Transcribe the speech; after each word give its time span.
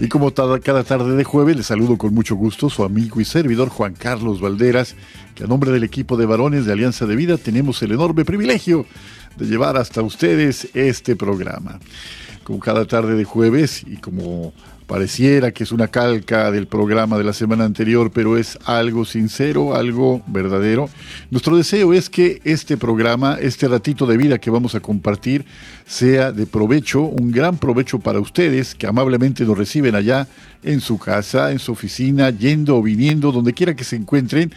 Y 0.00 0.08
como 0.08 0.32
cada 0.32 0.82
tarde 0.82 1.14
de 1.14 1.24
jueves, 1.24 1.58
les 1.58 1.66
saludo 1.66 1.98
con 1.98 2.14
mucho 2.14 2.34
gusto 2.34 2.70
su 2.70 2.84
amigo 2.84 3.20
y 3.20 3.26
servidor 3.26 3.68
Juan 3.68 3.92
Carlos 3.92 4.40
Valderas, 4.40 4.96
que 5.34 5.44
a 5.44 5.46
nombre 5.46 5.72
del 5.72 5.84
equipo 5.84 6.16
de 6.16 6.24
varones 6.24 6.64
de 6.64 6.72
Alianza 6.72 7.04
de 7.04 7.14
Vida 7.16 7.36
tenemos 7.36 7.82
el 7.82 7.92
enorme 7.92 8.24
privilegio 8.24 8.86
de 9.36 9.44
llevar 9.44 9.76
hasta 9.76 10.00
ustedes 10.00 10.68
este 10.72 11.16
programa. 11.16 11.80
Como 12.44 12.60
cada 12.60 12.86
tarde 12.86 13.14
de 13.14 13.24
jueves 13.24 13.84
y 13.86 13.98
como 13.98 14.54
Pareciera 14.90 15.52
que 15.52 15.62
es 15.62 15.70
una 15.70 15.86
calca 15.86 16.50
del 16.50 16.66
programa 16.66 17.16
de 17.16 17.22
la 17.22 17.32
semana 17.32 17.64
anterior, 17.64 18.10
pero 18.12 18.36
es 18.36 18.58
algo 18.64 19.04
sincero, 19.04 19.76
algo 19.76 20.20
verdadero. 20.26 20.90
Nuestro 21.30 21.56
deseo 21.56 21.92
es 21.92 22.10
que 22.10 22.40
este 22.42 22.76
programa, 22.76 23.38
este 23.40 23.68
ratito 23.68 24.04
de 24.04 24.16
vida 24.16 24.40
que 24.40 24.50
vamos 24.50 24.74
a 24.74 24.80
compartir, 24.80 25.44
sea 25.86 26.32
de 26.32 26.44
provecho, 26.44 27.02
un 27.02 27.30
gran 27.30 27.56
provecho 27.58 28.00
para 28.00 28.18
ustedes 28.18 28.74
que 28.74 28.88
amablemente 28.88 29.44
nos 29.44 29.56
reciben 29.56 29.94
allá 29.94 30.26
en 30.64 30.80
su 30.80 30.98
casa, 30.98 31.52
en 31.52 31.60
su 31.60 31.70
oficina, 31.70 32.30
yendo 32.30 32.76
o 32.76 32.82
viniendo, 32.82 33.30
donde 33.30 33.54
quiera 33.54 33.76
que 33.76 33.84
se 33.84 33.94
encuentren. 33.94 34.52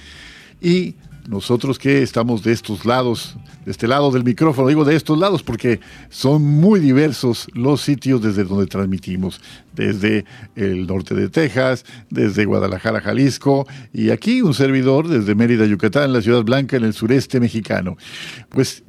Y 0.60 0.96
nosotros 1.28 1.80
que 1.80 2.02
estamos 2.02 2.44
de 2.44 2.52
estos 2.52 2.86
lados, 2.86 3.38
de 3.66 3.72
este 3.72 3.88
lado 3.88 4.12
del 4.12 4.24
micrófono, 4.24 4.68
digo 4.68 4.84
de 4.84 4.96
estos 4.96 5.18
lados 5.18 5.42
porque 5.44 5.80
son 6.10 6.44
muy 6.44 6.80
diversos 6.80 7.48
los 7.54 7.82
sitios 7.82 8.22
desde 8.22 8.44
donde 8.44 8.68
transmitimos, 8.68 9.42
desde 9.74 10.26
el 10.56 10.86
norte 10.86 11.16
de 11.16 11.30
Texas, 11.30 11.86
desde 12.10 12.46
Guadalajara, 12.46 13.00
Jalisco, 13.00 13.68
y 13.94 14.10
aquí 14.10 14.42
un 14.42 14.54
servidor 14.54 15.08
desde 15.08 15.36
Mérida, 15.36 15.66
Yucatán, 15.66 16.14
la 16.14 16.22
Ciudad 16.22 16.44
Blanca, 16.44 16.78
en 16.78 16.84
el 16.84 16.94
sureste 16.94 17.40
mexicano. 17.40 17.98
Pues 18.50 18.84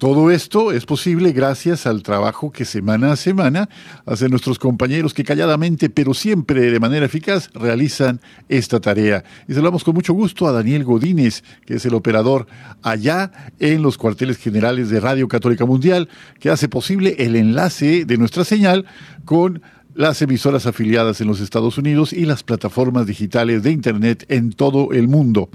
todo 0.00 0.30
esto 0.30 0.72
es 0.72 0.86
posible 0.86 1.32
gracias 1.32 1.86
al 1.86 2.02
trabajo 2.02 2.50
que 2.50 2.64
semana 2.64 3.12
a 3.12 3.16
semana 3.16 3.68
hacen 4.06 4.30
nuestros 4.30 4.58
compañeros 4.58 5.12
que 5.12 5.24
calladamente, 5.24 5.90
pero 5.90 6.14
siempre 6.14 6.70
de 6.70 6.80
manera 6.80 7.04
eficaz, 7.04 7.50
realizan 7.52 8.18
esta 8.48 8.80
tarea. 8.80 9.22
Y 9.46 9.52
saludamos 9.52 9.84
con 9.84 9.94
mucho 9.94 10.14
gusto 10.14 10.46
a 10.48 10.52
Daniel 10.52 10.84
Godínez, 10.84 11.44
que 11.66 11.74
es 11.74 11.84
el 11.84 11.92
operador 11.92 12.46
allá 12.80 13.30
en 13.58 13.82
los 13.82 13.98
cuarteles 13.98 14.38
generales 14.38 14.88
de 14.88 15.00
Radio 15.00 15.28
Católica 15.28 15.66
Mundial, 15.66 16.08
que 16.38 16.48
hace 16.48 16.70
posible 16.70 17.16
el 17.18 17.36
enlace 17.36 18.06
de 18.06 18.16
nuestra 18.16 18.44
señal 18.44 18.86
con 19.26 19.60
las 19.94 20.22
emisoras 20.22 20.64
afiliadas 20.64 21.20
en 21.20 21.26
los 21.26 21.40
Estados 21.40 21.76
Unidos 21.76 22.14
y 22.14 22.24
las 22.24 22.42
plataformas 22.42 23.06
digitales 23.06 23.62
de 23.62 23.70
Internet 23.70 24.24
en 24.30 24.52
todo 24.52 24.92
el 24.92 25.08
mundo. 25.08 25.50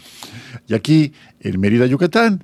Y 0.67 0.75
aquí, 0.75 1.13
en 1.39 1.59
Mérida, 1.59 1.87
Yucatán, 1.87 2.43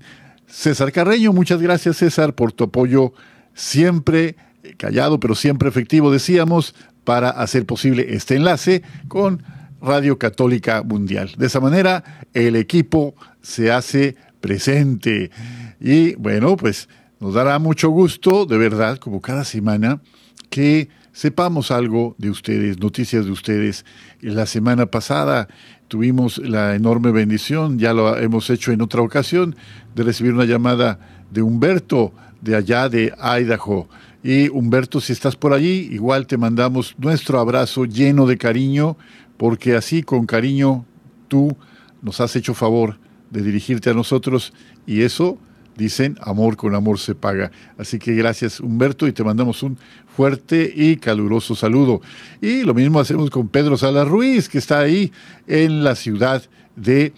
César 0.51 0.91
Carreño. 0.91 1.33
Muchas 1.33 1.61
gracias, 1.61 1.97
César, 1.97 2.35
por 2.35 2.51
tu 2.51 2.65
apoyo 2.65 3.13
siempre 3.53 4.35
callado, 4.77 5.19
pero 5.19 5.33
siempre 5.33 5.69
efectivo, 5.69 6.11
decíamos, 6.11 6.75
para 7.03 7.29
hacer 7.29 7.65
posible 7.65 8.13
este 8.13 8.35
enlace 8.35 8.83
con 9.07 9.43
Radio 9.81 10.19
Católica 10.19 10.83
Mundial. 10.83 11.31
De 11.37 11.47
esa 11.47 11.59
manera, 11.59 12.25
el 12.33 12.55
equipo 12.55 13.15
se 13.41 13.71
hace 13.71 14.15
presente. 14.39 15.31
Y 15.79 16.15
bueno, 16.15 16.57
pues 16.57 16.89
nos 17.19 17.33
dará 17.33 17.57
mucho 17.57 17.89
gusto, 17.89 18.45
de 18.45 18.57
verdad, 18.57 18.97
como 18.97 19.21
cada 19.21 19.45
semana, 19.45 20.01
que 20.49 20.89
sepamos 21.13 21.71
algo 21.71 22.15
de 22.17 22.29
ustedes, 22.29 22.79
noticias 22.79 23.25
de 23.25 23.31
ustedes. 23.31 23.85
La 24.19 24.45
semana 24.45 24.85
pasada 24.85 25.47
tuvimos 25.91 26.37
la 26.37 26.73
enorme 26.73 27.11
bendición, 27.11 27.77
ya 27.77 27.93
lo 27.93 28.17
hemos 28.17 28.49
hecho 28.49 28.71
en 28.71 28.81
otra 28.81 29.01
ocasión, 29.01 29.57
de 29.93 30.03
recibir 30.03 30.33
una 30.33 30.45
llamada 30.45 31.25
de 31.29 31.41
Humberto 31.41 32.13
de 32.39 32.55
allá 32.55 32.87
de 32.87 33.13
Idaho. 33.21 33.89
Y 34.23 34.47
Humberto, 34.47 35.01
si 35.01 35.11
estás 35.11 35.35
por 35.35 35.51
allí, 35.51 35.89
igual 35.91 36.27
te 36.27 36.37
mandamos 36.37 36.95
nuestro 36.97 37.41
abrazo 37.41 37.83
lleno 37.83 38.25
de 38.25 38.37
cariño, 38.37 38.95
porque 39.35 39.75
así 39.75 40.01
con 40.01 40.25
cariño 40.25 40.85
tú 41.27 41.57
nos 42.01 42.21
has 42.21 42.37
hecho 42.37 42.53
favor 42.53 42.97
de 43.29 43.41
dirigirte 43.41 43.89
a 43.89 43.93
nosotros 43.93 44.53
y 44.85 45.01
eso 45.01 45.39
dicen, 45.81 46.15
amor 46.21 46.55
con 46.55 46.75
amor 46.75 46.99
se 46.99 47.15
paga. 47.15 47.51
Así 47.77 47.97
que 47.99 48.13
gracias 48.13 48.59
Humberto 48.59 49.07
y 49.07 49.11
te 49.11 49.23
mandamos 49.23 49.63
un 49.63 49.77
fuerte 50.15 50.71
y 50.73 50.97
caluroso 50.97 51.55
saludo. 51.55 52.01
Y 52.41 52.63
lo 52.63 52.73
mismo 52.73 52.99
hacemos 52.99 53.29
con 53.29 53.47
Pedro 53.47 53.77
Salas 53.77 54.07
Ruiz, 54.07 54.47
que 54.47 54.59
está 54.59 54.79
ahí 54.79 55.11
en 55.47 55.83
la 55.83 55.95
ciudad 55.95 56.43
de 56.75 57.13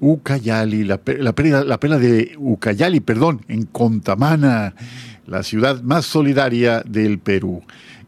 Ucayali, 0.00 0.84
la, 0.84 1.00
la, 1.18 1.34
la 1.64 1.80
pena 1.80 1.98
de 1.98 2.34
Ucayali, 2.38 3.00
perdón, 3.00 3.42
en 3.48 3.64
Contamana, 3.64 4.74
la 5.26 5.42
ciudad 5.42 5.82
más 5.82 6.06
solidaria 6.06 6.82
del 6.86 7.18
Perú. 7.18 7.62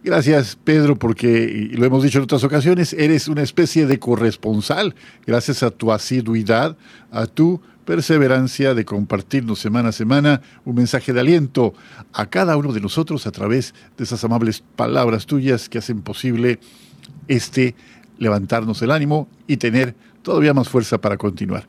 Gracias, 0.04 0.58
Pedro, 0.64 0.96
porque, 0.96 1.70
lo 1.74 1.86
hemos 1.86 2.02
dicho 2.02 2.18
en 2.18 2.24
otras 2.24 2.42
ocasiones, 2.42 2.92
eres 2.92 3.28
una 3.28 3.42
especie 3.42 3.86
de 3.86 4.00
corresponsal, 4.00 4.96
gracias 5.24 5.62
a 5.62 5.70
tu 5.70 5.92
asiduidad, 5.92 6.76
a 7.12 7.26
tu 7.26 7.60
perseverancia 7.84 8.74
de 8.74 8.84
compartirnos 8.84 9.58
semana 9.58 9.90
a 9.90 9.92
semana 9.92 10.40
un 10.64 10.76
mensaje 10.76 11.12
de 11.12 11.20
aliento 11.20 11.74
a 12.12 12.26
cada 12.26 12.56
uno 12.56 12.72
de 12.72 12.80
nosotros 12.80 13.26
a 13.26 13.32
través 13.32 13.74
de 13.96 14.04
esas 14.04 14.22
amables 14.24 14.62
palabras 14.76 15.26
tuyas 15.26 15.68
que 15.68 15.78
hacen 15.78 16.02
posible 16.02 16.60
este 17.28 17.74
levantarnos 18.18 18.80
el 18.82 18.90
ánimo 18.90 19.28
y 19.46 19.56
tener 19.56 19.94
todavía 20.22 20.54
más 20.54 20.68
fuerza 20.68 21.00
para 21.00 21.16
continuar. 21.16 21.66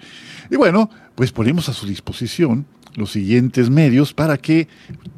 Y 0.50 0.56
bueno, 0.56 0.90
pues 1.16 1.32
ponemos 1.32 1.70
a 1.70 1.74
su 1.74 1.88
disposición 1.88 2.66
los 2.96 3.12
siguientes 3.12 3.70
medios 3.70 4.14
para 4.14 4.38
que 4.38 4.68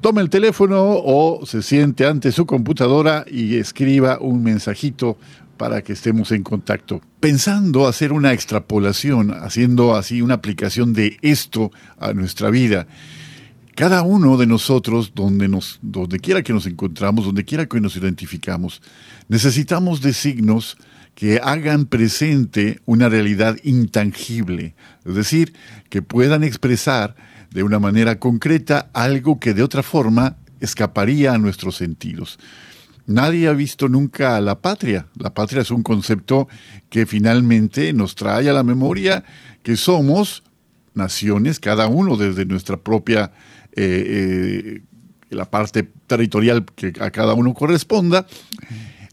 tome 0.01 0.21
el 0.21 0.29
teléfono 0.29 0.93
o 1.03 1.45
se 1.45 1.61
siente 1.61 2.05
ante 2.05 2.31
su 2.31 2.45
computadora 2.45 3.25
y 3.29 3.57
escriba 3.57 4.17
un 4.19 4.43
mensajito 4.43 5.17
para 5.57 5.81
que 5.83 5.93
estemos 5.93 6.31
en 6.31 6.43
contacto. 6.43 7.01
Pensando 7.19 7.87
hacer 7.87 8.11
una 8.11 8.33
extrapolación, 8.33 9.31
haciendo 9.31 9.95
así 9.95 10.21
una 10.21 10.35
aplicación 10.35 10.93
de 10.93 11.17
esto 11.21 11.71
a 11.97 12.13
nuestra 12.13 12.49
vida, 12.49 12.87
cada 13.75 14.03
uno 14.03 14.37
de 14.37 14.47
nosotros, 14.47 15.11
donde, 15.13 15.49
nos, 15.49 15.81
quiera 16.21 16.43
que 16.43 16.53
nos 16.53 16.65
encontramos, 16.65 17.25
donde 17.25 17.43
quiera 17.43 17.65
que 17.65 17.81
nos 17.81 17.97
identificamos, 17.97 18.81
necesitamos 19.27 20.01
de 20.01 20.13
signos 20.13 20.77
que 21.13 21.39
hagan 21.43 21.85
presente 21.85 22.79
una 22.85 23.09
realidad 23.09 23.57
intangible, 23.63 24.75
es 25.05 25.15
decir, 25.15 25.53
que 25.89 26.01
puedan 26.01 26.43
expresar 26.43 27.15
de 27.51 27.63
una 27.63 27.79
manera 27.79 28.19
concreta 28.19 28.89
algo 28.93 29.39
que 29.39 29.53
de 29.53 29.63
otra 29.63 29.83
forma 29.83 30.37
escaparía 30.59 31.33
a 31.33 31.37
nuestros 31.37 31.75
sentidos. 31.75 32.39
Nadie 33.07 33.47
ha 33.47 33.53
visto 33.53 33.87
nunca 33.87 34.35
a 34.35 34.41
la 34.41 34.61
patria. 34.61 35.07
La 35.19 35.33
patria 35.33 35.61
es 35.61 35.71
un 35.71 35.83
concepto 35.83 36.47
que 36.89 37.05
finalmente 37.05 37.93
nos 37.93 38.15
trae 38.15 38.49
a 38.49 38.53
la 38.53 38.63
memoria 38.63 39.23
que 39.61 39.77
somos 39.77 40.43
naciones, 40.95 41.59
cada 41.59 41.87
uno 41.87 42.17
desde 42.17 42.45
nuestra 42.45 42.77
propia, 42.77 43.31
eh, 43.75 44.81
eh, 44.81 44.81
la 45.29 45.49
parte 45.49 45.83
territorial 46.07 46.65
que 46.75 46.93
a 46.99 47.11
cada 47.11 47.33
uno 47.33 47.53
corresponda, 47.53 48.25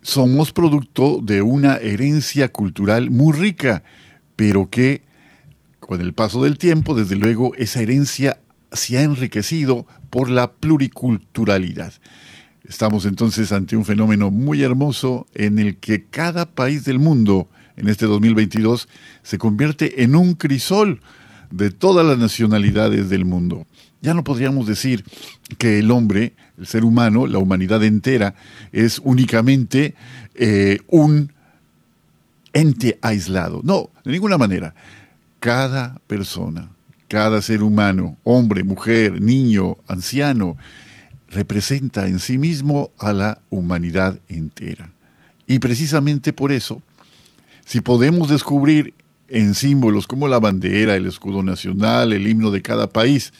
somos 0.01 0.53
producto 0.53 1.21
de 1.23 1.43
una 1.43 1.77
herencia 1.77 2.51
cultural 2.51 3.11
muy 3.11 3.33
rica, 3.33 3.83
pero 4.37 4.71
que 4.71 5.03
con 5.81 6.01
el 6.01 6.13
paso 6.15 6.43
del 6.45 6.59
tiempo, 6.59 6.95
desde 6.95 7.17
luego, 7.17 7.55
esa 7.57 7.83
herencia 7.83 8.39
se 8.73 8.99
ha 8.99 9.03
enriquecido 9.03 9.87
por 10.11 10.31
la 10.31 10.53
pluriculturalidad. 10.53 11.93
Estamos 12.73 13.05
entonces 13.05 13.53
ante 13.53 13.77
un 13.77 13.85
fenómeno 13.85 14.31
muy 14.31 14.63
hermoso 14.63 15.27
en 15.35 15.59
el 15.59 15.77
que 15.77 16.07
cada 16.07 16.47
país 16.47 16.87
del 16.87 16.99
mundo 16.99 17.51
en 17.77 17.87
este 17.91 18.07
2022, 18.07 18.89
se 19.23 19.37
convierte 19.37 20.03
en 20.05 20.17
un 20.17 20.33
crisol 20.33 21.03
de 21.51 21.71
todas 21.71 22.07
las 22.07 22.17
nacionalidades 22.17 23.11
del 23.11 23.27
mundo. 23.27 23.67
Ya 24.01 24.15
no 24.15 24.25
podríamos 24.25 24.67
decir 24.67 25.05
que 25.59 25.81
el 25.81 25.91
hombre, 25.91 26.33
el 26.57 26.67
ser 26.67 26.83
humano, 26.83 27.27
la 27.27 27.41
humanidad 27.41 27.85
entera, 27.85 28.37
es 28.73 29.03
únicamente 29.05 29.95
eh, 30.35 30.79
un 30.89 31.31
ente 32.55 32.99
aislado. 33.03 33.61
No, 33.65 33.91
de 34.03 34.13
ninguna 34.13 34.39
manera. 34.39 34.75
Cada 35.41 36.01
persona, 36.07 36.71
cada 37.07 37.43
ser 37.43 37.63
humano, 37.63 38.17
hombre, 38.25 38.65
mujer, 38.65 39.21
niño, 39.21 39.77
anciano, 39.89 40.57
representa 41.33 42.07
en 42.07 42.19
sí 42.19 42.39
mismo 42.39 42.91
a 42.99 43.13
la 43.13 43.41
humanidad 43.51 44.21
entera. 44.29 44.91
Y 45.47 45.59
precisamente 45.59 46.33
por 46.33 46.53
eso, 46.53 46.83
si 47.65 47.81
podemos 47.81 48.29
descubrir 48.29 48.95
en 49.29 49.55
símbolos 49.55 50.07
como 50.07 50.29
la 50.29 50.39
bandera, 50.39 50.95
el 50.95 51.07
escudo 51.07 51.43
nacional, 51.43 52.13
el 52.13 52.27
himno 52.27 52.51
de 52.51 52.61
cada 52.61 52.89
país, 52.89 53.33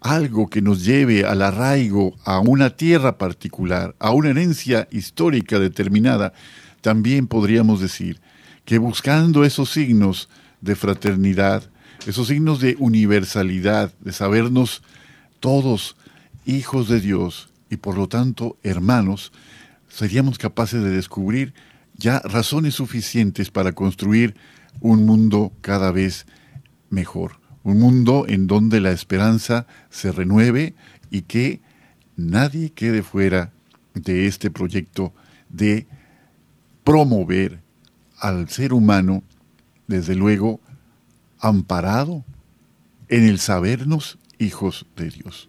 algo 0.00 0.48
que 0.48 0.62
nos 0.62 0.84
lleve 0.84 1.24
al 1.24 1.42
arraigo 1.42 2.16
a 2.24 2.40
una 2.40 2.70
tierra 2.70 3.18
particular, 3.18 3.94
a 3.98 4.10
una 4.10 4.30
herencia 4.30 4.88
histórica 4.90 5.58
determinada, 5.58 6.32
también 6.80 7.26
podríamos 7.26 7.80
decir 7.80 8.20
que 8.64 8.78
buscando 8.78 9.44
esos 9.44 9.70
signos 9.70 10.28
de 10.60 10.76
fraternidad, 10.76 11.62
esos 12.06 12.28
signos 12.28 12.60
de 12.60 12.76
universalidad, 12.78 13.92
de 14.00 14.12
sabernos 14.12 14.82
todos 15.40 15.96
hijos 16.48 16.88
de 16.88 17.00
Dios 17.00 17.50
y 17.68 17.76
por 17.76 17.96
lo 17.96 18.08
tanto 18.08 18.56
hermanos, 18.62 19.32
seríamos 19.88 20.38
capaces 20.38 20.82
de 20.82 20.90
descubrir 20.90 21.52
ya 21.96 22.20
razones 22.20 22.74
suficientes 22.74 23.50
para 23.50 23.72
construir 23.72 24.34
un 24.80 25.04
mundo 25.04 25.52
cada 25.60 25.92
vez 25.92 26.26
mejor, 26.88 27.32
un 27.64 27.78
mundo 27.78 28.24
en 28.26 28.46
donde 28.46 28.80
la 28.80 28.92
esperanza 28.92 29.66
se 29.90 30.10
renueve 30.10 30.74
y 31.10 31.22
que 31.22 31.60
nadie 32.16 32.70
quede 32.70 33.02
fuera 33.02 33.52
de 33.94 34.26
este 34.26 34.50
proyecto 34.50 35.12
de 35.50 35.86
promover 36.82 37.60
al 38.20 38.48
ser 38.48 38.72
humano, 38.72 39.22
desde 39.86 40.14
luego, 40.14 40.60
amparado 41.40 42.24
en 43.08 43.24
el 43.24 43.38
sabernos 43.38 44.18
hijos 44.38 44.86
de 44.96 45.10
Dios. 45.10 45.48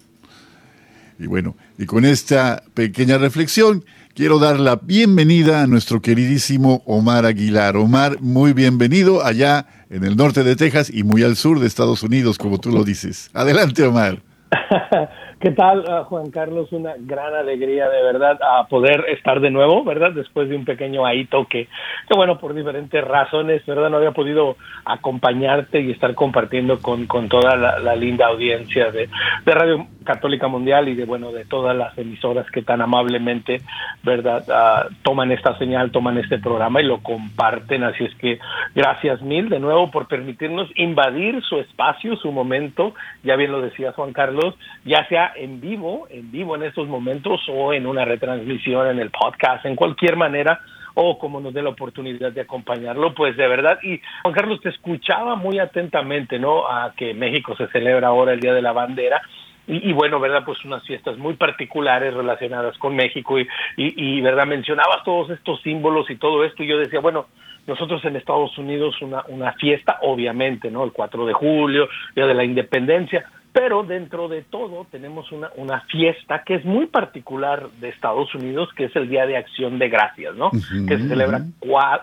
Y 1.19 1.27
bueno, 1.27 1.55
y 1.77 1.85
con 1.85 2.05
esta 2.05 2.63
pequeña 2.73 3.17
reflexión, 3.17 3.83
quiero 4.15 4.39
dar 4.39 4.57
la 4.57 4.77
bienvenida 4.77 5.61
a 5.61 5.67
nuestro 5.67 6.01
queridísimo 6.01 6.81
Omar 6.85 7.25
Aguilar. 7.25 7.75
Omar, 7.75 8.21
muy 8.21 8.53
bienvenido 8.53 9.25
allá 9.25 9.65
en 9.89 10.05
el 10.05 10.15
norte 10.15 10.45
de 10.45 10.55
Texas 10.55 10.89
y 10.89 11.03
muy 11.03 11.23
al 11.23 11.35
sur 11.35 11.59
de 11.59 11.67
Estados 11.67 12.03
Unidos, 12.03 12.37
como 12.37 12.57
tú 12.57 12.71
lo 12.71 12.85
dices. 12.85 13.29
Adelante, 13.33 13.83
Omar. 13.83 14.19
¿Qué 15.39 15.51
tal, 15.51 15.85
ah, 15.87 16.03
Juan 16.03 16.31
Carlos? 16.31 16.69
Una 16.73 16.95
gran 16.99 17.33
alegría 17.33 17.87
de 17.87 18.03
verdad 18.03 18.37
a 18.41 18.67
poder 18.67 19.05
estar 19.07 19.39
de 19.39 19.49
nuevo, 19.49 19.85
¿verdad? 19.85 20.11
Después 20.11 20.49
de 20.49 20.55
un 20.57 20.65
pequeño 20.65 21.05
ahito 21.05 21.47
que, 21.49 21.69
que, 22.09 22.13
bueno, 22.13 22.39
por 22.39 22.53
diferentes 22.53 23.01
razones, 23.01 23.65
¿verdad? 23.65 23.89
No 23.89 23.97
había 23.97 24.11
podido 24.11 24.57
acompañarte 24.83 25.79
y 25.79 25.91
estar 25.91 26.13
compartiendo 26.13 26.81
con, 26.81 27.05
con 27.05 27.29
toda 27.29 27.55
la, 27.55 27.95
linda 27.95 28.27
audiencia 28.27 28.91
de, 28.91 29.09
de, 29.45 29.51
Radio 29.53 29.87
Católica 30.09 30.47
Mundial 30.47 30.89
y 30.89 30.95
de, 30.95 31.05
bueno, 31.05 31.31
de 31.31 31.45
todas 31.45 31.77
las 31.77 31.95
emisoras 31.95 32.49
que 32.49 32.63
tan 32.63 32.81
amablemente, 32.81 33.61
¿verdad? 34.01 34.43
Uh, 34.47 34.91
toman 35.03 35.31
esta 35.31 35.55
señal, 35.59 35.91
toman 35.91 36.17
este 36.17 36.39
programa 36.39 36.81
y 36.81 36.85
lo 36.85 36.97
comparten. 37.03 37.83
Así 37.83 38.05
es 38.05 38.15
que 38.15 38.39
gracias 38.73 39.21
mil 39.21 39.49
de 39.49 39.59
nuevo 39.59 39.91
por 39.91 40.07
permitirnos 40.07 40.67
invadir 40.75 41.43
su 41.43 41.59
espacio, 41.59 42.15
su 42.15 42.31
momento. 42.31 42.95
Ya 43.23 43.35
bien 43.35 43.51
lo 43.51 43.61
decía 43.61 43.91
Juan 43.91 44.11
Carlos, 44.11 44.55
ya 44.83 45.07
sea 45.09 45.31
en 45.35 45.61
vivo, 45.61 46.07
en 46.09 46.31
vivo 46.31 46.55
en 46.55 46.63
estos 46.63 46.87
momentos 46.87 47.41
o 47.47 47.71
en 47.71 47.85
una 47.85 48.03
retransmisión 48.03 48.87
en 48.87 48.97
el 48.97 49.11
podcast, 49.11 49.63
en 49.65 49.75
cualquier 49.75 50.15
manera 50.15 50.59
o 51.01 51.17
como 51.17 51.39
nos 51.39 51.53
dé 51.53 51.61
la 51.61 51.69
oportunidad 51.69 52.31
de 52.31 52.41
acompañarlo, 52.41 53.13
pues 53.13 53.37
de 53.37 53.47
verdad. 53.47 53.79
Y 53.83 54.01
Juan 54.21 54.33
Carlos, 54.33 54.59
te 54.61 54.69
escuchaba 54.69 55.35
muy 55.35 55.59
atentamente, 55.59 56.39
¿no? 56.39 56.67
A 56.67 56.93
que 56.95 57.13
México 57.13 57.55
se 57.55 57.67
celebra 57.67 58.09
ahora 58.09 58.33
el 58.33 58.41
Día 58.41 58.53
de 58.53 58.61
la 58.61 58.73
Bandera. 58.73 59.21
Y, 59.71 59.93
bueno, 59.93 60.19
¿verdad? 60.19 60.43
Pues 60.43 60.65
unas 60.65 60.83
fiestas 60.83 61.19
muy 61.19 61.35
particulares 61.35 62.15
relacionadas 62.15 62.75
con 62.79 62.95
México 62.95 63.39
y, 63.39 63.47
y, 63.77 64.19
¿verdad? 64.19 64.47
Mencionabas 64.47 65.03
todos 65.03 65.29
estos 65.29 65.61
símbolos 65.61 66.09
y 66.09 66.15
todo 66.15 66.43
esto 66.43 66.63
y 66.63 66.67
yo 66.67 66.79
decía, 66.79 66.99
bueno, 66.99 67.27
nosotros 67.67 68.03
en 68.03 68.15
Estados 68.15 68.57
Unidos 68.57 68.99
una, 69.03 69.23
una 69.27 69.53
fiesta, 69.53 69.99
obviamente, 70.01 70.71
¿no? 70.71 70.83
El 70.83 70.91
4 70.91 71.23
de 71.23 71.33
julio, 71.33 71.87
Día 72.15 72.25
de 72.25 72.33
la 72.33 72.43
Independencia, 72.43 73.29
pero 73.51 73.83
dentro 73.83 74.27
de 74.27 74.43
todo 74.43 74.85
tenemos 74.91 75.31
una, 75.31 75.49
una 75.55 75.81
fiesta 75.81 76.43
que 76.45 76.55
es 76.55 76.65
muy 76.65 76.85
particular 76.85 77.69
de 77.79 77.89
Estados 77.89 78.33
Unidos, 78.35 78.69
que 78.75 78.85
es 78.85 78.95
el 78.95 79.09
Día 79.09 79.25
de 79.25 79.37
Acción 79.37 79.79
de 79.79 79.89
Gracias, 79.89 80.35
¿no? 80.35 80.51
Que 80.51 80.97
se 80.97 81.07
celebra 81.07 81.41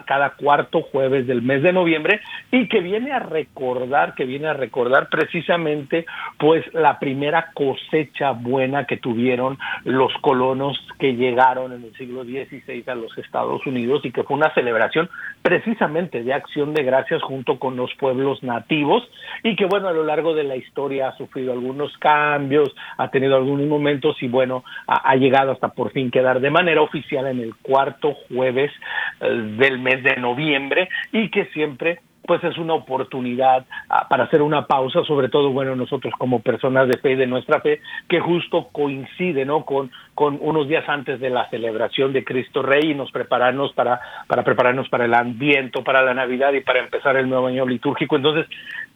cada 0.06 0.30
cuarto 0.30 0.82
jueves 0.82 1.26
del 1.26 1.42
mes 1.42 1.62
de 1.62 1.72
noviembre 1.72 2.20
y 2.50 2.68
que 2.68 2.80
viene 2.80 3.12
a 3.12 3.20
recordar, 3.20 4.14
que 4.14 4.24
viene 4.24 4.48
a 4.48 4.54
recordar 4.54 5.08
precisamente, 5.08 6.04
pues, 6.38 6.64
la 6.74 6.98
primera 6.98 7.52
cosecha 7.54 8.32
buena 8.32 8.84
que 8.86 8.96
tuvieron 8.96 9.56
los 9.84 10.12
colonos 10.22 10.76
que 10.98 11.14
llegaron 11.14 11.72
en 11.72 11.84
el 11.84 11.94
siglo 11.94 12.24
XVI 12.24 12.84
a 12.88 12.94
los 12.94 13.16
Estados 13.18 13.64
Unidos 13.66 14.04
y 14.04 14.10
que 14.10 14.24
fue 14.24 14.36
una 14.36 14.52
celebración 14.54 15.08
precisamente 15.42 16.24
de 16.24 16.34
Acción 16.34 16.74
de 16.74 16.82
Gracias 16.82 17.22
junto 17.22 17.58
con 17.58 17.76
los 17.76 17.94
pueblos 17.94 18.42
nativos 18.42 19.08
y 19.44 19.54
que, 19.54 19.66
bueno, 19.66 19.88
a 19.88 19.92
lo 19.92 20.04
largo 20.04 20.34
de 20.34 20.42
la 20.42 20.56
historia 20.56 21.08
ha 21.08 21.16
sufrido 21.16 21.35
algunos 21.40 21.96
cambios, 21.98 22.74
ha 22.96 23.08
tenido 23.10 23.36
algunos 23.36 23.66
momentos 23.66 24.16
y 24.22 24.28
bueno, 24.28 24.64
ha, 24.86 25.14
llegado 25.16 25.52
hasta 25.52 25.68
por 25.68 25.92
fin 25.92 26.10
quedar 26.10 26.40
de 26.40 26.50
manera 26.50 26.82
oficial 26.82 27.26
en 27.26 27.40
el 27.40 27.54
cuarto 27.56 28.14
jueves 28.28 28.70
eh, 29.20 29.28
del 29.58 29.78
mes 29.78 30.02
de 30.02 30.16
noviembre 30.16 30.88
y 31.12 31.30
que 31.30 31.46
siempre 31.46 32.00
pues 32.26 32.42
es 32.44 32.58
una 32.58 32.74
oportunidad 32.74 33.64
ah, 33.88 34.06
para 34.08 34.24
hacer 34.24 34.42
una 34.42 34.66
pausa, 34.66 35.04
sobre 35.04 35.28
todo, 35.28 35.52
bueno, 35.52 35.76
nosotros 35.76 36.12
como 36.18 36.40
personas 36.40 36.88
de 36.88 36.98
fe 36.98 37.12
y 37.12 37.14
de 37.16 37.26
nuestra 37.26 37.60
fe, 37.60 37.80
que 38.08 38.20
justo 38.20 38.68
coincide, 38.72 39.44
¿no? 39.44 39.64
Con, 39.64 39.90
con 40.14 40.38
unos 40.40 40.68
días 40.68 40.84
antes 40.88 41.20
de 41.20 41.30
la 41.30 41.48
celebración 41.50 42.12
de 42.12 42.24
Cristo 42.24 42.62
Rey 42.62 42.90
y 42.90 42.94
nos 42.94 43.12
prepararnos 43.12 43.72
para, 43.74 44.00
para 44.26 44.42
prepararnos 44.42 44.88
para 44.88 45.04
el 45.04 45.14
ambiente, 45.14 45.80
para 45.82 46.02
la 46.02 46.14
Navidad 46.14 46.52
y 46.52 46.60
para 46.60 46.80
empezar 46.80 47.16
el 47.16 47.28
nuevo 47.28 47.46
año 47.46 47.64
litúrgico. 47.64 48.16
Entonces, 48.16 48.46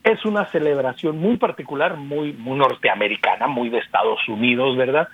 es 0.03 0.25
una 0.25 0.47
celebración 0.47 1.19
muy 1.19 1.37
particular, 1.37 1.97
muy, 1.97 2.33
muy 2.33 2.59
norteamericana, 2.59 3.47
muy 3.49 3.69
de 3.69 3.79
Estados 3.79 4.27
Unidos, 4.29 4.77
¿verdad? 4.77 5.09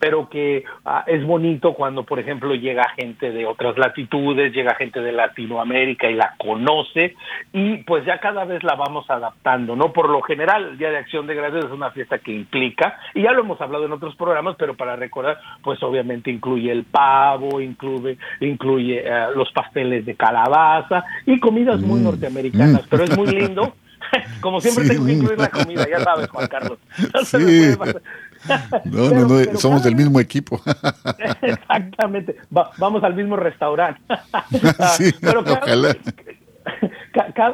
Pero 0.00 0.28
que 0.28 0.64
ah, 0.84 1.04
es 1.06 1.24
bonito 1.24 1.74
cuando, 1.74 2.02
por 2.02 2.18
ejemplo, 2.18 2.52
llega 2.56 2.88
gente 2.96 3.30
de 3.30 3.46
otras 3.46 3.78
latitudes, 3.78 4.52
llega 4.52 4.74
gente 4.74 5.00
de 5.00 5.12
Latinoamérica 5.12 6.10
y 6.10 6.14
la 6.14 6.34
conoce 6.38 7.14
y 7.52 7.76
pues 7.84 8.04
ya 8.04 8.18
cada 8.18 8.44
vez 8.44 8.64
la 8.64 8.74
vamos 8.74 9.08
adaptando, 9.08 9.76
¿no? 9.76 9.92
Por 9.92 10.08
lo 10.08 10.20
general, 10.22 10.70
el 10.70 10.78
Día 10.78 10.90
de 10.90 10.98
Acción 10.98 11.28
de 11.28 11.36
Gracias 11.36 11.66
es 11.66 11.70
una 11.70 11.92
fiesta 11.92 12.18
que 12.18 12.32
implica, 12.32 12.98
y 13.14 13.22
ya 13.22 13.30
lo 13.30 13.42
hemos 13.42 13.60
hablado 13.60 13.84
en 13.84 13.92
otros 13.92 14.16
programas, 14.16 14.56
pero 14.58 14.74
para 14.74 14.96
recordar, 14.96 15.38
pues 15.62 15.80
obviamente 15.84 16.32
incluye 16.32 16.72
el 16.72 16.82
pavo, 16.82 17.60
incluye, 17.60 18.18
incluye 18.40 19.02
eh, 19.06 19.26
los 19.36 19.52
pasteles 19.52 20.04
de 20.04 20.16
calabaza 20.16 21.04
y 21.26 21.38
comidas 21.38 21.80
muy 21.80 22.00
mm. 22.00 22.04
norteamericanas, 22.04 22.86
pero 22.90 23.04
es 23.04 23.16
muy 23.16 23.28
lindo 23.28 23.74
Como 24.40 24.60
siempre 24.60 24.88
tengo 24.88 25.06
que 25.06 25.12
incluir 25.12 25.38
la 25.38 25.48
comida, 25.48 25.86
ya 25.88 26.00
sabes, 26.00 26.28
Juan 26.30 26.48
Carlos. 26.48 26.78
No, 28.86 29.08
no, 29.10 29.28
no, 29.28 29.56
somos 29.56 29.84
del 29.84 29.94
mismo 29.94 30.18
equipo. 30.18 30.60
Exactamente, 31.42 32.34
vamos 32.50 33.04
al 33.04 33.14
mismo 33.14 33.36
restaurante. 33.36 34.00
sí, 34.96 35.12
pero 35.20 35.44
cada, 35.44 35.94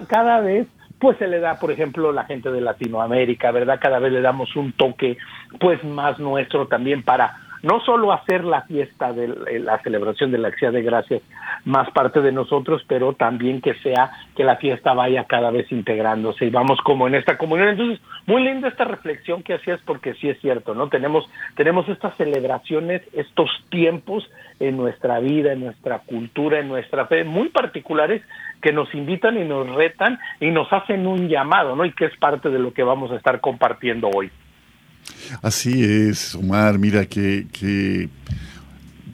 cada, 0.07 0.41
vez 0.41 0.67
pues 0.99 1.19
se 1.19 1.27
le 1.27 1.41
da, 1.41 1.59
por 1.59 1.71
ejemplo, 1.71 2.11
la 2.11 2.25
gente 2.25 2.51
de 2.51 2.63
Latinoamérica, 2.63 3.51
¿verdad? 3.51 3.79
Cada 3.79 3.99
vez 3.99 4.13
le 4.13 4.23
damos 4.23 4.57
un 4.57 4.73
toque 4.73 5.19
pues 5.61 5.85
más 5.85 6.19
nuestro 6.19 6.69
también 6.69 7.03
para 7.03 7.37
no 7.63 7.81
solo 7.81 8.13
hacer 8.13 8.45
la 8.45 8.63
fiesta 8.63 9.13
de 9.13 9.25
eh, 9.25 9.59
la 9.59 9.79
celebración 9.83 10.31
de 10.31 10.39
la 10.39 10.49
acción 10.49 10.73
de 10.75 10.83
gracias 10.83 11.23
más 11.65 11.91
parte 11.91 12.21
de 12.21 12.33
nosotros, 12.33 12.83
pero 12.87 13.15
también 13.15 13.61
que 13.61 13.75
sea 13.75 14.11
que 14.37 14.45
la 14.45 14.57
fiesta 14.57 14.95
vaya 14.95 15.25
cada 15.25 15.51
vez 15.51 15.71
integrándose 15.73 16.47
y 16.47 16.51
vamos 16.51 16.79
como 16.83 17.07
en 17.07 17.15
esta 17.15 17.37
comunión. 17.37 17.69
Entonces, 17.69 18.01
muy 18.27 18.43
linda 18.43 18.69
esta 18.69 18.85
reflexión 18.85 19.43
que 19.43 19.55
hacías 19.55 19.81
porque 19.85 20.15
sí 20.15 20.29
es 20.29 20.41
cierto, 20.41 20.75
¿no? 20.75 20.89
Tenemos 20.89 21.29
tenemos 21.57 21.89
estas 21.89 22.17
celebraciones, 22.17 23.03
estos 23.13 23.51
tiempos 23.71 24.29
en 24.61 24.77
nuestra 24.77 25.21
vida, 25.21 25.53
en 25.53 25.61
nuestra 25.61 26.01
cultura, 26.01 26.61
en 26.61 26.69
nuestra 26.69 27.07
fe 27.07 27.25
muy 27.25 27.49
particulares 27.49 28.23
que 28.61 28.73
nos 28.73 28.93
invitan 28.95 29.37
y 29.39 29.45
nos 29.45 29.69
retan 29.75 30.19
y 30.41 30.51
nos 30.51 30.73
hacen 30.73 31.07
un 31.07 31.29
llamado, 31.29 31.77
¿no? 31.77 31.85
Y 31.85 31.93
que 31.93 32.07
es 32.07 32.17
parte 32.19 32.51
de 32.51 32.59
lo 32.59 32.73
que 32.73 32.83
vamos 32.83 33.11
a 33.11 33.17
estar 33.17 33.41
compartiendo 33.41 34.09
hoy. 34.15 34.31
Así 35.43 35.83
es, 35.83 36.35
Omar, 36.35 36.79
mira 36.79 37.07
que, 37.07 37.47
que 37.53 38.09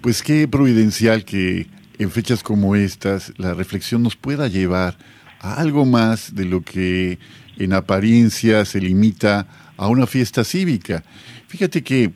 pues 0.01 0.23
qué 0.23 0.47
providencial 0.49 1.25
que 1.25 1.67
en 1.99 2.11
fechas 2.11 2.43
como 2.43 2.77
estas 2.77 3.33
la 3.37 3.55
reflexión 3.55 4.03
nos 4.03 4.17
pueda 4.17 4.49
llevar 4.49 4.99
a 5.41 5.55
algo 5.55 5.85
más 5.85 6.35
de 6.35 6.45
lo 6.45 6.63
que 6.63 7.19
en 7.57 7.73
apariencia 7.73 8.65
se 8.65 8.81
limita 8.81 9.47
a 9.77 9.89
una 9.89 10.07
fiesta 10.07 10.45
cívica. 10.45 11.05
Fíjate 11.49 11.83
que 11.83 12.13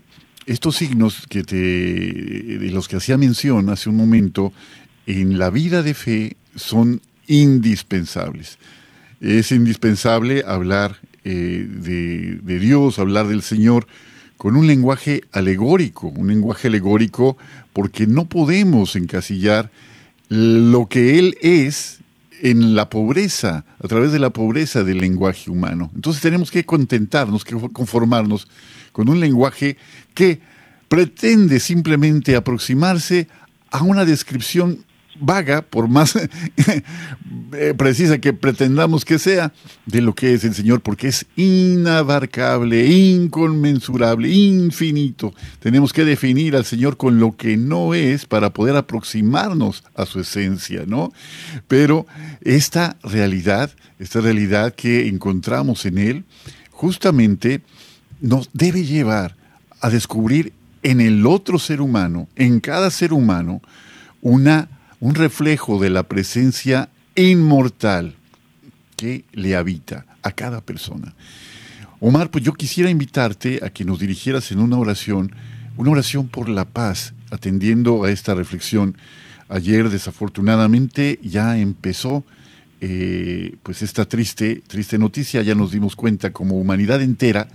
estos 0.47 0.77
signos 0.77 1.27
que 1.29 1.45
te, 1.45 1.57
de 1.57 2.71
los 2.71 2.89
que 2.89 2.97
hacía 2.97 3.19
mención 3.19 3.69
hace 3.69 3.89
un 3.91 3.97
momento, 3.97 4.53
en 5.07 5.39
la 5.39 5.51
vida 5.51 5.83
de 5.83 5.95
fe 5.95 6.37
son 6.57 7.01
indispensables. 7.27 8.59
Es 9.21 9.53
indispensable 9.53 10.45
hablar 10.47 10.97
eh, 11.25 11.67
de, 11.69 12.39
de 12.43 12.59
Dios, 12.59 12.99
hablar 12.99 13.27
del 13.27 13.43
Señor, 13.43 13.87
con 14.37 14.57
un 14.57 14.67
lenguaje 14.67 15.23
alegórico, 15.33 16.09
un 16.09 16.29
lenguaje 16.29 16.69
alegórico 16.69 17.37
porque 17.73 18.07
no 18.07 18.27
podemos 18.27 18.95
encasillar 18.97 19.71
lo 20.29 20.87
que 20.87 21.19
Él 21.19 21.37
es 21.41 21.99
en 22.41 22.75
la 22.75 22.89
pobreza, 22.89 23.65
a 23.83 23.89
través 23.89 24.13
de 24.13 24.19
la 24.19 24.31
pobreza 24.31 24.85
del 24.85 24.99
lenguaje 24.99 25.51
humano. 25.51 25.91
Entonces 25.95 26.23
tenemos 26.23 26.51
que 26.51 26.65
contentarnos, 26.65 27.45
que 27.45 27.57
conformarnos 27.73 28.49
con 28.93 29.09
un 29.09 29.21
lenguaje 29.21 29.77
que 30.15 30.41
pretende 30.89 31.61
simplemente 31.61 32.37
aproximarse 32.37 33.29
a 33.71 33.83
una 33.83 34.05
descripción 34.05 34.85
vaga, 35.21 35.63
por 35.63 35.89
más 35.89 36.17
eh, 37.53 37.75
precisa 37.77 38.19
que 38.19 38.33
pretendamos 38.33 39.05
que 39.05 39.19
sea, 39.19 39.53
de 39.87 40.01
lo 40.01 40.15
que 40.15 40.35
es 40.35 40.45
el 40.45 40.55
Señor, 40.55 40.81
porque 40.81 41.09
es 41.09 41.27
inabarcable, 41.37 42.87
inconmensurable, 42.87 44.29
infinito. 44.29 45.35
Tenemos 45.61 45.93
que 45.93 46.05
definir 46.05 46.57
al 46.57 46.65
Señor 46.65 46.97
con 46.97 47.19
lo 47.19 47.37
que 47.37 47.57
no 47.57 47.95
es 47.95 48.27
para 48.27 48.53
poder 48.53 48.77
aproximarnos 48.77 49.85
a 49.95 50.07
su 50.07 50.21
esencia, 50.21 50.85
¿no? 50.87 51.13
Pero 51.67 52.07
esta 52.43 52.97
realidad, 53.03 53.71
esta 53.99 54.21
realidad 54.21 54.75
que 54.75 55.09
encontramos 55.09 55.87
en 55.87 55.99
Él, 55.99 56.25
justamente 56.71 57.63
nos 58.21 58.51
debe 58.53 58.85
llevar 58.85 59.37
a 59.81 59.91
descubrir 59.91 60.53
en 60.83 61.01
el 61.01 61.27
otro 61.27 61.59
ser 61.59 61.81
humano, 61.81 62.29
en 62.37 62.61
cada 62.61 62.91
ser 62.91 63.13
humano, 63.13 63.61
una 64.21 64.69
un 65.01 65.15
reflejo 65.15 65.81
de 65.81 65.91
la 65.91 66.05
presencia 66.05 66.91
inmortal 67.15 68.17
que 68.97 69.25
le 69.33 69.57
habita 69.57 70.07
a 70.23 70.33
cada 70.33 70.61
persona. 70.61 71.15
Omar, 72.01 72.31
pues 72.31 72.45
yo 72.45 72.53
quisiera 72.53 72.91
invitarte 72.91 73.61
a 73.63 73.71
que 73.71 73.85
nos 73.85 73.99
dirigieras 73.99 74.53
en 74.53 74.61
una 74.61 74.79
oración, 74.79 75.33
una 75.77 75.91
oración 75.91 76.29
por 76.29 76.49
la 76.49 76.65
paz, 76.65 77.15
atendiendo 77.31 78.05
a 78.05 78.11
esta 78.11 78.35
reflexión. 78.35 78.97
Ayer, 79.49 79.89
desafortunadamente, 79.89 81.19
ya 81.23 81.59
empezó 81.59 82.25
eh, 82.81 83.57
pues 83.63 83.83
esta 83.83 84.05
triste, 84.05 84.63
triste 84.67 84.99
noticia. 84.99 85.43
Ya 85.43 85.55
nos 85.55 85.73
dimos 85.73 85.97
cuenta 85.97 86.33
como 86.33 86.57
humanidad 86.57 87.03
entera 87.03 87.49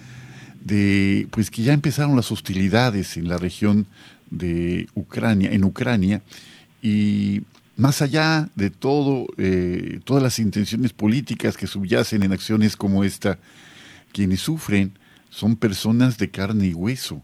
de 0.64 1.28
pues 1.32 1.52
que 1.52 1.64
ya 1.64 1.74
empezaron 1.74 2.16
las 2.16 2.32
hostilidades 2.32 3.18
en 3.18 3.28
la 3.28 3.38
región 3.38 3.86
de 4.30 4.88
Ucrania, 4.96 5.52
en 5.52 5.64
Ucrania, 5.64 6.22
y 6.84 7.44
más 7.78 8.02
allá 8.02 8.50
de 8.56 8.70
todo, 8.70 9.26
eh, 9.38 10.02
todas 10.04 10.22
las 10.22 10.38
intenciones 10.38 10.92
políticas 10.92 11.56
que 11.56 11.66
subyacen 11.66 12.22
en 12.22 12.34
acciones 12.34 12.76
como 12.76 13.06
esta, 13.06 13.40
quienes 14.12 14.42
sufren 14.42 14.92
son 15.30 15.56
personas 15.56 16.18
de 16.18 16.30
carne 16.30 16.68
y 16.68 16.74
hueso, 16.74 17.24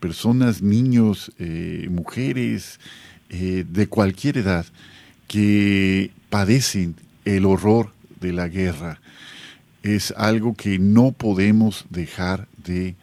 personas, 0.00 0.62
niños, 0.62 1.32
eh, 1.38 1.88
mujeres, 1.90 2.78
eh, 3.28 3.64
de 3.68 3.88
cualquier 3.88 4.38
edad, 4.38 4.64
que 5.26 6.12
padecen 6.30 6.94
el 7.24 7.44
horror 7.44 7.92
de 8.20 8.32
la 8.32 8.48
guerra. 8.48 9.00
Es 9.82 10.14
algo 10.16 10.54
que 10.54 10.78
no 10.78 11.10
podemos 11.10 11.86
dejar 11.90 12.46
de 12.64 12.94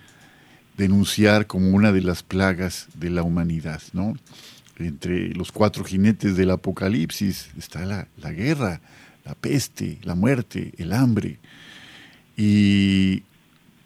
denunciar 0.78 1.46
como 1.46 1.72
una 1.72 1.92
de 1.92 2.02
las 2.02 2.24
plagas 2.24 2.88
de 2.96 3.10
la 3.10 3.22
humanidad, 3.22 3.82
¿no? 3.92 4.16
Entre 4.80 5.30
los 5.34 5.52
cuatro 5.52 5.84
jinetes 5.84 6.36
del 6.36 6.52
Apocalipsis 6.52 7.50
está 7.58 7.86
la, 7.86 8.32
guerra, 8.32 8.82
la 9.26 9.36
peste, 9.36 10.00
la 10.04 10.16
muerte, 10.16 10.74
el 10.78 10.94
hambre. 10.94 11.40
Y 12.38 13.24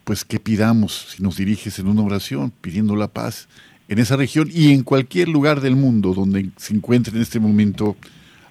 pues 0.03 0.23
que 0.23 0.39
pidamos, 0.39 1.15
si 1.15 1.23
nos 1.23 1.37
diriges 1.37 1.79
en 1.79 1.87
una 1.87 2.03
oración, 2.03 2.51
pidiendo 2.61 2.95
la 2.95 3.07
paz 3.07 3.47
en 3.87 3.99
esa 3.99 4.15
región 4.15 4.49
y 4.53 4.71
en 4.71 4.83
cualquier 4.83 5.27
lugar 5.27 5.61
del 5.61 5.75
mundo 5.75 6.13
donde 6.13 6.49
se 6.57 6.73
encuentre 6.73 7.15
en 7.15 7.21
este 7.21 7.39
momento 7.39 7.95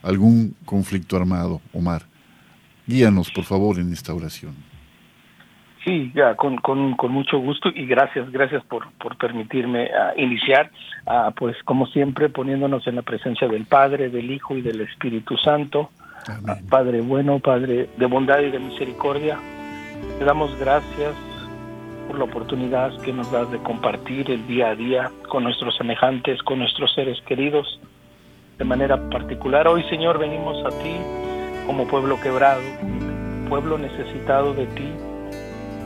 algún 0.02 0.54
conflicto 0.64 1.16
armado, 1.16 1.60
Omar. 1.72 2.06
Guíanos, 2.86 3.30
por 3.30 3.44
favor, 3.44 3.78
en 3.78 3.92
esta 3.92 4.12
oración. 4.12 4.71
Sí, 5.84 6.12
ya, 6.14 6.36
con, 6.36 6.58
con, 6.58 6.94
con, 6.94 7.10
mucho 7.10 7.38
gusto 7.38 7.68
y 7.74 7.86
gracias, 7.86 8.30
gracias 8.30 8.62
por, 8.64 8.92
por 8.92 9.16
permitirme 9.16 9.86
uh, 9.86 10.20
iniciar, 10.20 10.70
uh, 11.06 11.32
pues 11.34 11.56
como 11.64 11.86
siempre 11.86 12.28
poniéndonos 12.28 12.86
en 12.86 12.96
la 12.96 13.02
presencia 13.02 13.48
del 13.48 13.66
Padre, 13.66 14.08
del 14.08 14.30
Hijo 14.30 14.56
y 14.56 14.62
del 14.62 14.80
Espíritu 14.82 15.36
Santo. 15.36 15.90
Uh, 16.28 16.68
Padre 16.68 17.00
bueno, 17.00 17.40
Padre 17.40 17.88
de 17.96 18.06
bondad 18.06 18.40
y 18.40 18.52
de 18.52 18.60
misericordia, 18.60 19.38
te 20.20 20.24
damos 20.24 20.56
gracias 20.60 21.14
por 22.06 22.16
la 22.16 22.24
oportunidad 22.26 22.96
que 23.00 23.12
nos 23.12 23.32
das 23.32 23.50
de 23.50 23.58
compartir 23.58 24.30
el 24.30 24.46
día 24.46 24.68
a 24.68 24.76
día 24.76 25.10
con 25.28 25.42
nuestros 25.42 25.76
semejantes, 25.76 26.40
con 26.44 26.60
nuestros 26.60 26.94
seres 26.94 27.20
queridos. 27.22 27.80
De 28.56 28.64
manera 28.64 29.08
particular, 29.10 29.66
hoy 29.66 29.82
Señor 29.90 30.20
venimos 30.20 30.64
a 30.64 30.68
ti 30.68 30.96
como 31.66 31.88
pueblo 31.88 32.20
quebrado, 32.20 32.62
pueblo 33.48 33.78
necesitado 33.78 34.54
de 34.54 34.66
ti, 34.66 34.88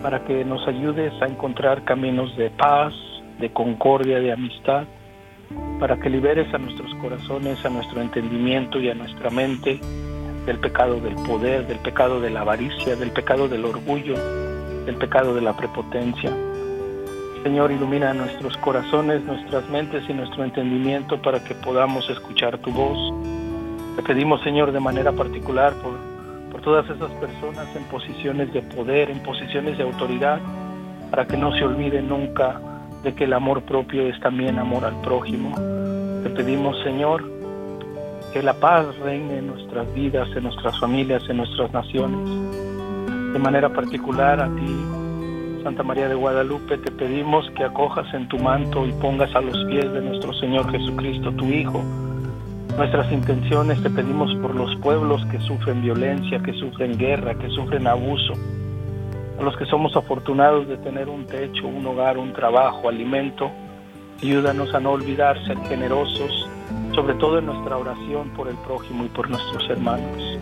para 0.07 0.23
que 0.25 0.45
nos 0.45 0.65
ayudes 0.69 1.13
a 1.21 1.27
encontrar 1.27 1.83
caminos 1.83 2.37
de 2.37 2.49
paz, 2.51 2.95
de 3.41 3.53
concordia, 3.53 4.21
de 4.21 4.31
amistad, 4.31 4.85
para 5.81 5.97
que 5.97 6.09
liberes 6.09 6.47
a 6.55 6.59
nuestros 6.59 6.95
corazones, 7.03 7.59
a 7.65 7.71
nuestro 7.71 8.01
entendimiento 8.01 8.79
y 8.79 8.89
a 8.89 8.95
nuestra 8.95 9.31
mente 9.31 9.81
del 10.47 10.61
pecado 10.61 11.01
del 11.01 11.17
poder, 11.17 11.67
del 11.67 11.81
pecado 11.81 12.21
de 12.21 12.31
la 12.31 12.43
avaricia, 12.43 12.95
del 12.95 13.11
pecado 13.11 13.49
del 13.49 13.65
orgullo, 13.65 14.15
del 14.85 14.95
pecado 14.95 15.35
de 15.35 15.41
la 15.41 15.57
prepotencia. 15.57 16.31
Señor, 17.43 17.73
ilumina 17.73 18.15
nuestros 18.15 18.57
corazones, 18.59 19.25
nuestras 19.25 19.69
mentes 19.71 20.09
y 20.09 20.13
nuestro 20.15 20.45
entendimiento 20.45 21.21
para 21.21 21.43
que 21.43 21.57
podamos 21.57 22.09
escuchar 22.11 22.59
tu 22.59 22.71
voz. 22.71 22.97
Te 23.97 24.05
pedimos, 24.05 24.41
Señor, 24.45 24.71
de 24.71 24.79
manera 24.79 25.11
particular 25.11 25.75
por 25.83 26.16
todas 26.67 26.91
esas 26.91 27.13
personas 27.13 27.69
en 27.77 27.85
posiciones 27.85 28.53
de 28.53 28.61
poder, 28.61 29.09
en 29.09 29.21
posiciones 29.21 29.79
de 29.79 29.85
autoridad, 29.85 30.41
para 31.13 31.25
que 31.25 31.37
no 31.37 31.53
se 31.53 31.63
olvide 31.63 32.03
nunca 32.03 32.61
de 33.05 33.15
que 33.15 33.23
el 33.23 33.35
amor 33.35 33.63
propio 33.63 34.03
es 34.09 34.19
también 34.19 34.59
amor 34.59 34.85
al 34.85 35.01
prójimo. 35.01 35.55
Te 36.25 36.31
pedimos, 36.31 36.77
Señor, 36.83 37.23
que 38.33 38.43
la 38.43 38.55
paz 38.55 38.85
reine 38.99 39.39
en 39.39 39.47
nuestras 39.47 39.95
vidas, 39.95 40.29
en 40.35 40.43
nuestras 40.43 40.77
familias, 40.81 41.23
en 41.29 41.37
nuestras 41.37 41.73
naciones. 41.73 42.29
De 43.33 43.39
manera 43.39 43.69
particular 43.69 44.43
a 44.43 44.49
ti, 44.49 45.63
Santa 45.63 45.85
María 45.85 46.09
de 46.09 46.17
Guadalupe, 46.17 46.79
te 46.79 46.91
pedimos 46.91 47.49
que 47.53 47.63
acojas 47.63 48.13
en 48.13 48.27
tu 48.27 48.41
manto 48.41 48.85
y 48.85 48.91
pongas 48.95 49.33
a 49.37 49.41
los 49.41 49.57
pies 49.67 49.93
de 49.93 50.01
nuestro 50.01 50.33
Señor 50.33 50.69
Jesucristo, 50.73 51.31
tu 51.31 51.45
Hijo, 51.45 51.85
Nuestras 52.77 53.11
intenciones 53.11 53.83
te 53.83 53.89
pedimos 53.89 54.35
por 54.43 54.55
los 54.55 54.77
pueblos 54.77 55.25
que 55.31 55.41
sufren 55.41 55.81
violencia, 55.81 56.41
que 56.41 56.53
sufren 56.53 56.99
guerra, 56.99 57.35
que 57.35 57.49
sufren 57.49 57.87
abuso, 57.87 58.35
a 59.39 59.43
los 59.43 59.57
que 59.57 59.65
somos 59.65 59.97
afortunados 59.97 60.69
de 60.69 60.77
tener 60.77 61.09
un 61.09 61.25
techo, 61.27 61.67
un 61.67 61.87
hogar, 61.87 62.19
un 62.19 62.35
trabajo, 62.35 62.91
alimento. 62.91 63.51
Ayúdanos 64.23 64.75
a 64.75 64.81
no 64.81 64.91
olvidar 64.91 65.43
ser 65.47 65.57
generosos, 65.69 66.49
sobre 66.95 67.15
todo 67.15 67.39
en 67.39 67.47
nuestra 67.47 67.79
oración 67.79 68.29
por 68.37 68.47
el 68.47 68.57
prójimo 68.57 69.07
y 69.07 69.09
por 69.09 69.31
nuestros 69.31 69.71
hermanos. 69.71 70.39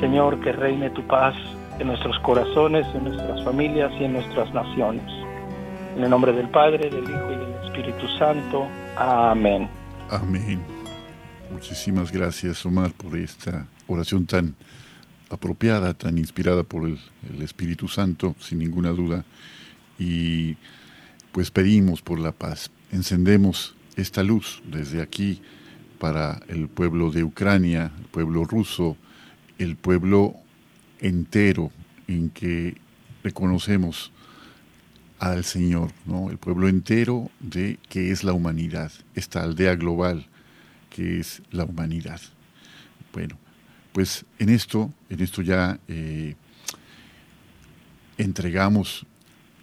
Señor, 0.00 0.40
que 0.40 0.50
reine 0.50 0.88
tu 0.90 1.02
paz 1.02 1.34
en 1.78 1.88
nuestros 1.88 2.18
corazones, 2.20 2.86
en 2.94 3.04
nuestras 3.04 3.44
familias 3.44 3.92
y 4.00 4.04
en 4.04 4.14
nuestras 4.14 4.52
naciones. 4.54 5.04
En 5.94 6.04
el 6.04 6.08
nombre 6.10 6.32
del 6.32 6.48
Padre, 6.48 6.88
del 6.88 7.04
Hijo 7.04 7.32
y 7.32 7.36
del 7.36 7.66
Espíritu 7.66 8.08
Santo. 8.18 8.66
Amén. 8.96 9.68
Amén. 10.10 10.73
Muchísimas 11.50 12.10
gracias, 12.10 12.64
Omar, 12.64 12.92
por 12.92 13.16
esta 13.16 13.66
oración 13.86 14.26
tan 14.26 14.54
apropiada, 15.30 15.94
tan 15.94 16.18
inspirada 16.18 16.62
por 16.62 16.88
el, 16.88 16.98
Espíritu 17.42 17.88
Santo, 17.88 18.34
sin 18.40 18.58
ninguna 18.58 18.90
duda. 18.90 19.24
Y 19.98 20.56
pues 21.32 21.50
pedimos 21.50 22.02
por 22.02 22.18
la 22.18 22.32
paz. 22.32 22.70
Encendemos 22.90 23.74
esta 23.96 24.22
luz 24.22 24.62
desde 24.70 25.02
aquí 25.02 25.42
para 25.98 26.40
el 26.48 26.68
pueblo 26.68 27.10
de 27.10 27.24
Ucrania, 27.24 27.92
el 27.98 28.06
pueblo 28.06 28.44
ruso, 28.44 28.96
el 29.58 29.76
pueblo 29.76 30.34
entero 31.00 31.70
en 32.08 32.30
que 32.30 32.76
reconocemos 33.22 34.12
al 35.18 35.44
Señor, 35.44 35.92
¿no? 36.06 36.30
El 36.30 36.38
pueblo 36.38 36.68
entero 36.68 37.30
de 37.40 37.78
que 37.88 38.10
es 38.10 38.24
la 38.24 38.32
humanidad, 38.32 38.92
esta 39.14 39.42
aldea 39.42 39.76
global 39.76 40.26
que 40.94 41.18
es 41.18 41.42
la 41.50 41.64
humanidad. 41.64 42.20
Bueno, 43.12 43.36
pues 43.92 44.24
en 44.38 44.48
esto, 44.48 44.92
en 45.10 45.20
esto 45.20 45.42
ya 45.42 45.80
eh, 45.88 46.36
entregamos 48.16 49.04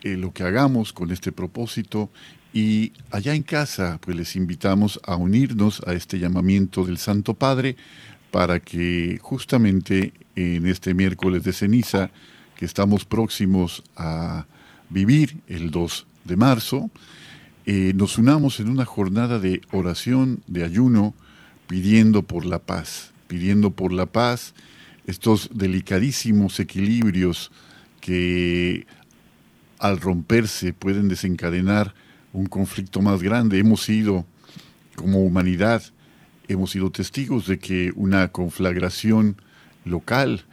eh, 0.03 0.17
lo 0.17 0.33
que 0.33 0.43
hagamos 0.43 0.91
con 0.91 1.09
este 1.09 1.31
propósito 1.31 2.09
y 2.53 2.91
allá 3.11 3.33
en 3.33 3.43
casa, 3.43 3.97
pues 4.01 4.17
les 4.17 4.35
invitamos 4.35 5.00
a 5.05 5.15
unirnos 5.15 5.81
a 5.88 5.93
este 5.93 6.19
llamamiento 6.19 6.83
del 6.83 6.97
Santo 6.97 7.33
Padre 7.33 7.77
para 8.29 8.59
que 8.59 9.17
justamente 9.21 10.11
en 10.35 10.67
este 10.67 10.93
miércoles 10.93 11.43
de 11.43 11.53
ceniza, 11.53 12.11
que 12.57 12.65
estamos 12.65 13.05
próximos 13.05 13.83
a 13.95 14.45
vivir 14.89 15.38
el 15.47 15.71
2 15.71 16.05
de 16.25 16.35
marzo, 16.35 16.91
eh, 17.65 17.94
nos 17.96 18.18
unamos 18.18 18.60
en 18.60 18.70
una 18.70 18.86
jornada 18.86 19.39
de 19.39 19.62
oración, 19.72 20.41
de 20.48 20.63
ayuno, 20.63 21.13
pidiendo 21.68 22.24
por 22.24 22.46
la 22.46 22.60
paz, 22.60 23.12
pidiendo 23.27 23.72
por 23.72 23.94
la 23.94 24.08
paz 24.08 24.53
estos 25.06 25.50
delicadísimos 25.53 26.60
equilibrios 26.60 27.51
que 28.00 28.88
al 29.80 30.00
romperse 30.00 30.74
pueden 30.74 31.08
desencadenar 31.08 31.94
un 32.34 32.46
conflicto 32.46 33.01
más 33.01 33.22
grande. 33.22 33.60
Hemos 33.60 33.84
sido, 33.84 34.25
como 34.96 35.20
humanidad, 35.20 35.84
hemos 36.48 36.72
sido 36.72 36.91
testigos 36.91 37.48
de 37.48 37.60
que 37.60 37.91
una 37.96 38.27
conflagración 38.30 39.38
local 39.86 40.46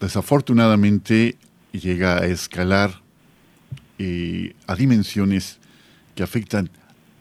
desafortunadamente 0.00 1.36
llega 1.72 2.18
a 2.18 2.26
escalar 2.26 3.02
eh, 3.98 4.54
a 4.66 4.76
dimensiones 4.76 5.58
que 6.18 6.24
afectan 6.24 6.68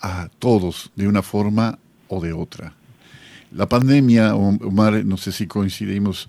a 0.01 0.27
todos 0.39 0.91
de 0.95 1.07
una 1.07 1.21
forma 1.21 1.77
o 2.07 2.19
de 2.19 2.33
otra. 2.33 2.73
La 3.51 3.69
pandemia, 3.69 4.33
Omar, 4.33 5.05
no 5.05 5.17
sé 5.17 5.31
si 5.31 5.45
coincidimos, 5.45 6.27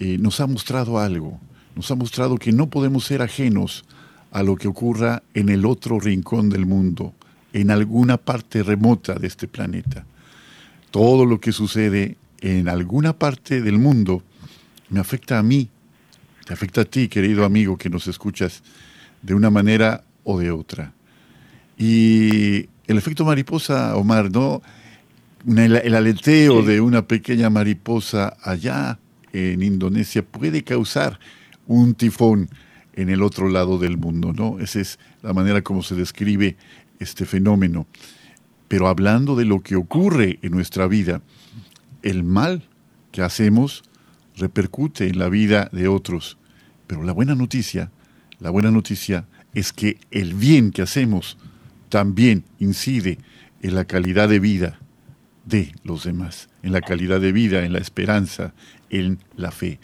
eh, 0.00 0.16
nos 0.16 0.40
ha 0.40 0.46
mostrado 0.46 0.98
algo, 0.98 1.38
nos 1.76 1.90
ha 1.90 1.96
mostrado 1.96 2.38
que 2.38 2.50
no 2.50 2.70
podemos 2.70 3.04
ser 3.04 3.20
ajenos 3.20 3.84
a 4.30 4.42
lo 4.42 4.56
que 4.56 4.68
ocurra 4.68 5.22
en 5.34 5.50
el 5.50 5.66
otro 5.66 6.00
rincón 6.00 6.48
del 6.48 6.64
mundo, 6.64 7.12
en 7.52 7.70
alguna 7.70 8.16
parte 8.16 8.62
remota 8.62 9.16
de 9.16 9.26
este 9.26 9.46
planeta. 9.46 10.06
Todo 10.90 11.26
lo 11.26 11.40
que 11.40 11.52
sucede 11.52 12.16
en 12.40 12.70
alguna 12.70 13.12
parte 13.12 13.60
del 13.60 13.76
mundo 13.76 14.22
me 14.88 14.98
afecta 14.98 15.38
a 15.38 15.42
mí, 15.42 15.68
te 16.46 16.54
afecta 16.54 16.80
a 16.80 16.84
ti, 16.86 17.08
querido 17.08 17.44
amigo 17.44 17.76
que 17.76 17.90
nos 17.90 18.08
escuchas, 18.08 18.62
de 19.20 19.34
una 19.34 19.50
manera 19.50 20.04
o 20.24 20.38
de 20.38 20.50
otra. 20.50 20.94
Y 21.78 22.68
el 22.88 22.98
efecto 22.98 23.24
mariposa, 23.24 23.96
Omar, 23.96 24.30
¿no? 24.32 24.60
El, 25.46 25.94
aleteo 25.94 26.62
de 26.62 26.80
una 26.80 27.06
pequeña 27.06 27.48
mariposa 27.48 28.36
allá 28.42 28.98
en 29.32 29.62
Indonesia 29.62 30.22
puede 30.24 30.64
causar 30.64 31.20
un 31.68 31.94
tifón 31.94 32.50
en 32.94 33.08
el 33.08 33.22
otro 33.22 33.48
lado 33.48 33.78
del 33.78 33.96
mundo, 33.96 34.32
¿no? 34.32 34.58
Esa 34.58 34.80
es 34.80 34.98
la 35.22 35.32
manera 35.32 35.62
como 35.62 35.84
se 35.84 35.94
describe 35.94 36.56
este 36.98 37.24
fenómeno. 37.24 37.86
Pero 38.66 38.88
hablando 38.88 39.36
de 39.36 39.44
lo 39.44 39.60
que 39.60 39.76
ocurre 39.76 40.40
en 40.42 40.50
nuestra 40.50 40.88
vida, 40.88 41.22
el 42.02 42.24
mal 42.24 42.64
que 43.12 43.22
hacemos 43.22 43.84
repercute 44.36 45.06
en 45.06 45.18
la 45.18 45.28
vida 45.28 45.68
de 45.72 45.86
otros. 45.86 46.38
Pero 46.88 47.04
la 47.04 47.12
buena 47.12 47.36
noticia, 47.36 47.92
la 48.40 48.50
buena 48.50 48.72
noticia 48.72 49.26
es 49.54 49.72
que 49.72 49.98
el 50.10 50.34
bien 50.34 50.72
que 50.72 50.82
hacemos 50.82 51.38
también 51.88 52.44
incide 52.58 53.18
en 53.62 53.74
la 53.74 53.84
calidad 53.84 54.28
de 54.28 54.40
vida 54.40 54.78
de 55.44 55.72
los 55.82 56.04
demás, 56.04 56.48
en 56.62 56.72
la 56.72 56.80
calidad 56.80 57.20
de 57.20 57.32
vida, 57.32 57.64
en 57.64 57.72
la 57.72 57.78
esperanza, 57.78 58.52
en 58.90 59.18
la 59.36 59.50
fe. 59.50 59.80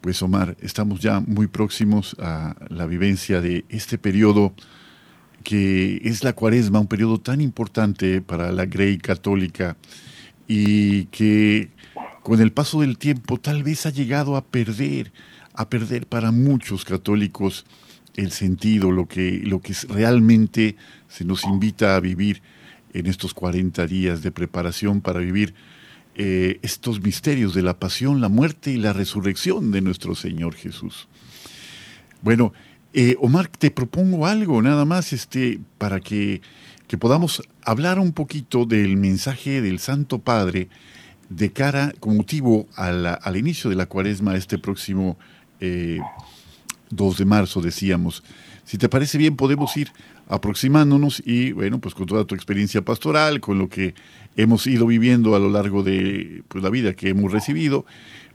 Pues 0.00 0.22
Omar, 0.22 0.56
estamos 0.60 1.00
ya 1.00 1.20
muy 1.20 1.46
próximos 1.46 2.16
a 2.18 2.56
la 2.68 2.86
vivencia 2.86 3.40
de 3.40 3.64
este 3.68 3.98
periodo 3.98 4.54
que 5.42 6.00
es 6.04 6.24
la 6.24 6.32
cuaresma, 6.32 6.80
un 6.80 6.88
periodo 6.88 7.20
tan 7.20 7.40
importante 7.40 8.22
para 8.22 8.50
la 8.50 8.64
Grey 8.64 8.96
católica 8.96 9.76
y 10.48 11.04
que 11.06 11.70
con 12.22 12.40
el 12.40 12.52
paso 12.52 12.80
del 12.80 12.96
tiempo 12.96 13.38
tal 13.38 13.62
vez 13.62 13.84
ha 13.84 13.90
llegado 13.90 14.36
a 14.36 14.44
perder, 14.44 15.12
a 15.52 15.68
perder 15.68 16.06
para 16.06 16.32
muchos 16.32 16.84
católicos 16.84 17.66
el 18.16 18.30
sentido, 18.30 18.90
lo 18.90 19.06
que, 19.06 19.40
lo 19.44 19.60
que 19.60 19.74
realmente 19.88 20.76
se 21.08 21.24
nos 21.24 21.44
invita 21.44 21.96
a 21.96 22.00
vivir 22.00 22.42
en 22.92 23.06
estos 23.06 23.34
40 23.34 23.86
días 23.86 24.22
de 24.22 24.30
preparación 24.30 25.00
para 25.00 25.20
vivir 25.20 25.54
eh, 26.16 26.60
estos 26.62 27.02
misterios 27.02 27.54
de 27.54 27.62
la 27.62 27.78
pasión, 27.78 28.20
la 28.20 28.28
muerte 28.28 28.70
y 28.70 28.76
la 28.76 28.92
resurrección 28.92 29.72
de 29.72 29.80
nuestro 29.80 30.14
Señor 30.14 30.54
Jesús. 30.54 31.08
Bueno, 32.22 32.52
eh, 32.92 33.16
Omar, 33.20 33.48
te 33.48 33.72
propongo 33.72 34.26
algo 34.26 34.62
nada 34.62 34.84
más 34.84 35.12
este, 35.12 35.58
para 35.78 35.98
que, 35.98 36.40
podamos 37.00 37.42
hablar 37.64 37.98
un 37.98 38.12
poquito 38.12 38.66
del 38.66 38.96
mensaje 38.96 39.60
del 39.60 39.80
Santo 39.80 40.20
Padre 40.20 40.68
de 41.28 41.50
cara, 41.50 41.92
con 41.98 42.16
motivo 42.16 42.68
al 42.76 43.36
inicio 43.36 43.68
de 43.68 43.74
la 43.74 43.86
cuaresma 43.86 44.36
este 44.36 44.58
próximo 44.58 45.18
2 46.96 47.14
eh, 47.14 47.18
de 47.18 47.24
marzo, 47.24 47.60
decíamos. 47.60 48.22
Si 48.64 48.78
te 48.78 48.88
parece 48.88 49.18
bien, 49.18 49.36
podemos 49.36 49.76
ir 49.76 49.90
aproximándonos 50.28 51.22
y, 51.24 51.52
bueno, 51.52 51.80
pues 51.80 51.94
con 51.94 52.06
toda 52.06 52.24
tu 52.24 52.34
experiencia 52.34 52.82
pastoral, 52.82 53.40
con 53.40 53.58
lo 53.58 53.68
que 53.68 53.94
hemos 54.36 54.66
ido 54.66 54.86
viviendo 54.86 55.36
a 55.36 55.38
lo 55.38 55.50
largo 55.50 55.82
de 55.82 56.42
pues, 56.48 56.64
la 56.64 56.70
vida 56.70 56.94
que 56.94 57.10
hemos 57.10 57.30
recibido, 57.30 57.84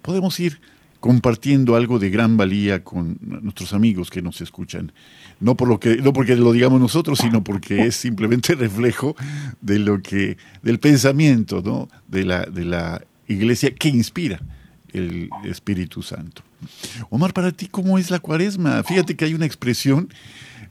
podemos 0.01 0.39
ir 0.39 0.59
compartiendo 0.99 1.75
algo 1.75 1.97
de 1.97 2.09
gran 2.09 2.37
valía 2.37 2.83
con 2.83 3.17
nuestros 3.21 3.73
amigos 3.73 4.09
que 4.09 4.21
nos 4.21 4.41
escuchan. 4.41 4.91
No, 5.39 5.55
por 5.55 5.67
lo 5.67 5.79
que, 5.79 5.97
no 5.97 6.13
porque 6.13 6.35
lo 6.35 6.51
digamos 6.51 6.79
nosotros, 6.79 7.19
sino 7.19 7.43
porque 7.43 7.85
es 7.87 7.95
simplemente 7.95 8.53
reflejo 8.55 9.15
de 9.61 9.79
lo 9.79 10.01
que, 10.01 10.37
del 10.61 10.79
pensamiento 10.79 11.61
¿no? 11.63 11.87
de, 12.07 12.25
la, 12.25 12.41
de 12.45 12.65
la 12.65 13.01
iglesia 13.27 13.73
que 13.73 13.89
inspira 13.89 14.41
el 14.93 15.29
Espíritu 15.43 16.01
Santo. 16.01 16.43
Omar, 17.09 17.33
para 17.33 17.51
ti, 17.51 17.67
¿cómo 17.67 17.97
es 17.97 18.11
la 18.11 18.19
cuaresma? 18.19 18.83
Fíjate 18.83 19.15
que 19.15 19.25
hay 19.25 19.33
una 19.33 19.45
expresión 19.45 20.09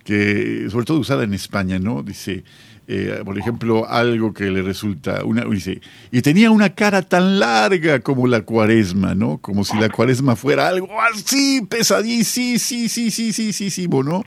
que, 0.05 0.69
sobre 0.71 0.87
todo 0.87 0.99
usada 0.99 1.25
en 1.25 1.35
España, 1.35 1.79
¿no? 1.79 2.03
Dice, 2.03 2.45
eh, 2.87 3.21
por 3.25 3.39
ejemplo, 3.39 3.87
algo 3.89 4.33
que 4.33 4.45
le 4.51 4.63
resulta, 4.63 5.25
una, 5.25 5.45
dice, 5.45 5.81
y 6.11 6.23
tenía 6.23 6.51
una 6.51 6.71
cara 6.71 7.03
tan 7.03 7.39
larga 7.39 8.01
como 8.01 8.27
la 8.27 8.43
cuaresma, 8.43 9.15
¿no? 9.15 9.39
Como 9.39 9.65
si 9.65 9.77
la 9.79 9.91
cuaresma 9.91 10.37
fuera 10.37 10.69
algo 10.69 10.89
así, 11.01 11.61
pesadísimo, 11.69 12.59
sí, 12.59 12.89
sí, 12.89 13.11
sí, 13.11 13.33
sí, 13.33 13.53
sí, 13.53 13.71
sí, 13.71 13.89
¿no? 13.89 14.25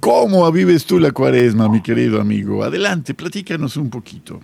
¿Cómo 0.00 0.50
vives 0.50 0.84
tú 0.84 0.98
la 0.98 1.12
cuaresma, 1.12 1.68
mi 1.68 1.80
querido 1.80 2.20
amigo? 2.20 2.64
Adelante, 2.64 3.14
platícanos 3.14 3.76
un 3.76 3.88
poquito. 3.88 4.40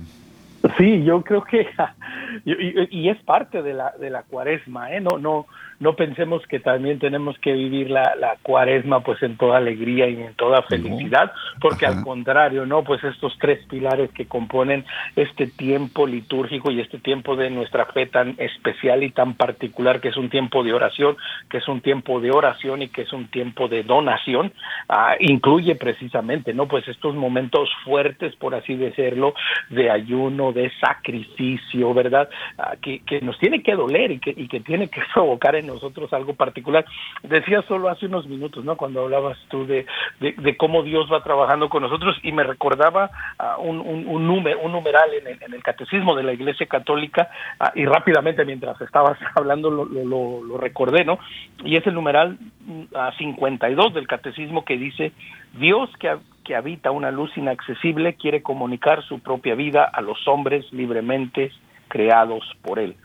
Sí, 0.77 1.05
yo 1.05 1.23
creo 1.23 1.45
que, 1.45 1.69
y, 2.45 3.09
es 3.09 3.23
parte 3.23 3.63
de 3.63 3.75
la, 3.75 3.93
de 3.99 4.11
la 4.11 4.23
cuaresma, 4.25 4.93
¿eh? 4.93 5.01
No, 5.01 5.19
no, 5.19 5.47
no 5.81 5.95
pensemos 5.95 6.45
que 6.47 6.59
también 6.59 6.99
tenemos 6.99 7.39
que 7.39 7.53
vivir 7.53 7.91
la, 7.91 8.15
la 8.17 8.37
cuaresma 8.43 9.01
pues 9.01 9.23
en 9.23 9.37
toda 9.37 9.59
alegría 9.59 10.09
y 10.09 10.21
en 10.21 10.35
toda 10.35 10.63
felicidad, 10.63 11.33
porque 11.61 11.87
al 11.87 12.03
contrario, 12.03 12.67
¿no? 12.67 12.83
Pues 12.83 13.03
estos 13.05 13.37
tres 13.39 13.65
pilares 13.67 14.11
que 14.13 14.27
componen 14.27 14.85
este 15.15 15.47
tiempo 15.47 16.07
litúrgico 16.07 16.71
y 16.71 16.81
este 16.81 16.99
tiempo 16.99 17.37
de 17.37 17.51
nuestra 17.51 17.87
fe 17.87 18.07
tan 18.07 18.35
especial 18.39 19.03
y 19.03 19.11
tan 19.11 19.35
particular, 19.35 20.01
que 20.01 20.09
es 20.09 20.17
un 20.17 20.31
tiempo 20.31 20.65
de 20.65 20.73
oración, 20.73 21.17
que 21.49 21.59
es 21.59 21.69
un 21.69 21.81
tiempo 21.81 22.21
de 22.21 22.31
oración 22.33 22.83
y 22.83 22.89
que 22.89 23.03
es 23.03 23.13
un 23.13 23.29
tiempo 23.29 23.69
de 23.69 23.85
donación, 23.85 24.53
ah, 24.89 25.15
incluye 25.21 25.77
precisamente, 25.77 26.55
¿no? 26.55 26.67
Pues 26.67 26.89
estos 26.89 27.15
momentos 27.15 27.71
fuertes, 27.85 28.35
por 28.37 28.55
así 28.55 28.75
decirlo, 28.75 29.35
de 29.71 29.91
ayuno, 29.91 30.53
de 30.53 30.73
sacrificio, 30.81 31.95
¿verdad? 31.95 32.29
Ah, 32.59 32.75
que, 32.83 33.01
que 33.01 33.21
nos 33.21 33.39
tiene 33.39 33.63
que 33.63 33.75
doler 33.75 34.11
y 34.11 34.19
que, 34.19 34.35
y 34.37 34.49
que 34.49 34.61
tiene 34.61 34.89
que 34.89 35.03
provocar 35.15 35.55
en 35.55 35.68
nosotros 35.69 36.13
algo 36.13 36.35
particular. 36.35 36.85
Decía 37.23 37.63
solo 37.63 37.89
hace 37.89 38.07
unos 38.07 38.27
minutos, 38.27 38.65
¿no? 38.65 38.77
Cuando 38.77 39.03
hablabas 39.03 39.39
tú 39.49 39.67
de, 39.67 39.87
de, 40.21 40.57
cómo 40.57 40.83
Dios 40.83 41.09
va 41.13 41.23
trabajando 41.23 41.69
con 41.69 41.83
nosotros 41.83 42.17
y 42.23 42.33
me 42.33 42.43
recordaba 42.43 43.11
uh, 43.39 43.63
un, 43.63 43.79
un, 43.81 44.27
número, 44.27 44.61
un 44.61 44.73
numeral 44.73 45.13
en 45.15 45.27
el, 45.27 45.43
en 45.43 45.55
el, 45.55 45.63
catecismo 45.63 46.17
de 46.17 46.25
la 46.25 46.33
Iglesia 46.33 46.67
Católica 46.67 47.31
uh, 47.61 47.79
y 47.79 47.85
rápidamente 47.85 48.45
mientras 48.45 48.81
estabas 48.81 49.19
hablando 49.37 49.71
lo, 49.71 50.59
recordé, 50.59 51.05
¿no? 51.05 51.19
Y 51.65 51.77
es 51.77 51.87
el 51.87 51.95
numeral 51.95 52.39
uh, 52.69 53.17
52 53.17 53.95
del 53.95 54.07
catecismo 54.09 54.65
que 54.65 54.77
dice, 54.77 55.13
Dios 55.55 55.91
que, 56.01 56.17
que 56.45 56.57
habita 56.57 56.91
una 56.91 57.11
luz 57.11 57.31
inaccesible 57.37 58.15
quiere 58.15 58.43
comunicar 58.43 59.05
su 59.05 59.21
propia 59.21 59.55
vida 59.55 59.85
a 59.85 60.01
los 60.01 60.27
hombres 60.27 60.73
libremente 60.73 61.53
creados 61.89 62.45
por 62.63 62.79
él 62.79 62.97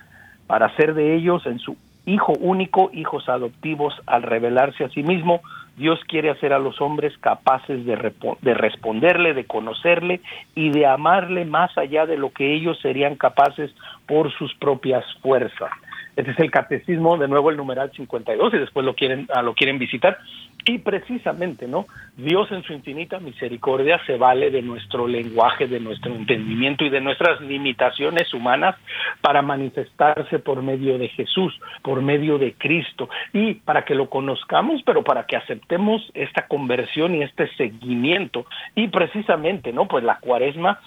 para 0.48 0.68
hacer 0.68 0.94
de 0.94 1.16
ellos 1.16 1.46
en 1.46 1.60
su 1.60 1.78
hijo 2.06 2.34
único, 2.34 2.90
hijos 2.94 3.30
adoptivos, 3.30 3.94
al 4.06 4.24
revelarse 4.24 4.84
a 4.84 4.90
sí 4.90 5.04
mismo, 5.04 5.42
Dios 5.78 6.00
quiere 6.08 6.30
hacer 6.30 6.54
a 6.54 6.60
los 6.60 6.80
hombres 6.82 7.18
capaces 7.20 7.86
de, 7.86 8.14
de 8.42 8.54
responderle, 8.54 9.34
de 9.34 9.46
conocerle 9.46 10.22
y 10.54 10.70
de 10.70 10.86
amarle 10.86 11.46
más 11.46 11.76
allá 11.78 12.06
de 12.06 12.18
lo 12.18 12.32
que 12.32 12.54
ellos 12.54 12.78
serían 12.82 13.16
capaces 13.16 13.72
por 14.06 14.32
sus 14.34 14.54
propias 14.56 15.04
fuerzas. 15.22 15.72
Este 16.16 16.32
es 16.32 16.40
el 16.40 16.52
catecismo, 16.52 17.18
de 17.18 17.28
nuevo 17.28 17.50
el 17.50 17.58
numeral 17.58 17.92
52, 17.92 18.54
y 18.54 18.58
después 18.58 18.86
lo 18.86 18.94
quieren, 18.94 19.28
ah, 19.34 19.42
lo 19.42 19.56
quieren 19.56 19.80
visitar. 19.80 20.20
Y 20.66 20.78
precisamente, 20.78 21.68
¿no? 21.68 21.86
Dios 22.16 22.50
en 22.52 22.64
su 22.64 22.74
infinita 22.74 23.20
misericordia 23.20 24.00
se 24.06 24.18
vale 24.18 24.50
de 24.50 24.62
nuestro 24.62 25.08
lenguaje, 25.08 25.68
de 25.68 25.80
nuestro 25.80 26.14
entendimiento 26.14 26.86
y 26.86 26.90
de 26.90 27.02
nuestras 27.02 27.42
limitaciones 27.42 28.34
humanas 28.34 28.76
para 29.22 29.42
manifestarse 29.42 30.40
por 30.40 30.62
medio 30.62 30.98
de 30.98 31.10
Jesús, 31.10 31.54
por 31.82 32.02
medio 32.02 32.38
de 32.38 32.54
Cristo, 32.54 33.10
y 33.34 33.56
para 33.56 33.84
que 33.84 33.96
lo 33.96 34.10
conozcamos, 34.10 34.82
pero 34.86 35.04
para 35.04 35.26
que 35.26 35.36
aceptemos 35.36 36.02
esta 36.14 36.48
conversión 36.48 37.16
y 37.16 37.24
este 37.24 37.48
seguimiento. 37.56 38.46
Y 38.76 38.88
precisamente, 38.88 39.74
¿no? 39.74 39.88
Pues 39.88 40.04
la 40.04 40.20
cuaresma 40.20 40.80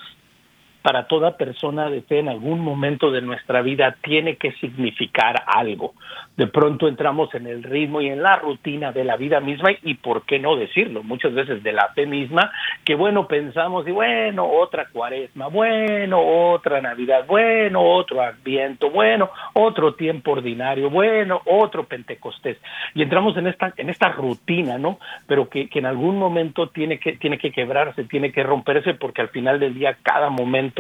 para 0.87 1.09
toda 1.09 1.37
persona 1.37 1.91
de 1.91 2.01
fe 2.03 2.21
en 2.21 2.29
algún 2.29 2.61
momento 2.61 3.11
de 3.11 3.21
nuestra 3.21 3.61
vida 3.61 3.97
tiene 4.05 4.37
que 4.37 4.53
significar 4.53 5.35
algo. 5.45 5.95
De 6.37 6.47
pronto 6.47 6.87
entramos 6.87 7.35
en 7.35 7.49
el 7.49 7.65
ritmo 7.65 8.01
y 8.01 8.09
en 8.09 8.23
la 8.23 8.37
rutina 8.37 8.93
de 8.93 9.03
la 9.03 9.17
vida 9.17 9.41
misma 9.41 9.71
y 9.83 9.95
por 9.95 10.25
qué 10.27 10.39
no 10.39 10.55
decirlo, 10.55 11.03
muchas 11.03 11.35
veces 11.35 11.65
de 11.65 11.73
la 11.73 11.89
fe 11.89 12.07
misma, 12.07 12.53
que 12.85 12.95
bueno, 12.95 13.27
pensamos 13.27 13.89
y 13.89 13.91
bueno, 13.91 14.49
otra 14.49 14.87
cuaresma, 14.93 15.49
bueno, 15.49 16.21
otra 16.21 16.81
Navidad, 16.81 17.25
bueno, 17.27 17.83
otro 17.83 18.23
Adviento, 18.23 18.89
bueno, 18.91 19.31
otro 19.55 19.95
tiempo 19.95 20.33
ordinario, 20.33 20.89
bueno, 20.89 21.41
otro 21.47 21.83
Pentecostés. 21.83 22.59
Y 22.95 23.03
entramos 23.03 23.37
en 23.39 23.49
esta 23.49 23.75
en 23.77 23.91
esta 23.91 24.11
rutina, 24.11 24.79
¿no? 24.79 25.01
Pero 25.27 25.49
que, 25.49 25.69
que 25.69 25.81
en 25.81 25.87
algún 25.87 26.17
momento 26.17 26.69
tiene 26.69 27.01
que 27.01 27.15
tiene 27.15 27.39
que 27.39 27.51
quebrarse, 27.51 28.05
tiene 28.05 28.31
que 28.31 28.45
romperse 28.45 28.95
porque 28.95 29.23
al 29.23 29.31
final 29.31 29.59
del 29.59 29.75
día 29.75 29.97
cada 30.03 30.31
momento 30.31 30.76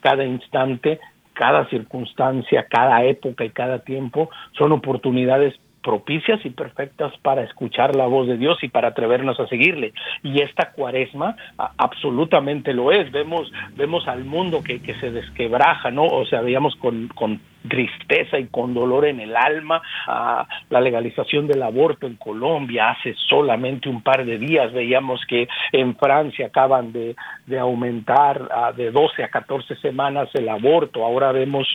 cada 0.00 0.24
instante, 0.24 1.00
cada 1.34 1.68
circunstancia, 1.68 2.66
cada 2.68 3.04
época 3.04 3.44
y 3.44 3.50
cada 3.50 3.80
tiempo 3.80 4.30
son 4.52 4.72
oportunidades 4.72 5.54
propicias 5.82 6.44
y 6.44 6.50
perfectas 6.50 7.12
para 7.22 7.42
escuchar 7.42 7.96
la 7.96 8.06
voz 8.06 8.26
de 8.26 8.36
Dios 8.36 8.58
y 8.62 8.68
para 8.68 8.88
atrevernos 8.88 9.38
a 9.40 9.46
seguirle. 9.46 9.92
Y 10.22 10.42
esta 10.42 10.72
cuaresma 10.72 11.36
absolutamente 11.56 12.74
lo 12.74 12.92
es. 12.92 13.10
Vemos, 13.12 13.50
vemos 13.76 14.06
al 14.08 14.24
mundo 14.24 14.62
que, 14.62 14.82
que 14.82 14.94
se 14.96 15.10
desquebraja, 15.10 15.90
¿no? 15.90 16.04
O 16.04 16.26
sea, 16.26 16.42
veíamos 16.42 16.74
con, 16.76 17.08
con 17.08 17.40
tristeza 17.68 18.38
y 18.38 18.46
con 18.46 18.74
dolor 18.74 19.06
en 19.06 19.20
el 19.20 19.36
alma 19.36 19.82
a 20.06 20.46
la 20.70 20.80
legalización 20.80 21.46
del 21.46 21.62
aborto 21.62 22.06
en 22.06 22.16
Colombia. 22.16 22.90
Hace 22.90 23.14
solamente 23.28 23.88
un 23.88 24.02
par 24.02 24.24
de 24.24 24.38
días 24.38 24.72
veíamos 24.72 25.24
que 25.26 25.48
en 25.72 25.96
Francia 25.96 26.46
acaban 26.46 26.92
de, 26.92 27.16
de 27.46 27.58
aumentar 27.58 28.74
de 28.76 28.90
12 28.90 29.24
a 29.24 29.28
14 29.28 29.76
semanas 29.76 30.28
el 30.34 30.48
aborto. 30.48 31.04
Ahora 31.04 31.32
vemos 31.32 31.66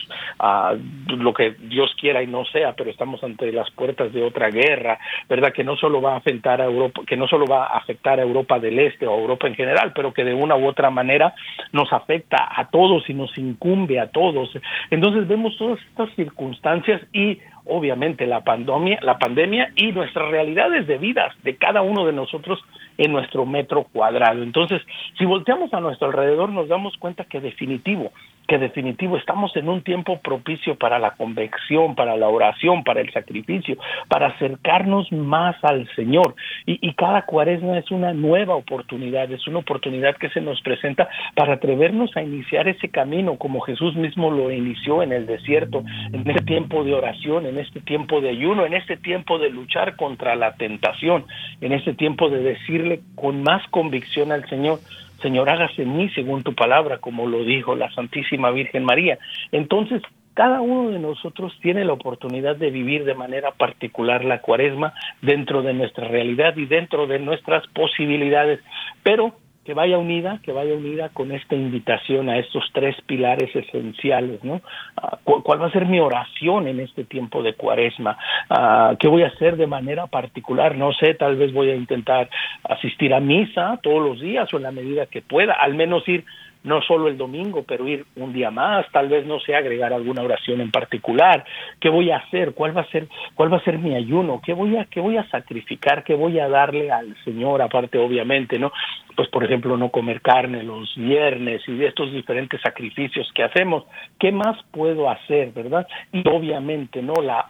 lo 1.08 1.34
que 1.34 1.56
Dios 1.60 1.94
quiera 2.00 2.22
y 2.22 2.26
no 2.26 2.44
sea, 2.46 2.74
pero 2.74 2.90
estamos 2.90 3.22
ante 3.22 3.52
las 3.52 3.70
puertas 3.70 4.12
de 4.12 4.22
otra 4.22 4.50
guerra, 4.50 4.98
¿verdad? 5.28 5.52
Que 5.52 5.64
no 5.64 5.76
solo 5.76 6.00
va 6.00 6.14
a 6.14 6.18
afectar 6.18 6.60
a 6.60 6.64
Europa, 6.64 7.02
que 7.06 7.16
no 7.16 7.26
solo 7.26 7.46
va 7.46 7.64
a 7.66 7.78
afectar 7.78 8.18
a 8.18 8.22
Europa 8.22 8.58
del 8.58 8.78
Este 8.78 9.06
o 9.06 9.14
a 9.14 9.20
Europa 9.20 9.46
en 9.46 9.54
general, 9.54 9.92
pero 9.94 10.12
que 10.12 10.24
de 10.24 10.34
una 10.34 10.56
u 10.56 10.66
otra 10.66 10.90
manera 10.90 11.34
nos 11.72 11.92
afecta 11.92 12.48
a 12.54 12.68
todos 12.68 13.08
y 13.08 13.14
nos 13.14 13.36
incumbe 13.38 14.00
a 14.00 14.08
todos. 14.08 14.50
Entonces 14.90 15.26
vemos 15.28 15.56
todas 15.56 15.78
estas 15.90 16.14
circunstancias 16.14 17.00
y 17.12 17.38
obviamente 17.66 18.26
la 18.26 18.42
pandemia, 18.42 18.98
la 19.02 19.18
pandemia 19.18 19.72
y 19.76 19.92
nuestras 19.92 20.28
realidades 20.30 20.86
de 20.86 20.98
vida 20.98 21.34
de 21.42 21.56
cada 21.56 21.82
uno 21.82 22.04
de 22.04 22.12
nosotros 22.12 22.60
en 22.98 23.12
nuestro 23.12 23.46
metro 23.46 23.84
cuadrado. 23.84 24.42
Entonces, 24.42 24.82
si 25.18 25.24
volteamos 25.24 25.72
a 25.72 25.80
nuestro 25.80 26.08
alrededor 26.08 26.50
nos 26.50 26.68
damos 26.68 26.96
cuenta 26.98 27.24
que 27.24 27.40
definitivo 27.40 28.12
que 28.46 28.58
definitivo 28.58 29.16
estamos 29.16 29.54
en 29.56 29.68
un 29.68 29.82
tiempo 29.82 30.18
propicio 30.20 30.76
para 30.76 30.98
la 30.98 31.12
convección, 31.12 31.94
para 31.94 32.16
la 32.16 32.28
oración, 32.28 32.84
para 32.84 33.00
el 33.00 33.12
sacrificio, 33.12 33.76
para 34.08 34.28
acercarnos 34.28 35.10
más 35.12 35.56
al 35.62 35.88
Señor. 35.94 36.34
Y, 36.66 36.94
cada 36.94 37.22
cuaresma 37.22 37.78
es 37.78 37.90
una 37.90 38.12
nueva 38.12 38.54
oportunidad, 38.54 39.30
es 39.32 39.46
una 39.48 39.58
oportunidad 39.58 40.16
que 40.16 40.30
se 40.30 40.40
nos 40.40 40.60
presenta 40.62 41.08
para 41.34 41.54
atrevernos 41.54 42.16
a 42.16 42.22
iniciar 42.22 42.68
ese 42.68 42.88
camino 42.88 43.36
como 43.36 43.60
Jesús 43.60 43.96
mismo 43.96 44.30
lo 44.30 44.50
inició 44.50 45.02
en 45.02 45.12
el 45.12 45.26
desierto, 45.26 45.82
en 46.12 46.28
este 46.30 46.44
tiempo 46.44 46.84
de 46.84 46.94
oración, 46.94 47.46
en 47.46 47.58
este 47.58 47.80
tiempo 47.80 48.20
de 48.20 48.30
ayuno, 48.30 48.64
en 48.64 48.74
este 48.74 48.96
tiempo 48.96 49.38
de 49.38 49.50
luchar 49.50 49.96
contra 49.96 50.36
la 50.36 50.54
tentación, 50.54 51.24
en 51.60 51.72
este 51.72 51.94
tiempo 51.94 52.30
de 52.30 52.42
decirle 52.42 53.00
con 53.16 53.42
más 53.42 53.66
convicción 53.68 54.30
al 54.30 54.48
Señor, 54.48 54.78
Señor, 55.24 55.48
hágase 55.48 55.80
en 55.80 55.96
mí 55.96 56.10
según 56.10 56.42
tu 56.42 56.54
palabra, 56.54 56.98
como 56.98 57.26
lo 57.26 57.44
dijo 57.44 57.74
la 57.74 57.90
Santísima 57.94 58.50
Virgen 58.50 58.84
María. 58.84 59.18
Entonces, 59.52 60.02
cada 60.34 60.60
uno 60.60 60.90
de 60.90 60.98
nosotros 60.98 61.58
tiene 61.62 61.82
la 61.82 61.94
oportunidad 61.94 62.56
de 62.56 62.70
vivir 62.70 63.04
de 63.04 63.14
manera 63.14 63.52
particular 63.52 64.22
la 64.22 64.42
cuaresma 64.42 64.92
dentro 65.22 65.62
de 65.62 65.72
nuestra 65.72 66.08
realidad 66.08 66.54
y 66.58 66.66
dentro 66.66 67.06
de 67.06 67.20
nuestras 67.20 67.66
posibilidades, 67.68 68.60
pero 69.02 69.34
que 69.64 69.74
vaya 69.74 69.98
unida, 69.98 70.40
que 70.42 70.52
vaya 70.52 70.74
unida 70.74 71.08
con 71.08 71.32
esta 71.32 71.54
invitación 71.54 72.28
a 72.28 72.38
estos 72.38 72.64
tres 72.72 72.96
pilares 73.06 73.54
esenciales, 73.56 74.44
¿no? 74.44 74.60
Ah, 74.96 75.18
¿Cuál 75.24 75.62
va 75.62 75.66
a 75.66 75.72
ser 75.72 75.86
mi 75.86 76.00
oración 76.00 76.68
en 76.68 76.80
este 76.80 77.04
tiempo 77.04 77.42
de 77.42 77.54
cuaresma? 77.54 78.18
Ah, 78.50 78.94
¿Qué 79.00 79.08
voy 79.08 79.22
a 79.22 79.28
hacer 79.28 79.56
de 79.56 79.66
manera 79.66 80.06
particular? 80.06 80.76
No 80.76 80.92
sé, 80.92 81.14
tal 81.14 81.36
vez 81.36 81.52
voy 81.52 81.70
a 81.70 81.76
intentar 81.76 82.28
asistir 82.64 83.14
a 83.14 83.20
misa 83.20 83.78
todos 83.82 84.02
los 84.02 84.20
días 84.20 84.52
o 84.52 84.58
en 84.58 84.64
la 84.64 84.72
medida 84.72 85.06
que 85.06 85.22
pueda, 85.22 85.54
al 85.54 85.74
menos 85.74 86.06
ir 86.08 86.24
no 86.64 86.80
solo 86.82 87.08
el 87.08 87.16
domingo, 87.16 87.62
pero 87.62 87.86
ir 87.86 88.04
un 88.16 88.32
día 88.32 88.50
más, 88.50 88.86
tal 88.90 89.08
vez 89.08 89.26
no 89.26 89.38
sé 89.40 89.54
agregar 89.54 89.92
alguna 89.92 90.22
oración 90.22 90.60
en 90.60 90.70
particular, 90.70 91.44
qué 91.78 91.88
voy 91.90 92.10
a 92.10 92.16
hacer, 92.16 92.54
cuál 92.54 92.76
va 92.76 92.80
a 92.80 92.90
ser, 92.90 93.06
cuál 93.34 93.52
va 93.52 93.58
a 93.58 93.64
ser 93.64 93.78
mi 93.78 93.94
ayuno, 93.94 94.40
qué 94.44 94.54
voy 94.54 94.76
a, 94.76 94.86
qué 94.86 95.00
voy 95.00 95.16
a 95.16 95.28
sacrificar, 95.28 96.02
qué 96.02 96.14
voy 96.14 96.40
a 96.40 96.48
darle 96.48 96.90
al 96.90 97.14
Señor, 97.24 97.62
aparte 97.62 97.98
obviamente, 97.98 98.58
¿no? 98.58 98.72
Pues 99.14 99.28
por 99.28 99.44
ejemplo, 99.44 99.76
no 99.76 99.90
comer 99.90 100.20
carne 100.22 100.62
los 100.62 100.94
viernes 100.96 101.62
y 101.68 101.76
de 101.76 101.86
estos 101.86 102.10
diferentes 102.12 102.60
sacrificios 102.60 103.30
que 103.34 103.44
hacemos, 103.44 103.84
¿qué 104.18 104.32
más 104.32 104.56
puedo 104.72 105.08
hacer, 105.08 105.52
verdad? 105.52 105.86
Y 106.12 106.26
obviamente, 106.28 107.02
¿no? 107.02 107.14
La 107.22 107.46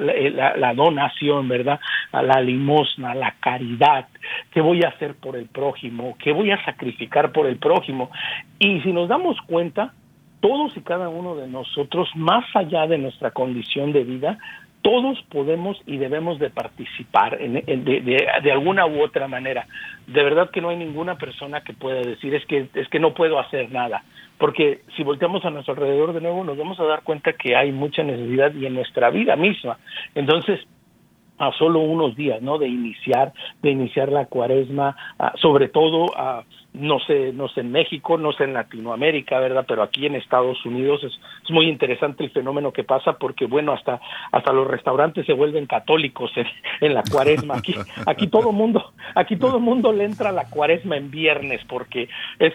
eh, 0.00 0.30
la, 0.30 0.74
donación, 0.74 1.48
¿verdad? 1.48 1.78
A 2.12 2.22
la 2.22 2.40
limosna, 2.40 3.14
la 3.14 3.34
caridad, 3.40 4.08
qué 4.52 4.60
voy 4.60 4.82
a 4.82 4.88
hacer 4.88 5.14
por 5.14 5.36
el 5.36 5.46
prójimo, 5.46 6.16
qué 6.18 6.32
voy 6.32 6.50
a 6.50 6.64
sacrificar 6.64 7.32
por 7.32 7.46
el 7.46 7.56
prójimo. 7.56 8.10
Y 8.58 8.80
si 8.80 8.92
nos 8.92 9.08
damos 9.08 9.36
cuenta, 9.42 9.92
todos 10.40 10.76
y 10.76 10.80
cada 10.80 11.08
uno 11.08 11.36
de 11.36 11.48
nosotros, 11.48 12.08
más 12.14 12.44
allá 12.54 12.86
de 12.86 12.98
nuestra 12.98 13.30
condición 13.30 13.92
de 13.92 14.04
vida, 14.04 14.38
todos 14.82 15.22
podemos 15.30 15.80
y 15.86 15.96
debemos 15.96 16.38
de 16.38 16.50
participar 16.50 17.40
en, 17.40 17.54
de, 17.84 18.00
de, 18.42 18.52
alguna 18.52 18.86
u 18.86 19.02
otra 19.02 19.28
manera. 19.28 19.66
De 20.06 20.22
verdad 20.22 20.50
que 20.50 20.60
no 20.60 20.68
hay 20.68 20.76
ninguna 20.76 21.16
persona 21.16 21.62
que 21.62 21.72
pueda 21.72 22.02
decir 22.02 22.34
es 22.34 22.44
que 22.44 22.68
es 22.74 22.88
que 22.88 23.00
no 23.00 23.14
puedo 23.14 23.38
hacer 23.38 23.72
nada 23.72 24.02
porque 24.38 24.82
si 24.96 25.02
volteamos 25.02 25.44
a 25.44 25.50
nuestro 25.50 25.74
alrededor 25.74 26.12
de 26.12 26.20
nuevo 26.20 26.44
nos 26.44 26.58
vamos 26.58 26.78
a 26.80 26.84
dar 26.84 27.02
cuenta 27.02 27.32
que 27.34 27.56
hay 27.56 27.72
mucha 27.72 28.02
necesidad 28.02 28.52
y 28.54 28.66
en 28.66 28.74
nuestra 28.74 29.10
vida 29.10 29.36
misma. 29.36 29.78
Entonces, 30.14 30.60
a 31.38 31.52
solo 31.52 31.80
unos 31.80 32.14
días, 32.16 32.40
¿no? 32.42 32.58
De 32.58 32.68
iniciar, 32.68 33.32
de 33.62 33.70
iniciar 33.70 34.10
la 34.10 34.26
cuaresma, 34.26 34.96
sobre 35.40 35.68
todo, 35.68 36.16
a, 36.16 36.44
no 36.74 37.00
sé, 37.00 37.32
no 37.32 37.48
sé 37.48 37.60
en 37.60 37.72
México, 37.72 38.18
no 38.18 38.32
sé 38.32 38.44
en 38.44 38.54
Latinoamérica, 38.54 39.40
¿verdad? 39.40 39.64
Pero 39.66 39.82
aquí 39.82 40.06
en 40.06 40.14
Estados 40.14 40.64
Unidos 40.64 41.02
es, 41.02 41.12
es, 41.42 41.50
muy 41.50 41.68
interesante 41.68 42.24
el 42.24 42.30
fenómeno 42.30 42.72
que 42.72 42.84
pasa 42.84 43.14
porque, 43.14 43.46
bueno, 43.46 43.72
hasta, 43.72 44.00
hasta 44.30 44.52
los 44.52 44.66
restaurantes 44.66 45.26
se 45.26 45.32
vuelven 45.32 45.66
católicos 45.66 46.30
en, 46.36 46.46
en 46.80 46.94
la 46.94 47.02
cuaresma. 47.02 47.56
Aquí, 47.56 47.74
aquí 48.06 48.28
todo 48.28 48.52
mundo, 48.52 48.92
aquí 49.14 49.36
todo 49.36 49.58
mundo 49.58 49.92
le 49.92 50.04
entra 50.04 50.28
a 50.30 50.32
la 50.32 50.48
cuaresma 50.48 50.96
en 50.96 51.10
viernes 51.10 51.62
porque 51.68 52.08
es 52.38 52.54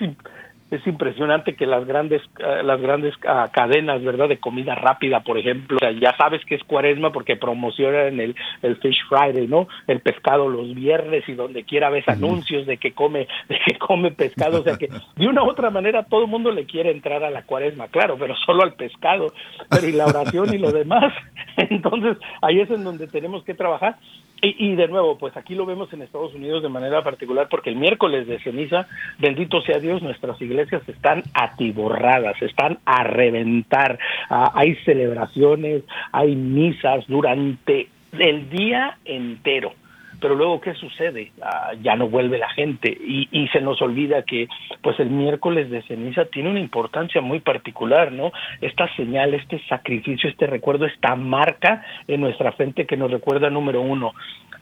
es 0.72 0.86
impresionante 0.88 1.56
que 1.56 1.66
las 1.66 1.86
grandes 1.86 2.22
uh, 2.40 2.64
las 2.64 2.82
grandes 2.82 3.16
uh, 3.18 3.50
cadenas 3.52 4.04
verdad 4.04 4.30
de 4.30 4.40
comida 4.40 4.76
rápida 4.76 5.22
por 5.22 5.38
ejemplo 5.38 5.78
o 5.78 5.80
sea, 5.80 5.92
ya 5.92 6.16
sabes 6.18 6.44
que 6.46 6.56
es 6.56 6.64
cuaresma 6.64 7.12
porque 7.12 7.36
promocionan 7.36 8.20
el, 8.20 8.36
el 8.62 8.76
fish 8.78 9.04
friday 9.08 9.48
no 9.48 9.68
el 9.88 10.02
pescado 10.02 10.50
los 10.50 10.74
viernes 10.74 11.28
y 11.28 11.34
donde 11.34 11.64
quiera 11.64 11.90
ves 11.90 12.06
uh 12.08 12.12
-huh. 12.12 12.14
anuncios 12.14 12.66
de 12.66 12.78
que 12.78 12.94
come 12.94 13.28
de 13.50 13.60
que 13.66 13.78
come 13.78 14.12
pescado 14.12 14.62
o 14.62 14.64
sea 14.64 14.78
que 14.78 14.90
de 15.16 15.28
una 15.28 15.44
u 15.44 15.50
otra 15.50 15.70
manera 15.70 16.04
todo 16.04 16.24
el 16.24 16.28
mundo 16.28 16.52
le 16.52 16.66
quiere 16.66 16.92
entrar 16.92 17.24
a 17.24 17.30
la 17.30 17.44
cuaresma 17.44 17.88
claro 17.88 18.18
pero 18.20 18.36
solo 18.36 18.64
al 18.64 18.74
pescado 18.74 19.34
pero 19.70 19.88
y 19.88 19.92
la 19.92 20.06
oración 20.06 20.54
y 20.54 20.58
lo 20.58 20.72
demás. 20.72 21.14
Entonces 21.58 22.18
ahí 22.42 22.60
es 22.60 22.70
en 22.70 22.84
donde 22.84 23.08
tenemos 23.08 23.44
que 23.44 23.54
trabajar 23.54 23.98
y, 24.42 24.72
y, 24.72 24.76
de 24.76 24.88
nuevo, 24.88 25.18
pues 25.18 25.36
aquí 25.38 25.56
lo 25.56 25.66
vemos 25.66 25.92
en 25.94 26.02
Estados 26.02 26.34
Unidos 26.34 26.64
de 26.64 26.70
manera 26.70 27.04
particular 27.04 27.48
porque 27.50 27.70
el 27.70 27.76
miércoles 27.76 28.28
de 28.28 28.40
ceniza, 28.40 28.88
bendito 29.18 29.62
sea 29.62 29.80
Dios, 29.80 30.02
nuestras 30.02 30.42
iglesias 30.42 30.82
están 30.88 31.24
atiborradas, 31.34 32.42
están 32.42 32.80
a 32.86 33.04
reventar. 33.04 34.00
Uh, 34.30 34.50
hay 34.54 34.76
celebraciones, 34.86 35.84
hay 36.12 36.36
misas 36.36 37.06
durante 37.08 37.90
el 38.14 38.50
día 38.50 38.98
entero 39.06 39.74
pero 40.20 40.36
luego 40.36 40.62
¿qué 40.62 40.74
sucede? 40.74 41.32
Ah, 41.42 41.74
ya 41.82 41.96
no 41.96 42.10
vuelve 42.10 42.38
la 42.38 42.50
gente 42.50 42.92
y, 42.92 43.28
se 43.52 43.62
nos 43.62 43.82
olvida 43.82 44.24
que 44.24 44.48
pues 44.82 45.00
el 45.00 45.10
miércoles 45.10 45.72
de 45.72 45.82
ceniza 45.84 46.26
tiene 46.26 46.52
una 46.52 46.60
importancia 46.60 47.20
muy 47.20 47.40
particular, 47.40 48.12
¿no? 48.12 48.32
Esta 48.62 48.94
señal, 48.96 49.34
este 49.34 49.60
sacrificio, 49.68 50.30
este 50.30 50.46
recuerdo, 50.46 50.86
esta 50.86 51.16
marca 51.16 51.84
en 52.08 52.22
nuestra 52.22 52.52
frente 52.52 52.86
que 52.86 52.96
nos 52.96 53.10
recuerda 53.10 53.50
número 53.50 53.82
uno, 53.82 54.14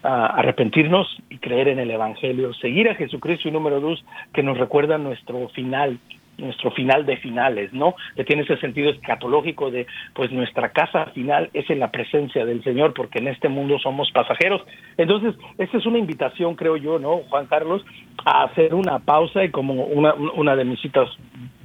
arrepentirnos 0.03 1.07
y 1.29 1.37
creer 1.39 1.67
en 1.69 1.79
el 1.79 1.91
Evangelio, 1.91 2.53
seguir 2.53 2.89
a 2.89 2.95
Jesucristo 2.95 3.49
y 3.49 3.51
número 3.51 3.81
dos, 3.81 4.03
que 4.33 4.43
nos 4.43 4.57
recuerda 4.57 4.97
nuestro 4.97 5.49
final, 5.49 5.99
nuestro 6.37 6.71
final 6.71 7.05
de 7.05 7.17
finales, 7.17 7.73
¿no? 7.73 7.95
Que 8.15 8.23
tiene 8.23 8.43
ese 8.43 8.57
sentido 8.57 8.89
escatológico 8.89 9.71
de, 9.71 9.87
pues 10.13 10.31
nuestra 10.31 10.69
casa 10.69 11.07
final 11.07 11.49
es 11.53 11.69
en 11.69 11.79
la 11.79 11.91
presencia 11.91 12.45
del 12.45 12.63
Señor, 12.63 12.93
porque 12.93 13.19
en 13.19 13.27
este 13.27 13.49
mundo 13.49 13.79
somos 13.79 14.11
pasajeros. 14.11 14.61
Entonces, 14.97 15.35
esta 15.57 15.77
es 15.77 15.85
una 15.85 15.97
invitación, 15.97 16.55
creo 16.55 16.77
yo, 16.77 16.99
¿no, 16.99 17.17
Juan 17.29 17.47
Carlos? 17.47 17.83
A 18.25 18.43
hacer 18.43 18.73
una 18.73 18.99
pausa 18.99 19.43
y 19.43 19.49
como 19.49 19.73
una, 19.85 20.13
una 20.13 20.55
de 20.55 20.65
mis 20.65 20.79
citas 20.81 21.09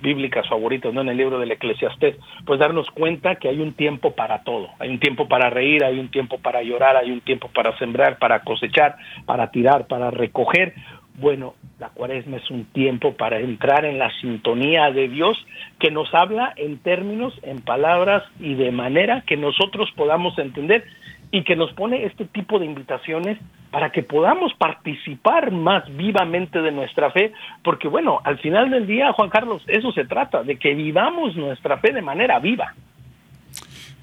bíblicas 0.02 0.46
favoritas, 0.48 0.92
¿no? 0.92 1.00
En 1.00 1.08
el 1.08 1.16
libro 1.16 1.38
del 1.38 1.52
Eclesiastés, 1.52 2.16
pues 2.44 2.58
darnos 2.58 2.90
cuenta 2.90 3.36
que 3.36 3.48
hay 3.48 3.60
un 3.60 3.72
tiempo 3.72 4.14
para 4.14 4.42
todo, 4.42 4.68
hay 4.78 4.90
un 4.90 4.98
tiempo 4.98 5.28
para 5.28 5.48
reír, 5.48 5.84
hay 5.84 5.98
un 5.98 6.10
tiempo 6.10 6.38
para 6.38 6.62
llorar, 6.62 6.96
hay 6.96 7.10
un 7.10 7.20
tiempo 7.20 7.48
para 7.54 7.76
sembrar, 7.78 8.18
para 8.18 8.40
cosechar, 8.40 8.96
para 9.24 9.50
tirar, 9.50 9.86
para 9.86 10.10
recoger. 10.10 10.74
Bueno, 11.18 11.54
la 11.78 11.90
cuaresma 11.90 12.38
es 12.38 12.50
un 12.50 12.64
tiempo 12.66 13.14
para 13.14 13.38
entrar 13.38 13.84
en 13.84 13.98
la 13.98 14.10
sintonía 14.20 14.90
de 14.90 15.08
Dios 15.08 15.36
que 15.78 15.90
nos 15.90 16.12
habla 16.14 16.52
en 16.56 16.78
términos, 16.78 17.34
en 17.42 17.60
palabras 17.60 18.22
y 18.40 18.54
de 18.54 18.70
manera 18.70 19.22
que 19.26 19.36
nosotros 19.36 19.90
podamos 19.94 20.38
entender 20.38 20.84
y 21.30 21.44
que 21.44 21.56
nos 21.56 21.72
pone 21.72 22.04
este 22.04 22.26
tipo 22.26 22.58
de 22.58 22.66
invitaciones 22.66 23.38
para 23.70 23.90
que 23.90 24.02
podamos 24.02 24.52
participar 24.54 25.50
más 25.50 25.84
vivamente 25.96 26.60
de 26.60 26.70
nuestra 26.70 27.10
fe, 27.10 27.32
porque 27.64 27.88
bueno, 27.88 28.20
al 28.22 28.38
final 28.38 28.70
del 28.70 28.86
día, 28.86 29.12
Juan 29.12 29.30
Carlos, 29.30 29.62
eso 29.66 29.92
se 29.92 30.04
trata, 30.04 30.42
de 30.42 30.56
que 30.56 30.74
vivamos 30.74 31.34
nuestra 31.36 31.78
fe 31.78 31.92
de 31.92 32.02
manera 32.02 32.38
viva. 32.38 32.74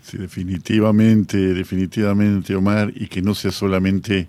Sí, 0.01 0.17
definitivamente, 0.17 1.37
definitivamente, 1.37 2.55
Omar, 2.55 2.91
y 2.95 3.07
que 3.07 3.21
no 3.21 3.35
sea 3.35 3.51
solamente 3.51 4.27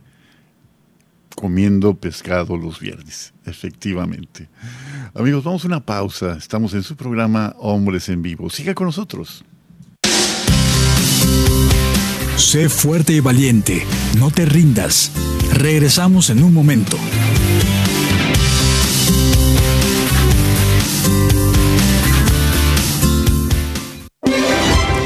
comiendo 1.37 1.95
pescado 1.95 2.57
los 2.57 2.81
viernes, 2.81 3.33
efectivamente. 3.47 4.49
Amigos, 5.15 5.45
vamos 5.45 5.65
a 5.65 5.69
una 5.69 5.81
pausa. 5.81 6.37
Estamos 6.37 6.75
en 6.75 6.83
su 6.83 6.97
programa 6.97 7.55
Hombres 7.59 8.09
en 8.09 8.23
Vivo. 8.23 8.51
Siga 8.51 8.75
con 8.75 8.87
nosotros. 8.87 9.45
Sé 12.37 12.69
fuerte 12.69 13.13
y 13.13 13.21
valiente, 13.21 13.85
no 14.19 14.31
te 14.31 14.47
rindas. 14.47 15.13
Regresamos 15.53 16.31
en 16.31 16.43
un 16.43 16.55
momento. 16.55 16.97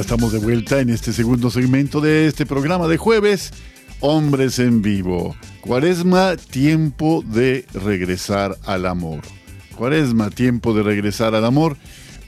Estamos 0.00 0.32
de 0.32 0.38
vuelta 0.38 0.80
en 0.80 0.90
este 0.90 1.12
segundo 1.12 1.50
segmento 1.50 2.00
de 2.00 2.28
este 2.28 2.46
programa 2.46 2.86
de 2.86 2.98
jueves, 2.98 3.52
Hombres 3.98 4.60
en 4.60 4.80
Vivo. 4.80 5.34
Cuaresma, 5.60 6.36
tiempo 6.36 7.24
de 7.26 7.66
regresar 7.74 8.56
al 8.64 8.86
amor. 8.86 9.22
Cuaresma, 9.74 10.30
tiempo 10.30 10.72
de 10.72 10.84
regresar 10.84 11.34
al 11.34 11.44
amor, 11.44 11.76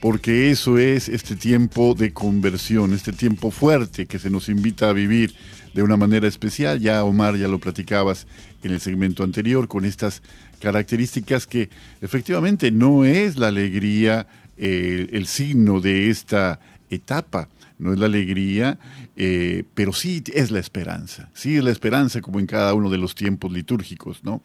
porque 0.01 0.51
eso 0.51 0.79
es 0.79 1.09
este 1.09 1.37
tiempo 1.37 1.95
de 1.95 2.13
conversión, 2.13 2.93
este 2.93 3.13
tiempo 3.13 3.53
fuerte 3.53 4.07
que 4.07 4.19
se 4.19 4.31
nos 4.31 4.49
invita 4.49 4.89
a 4.89 4.93
vivir 4.93 5.33
de 5.73 5.85
una 5.85 5.97
manera 5.97 6.27
especial. 6.27 6.81
Ya 6.81 7.05
Omar, 7.05 7.37
ya 7.37 7.47
lo 7.47 7.61
platicabas 7.61 8.27
en 8.65 8.73
el 8.73 8.81
segmento 8.81 9.23
anterior, 9.23 9.69
con 9.69 9.85
estas 9.85 10.23
características 10.61 11.47
que 11.47 11.71
efectivamente 12.01 12.73
no 12.73 13.05
es 13.05 13.37
la 13.37 13.49
alegría 13.49 14.27
eh, 14.57 15.09
el 15.13 15.27
signo 15.29 15.81
de 15.81 16.11
esta 16.11 16.59
etapa 16.91 17.49
no 17.81 17.93
es 17.93 17.99
la 17.99 18.07
alegría, 18.07 18.79
eh, 19.17 19.65
pero 19.75 19.93
sí 19.93 20.23
es 20.35 20.51
la 20.51 20.61
esperanza, 20.61 21.31
sí 21.35 21.57
es 21.57 21.65
la 21.65 21.71
esperanza 21.71 22.21
como 22.21 22.39
en 22.39 22.47
cada 22.47 22.75
uno 22.75 22.91
de 22.91 22.99
los 22.99 23.15
tiempos 23.15 23.51
litúrgicos, 23.53 24.23
¿no? 24.23 24.41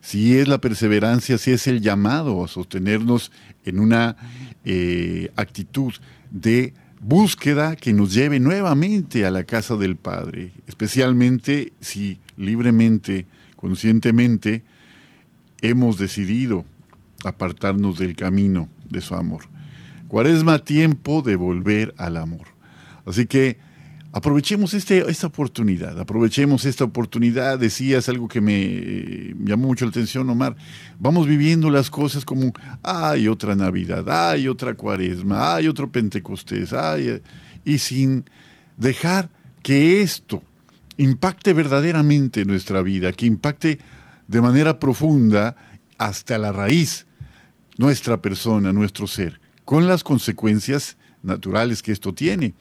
Sí 0.00 0.36
es 0.36 0.48
la 0.48 0.60
perseverancia, 0.60 1.38
sí 1.38 1.52
es 1.52 1.66
el 1.66 1.80
llamado 1.80 2.44
a 2.44 2.48
sostenernos 2.48 3.30
en 3.64 3.78
una 3.78 4.16
eh, 4.64 5.30
actitud 5.36 5.92
de 6.30 6.74
búsqueda 7.00 7.76
que 7.76 7.92
nos 7.92 8.12
lleve 8.12 8.40
nuevamente 8.40 9.24
a 9.26 9.30
la 9.30 9.44
casa 9.44 9.76
del 9.76 9.96
Padre, 9.96 10.52
especialmente 10.66 11.72
si 11.80 12.18
libremente, 12.36 13.26
conscientemente, 13.56 14.62
hemos 15.60 15.98
decidido 15.98 16.64
apartarnos 17.24 17.98
del 17.98 18.16
camino 18.16 18.68
de 18.88 19.00
su 19.00 19.14
amor. 19.14 19.42
Cuaresma, 20.08 20.58
tiempo 20.58 21.22
de 21.22 21.36
volver 21.36 21.94
al 21.96 22.16
amor. 22.16 22.51
Así 23.06 23.26
que 23.26 23.58
aprovechemos 24.12 24.74
este, 24.74 25.10
esta 25.10 25.26
oportunidad, 25.26 25.98
aprovechemos 25.98 26.64
esta 26.64 26.84
oportunidad. 26.84 27.58
Decías 27.58 28.08
algo 28.08 28.28
que 28.28 28.40
me 28.40 29.34
llamó 29.44 29.68
mucho 29.68 29.84
la 29.84 29.90
atención, 29.90 30.28
Omar. 30.28 30.54
Vamos 30.98 31.26
viviendo 31.26 31.70
las 31.70 31.90
cosas 31.90 32.24
como, 32.24 32.52
hay 32.82 33.28
otra 33.28 33.56
Navidad, 33.56 34.08
hay 34.08 34.48
otra 34.48 34.74
Cuaresma, 34.74 35.56
hay 35.56 35.68
otro 35.68 35.90
Pentecostés, 35.90 36.72
hay, 36.72 37.22
y 37.64 37.78
sin 37.78 38.24
dejar 38.76 39.30
que 39.62 40.02
esto 40.02 40.42
impacte 40.98 41.52
verdaderamente 41.52 42.44
nuestra 42.44 42.82
vida, 42.82 43.12
que 43.12 43.26
impacte 43.26 43.78
de 44.28 44.40
manera 44.40 44.78
profunda 44.78 45.56
hasta 45.98 46.38
la 46.38 46.52
raíz 46.52 47.06
nuestra 47.78 48.20
persona, 48.20 48.72
nuestro 48.72 49.06
ser, 49.06 49.40
con 49.64 49.86
las 49.86 50.04
consecuencias 50.04 50.96
naturales 51.22 51.82
que 51.82 51.92
esto 51.92 52.12
tiene 52.12 52.54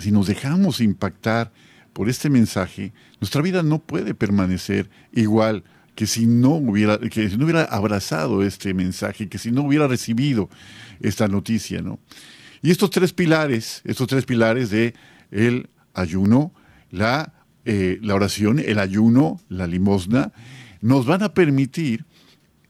si 0.00 0.10
nos 0.12 0.26
dejamos 0.26 0.80
impactar 0.80 1.52
por 1.92 2.08
este 2.08 2.30
mensaje, 2.30 2.92
nuestra 3.20 3.42
vida 3.42 3.62
no 3.62 3.80
puede 3.80 4.14
permanecer 4.14 4.90
igual 5.12 5.64
que 5.94 6.06
si 6.06 6.26
no 6.26 6.50
hubiera, 6.52 6.98
que 6.98 7.28
si 7.28 7.36
no 7.36 7.44
hubiera 7.44 7.64
abrazado 7.64 8.42
este 8.42 8.72
mensaje, 8.74 9.28
que 9.28 9.38
si 9.38 9.50
no 9.50 9.62
hubiera 9.62 9.86
recibido 9.86 10.48
esta 11.00 11.28
noticia, 11.28 11.82
¿no? 11.82 11.98
Y 12.62 12.70
estos 12.70 12.90
tres 12.90 13.12
pilares, 13.12 13.82
estos 13.84 14.06
tres 14.06 14.24
pilares 14.24 14.70
de 14.70 14.94
el 15.30 15.68
ayuno, 15.94 16.52
la, 16.90 17.32
eh, 17.64 17.98
la 18.02 18.14
oración, 18.14 18.58
el 18.58 18.78
ayuno, 18.78 19.40
la 19.48 19.66
limosna, 19.66 20.32
nos 20.80 21.06
van 21.06 21.22
a 21.22 21.34
permitir 21.34 22.04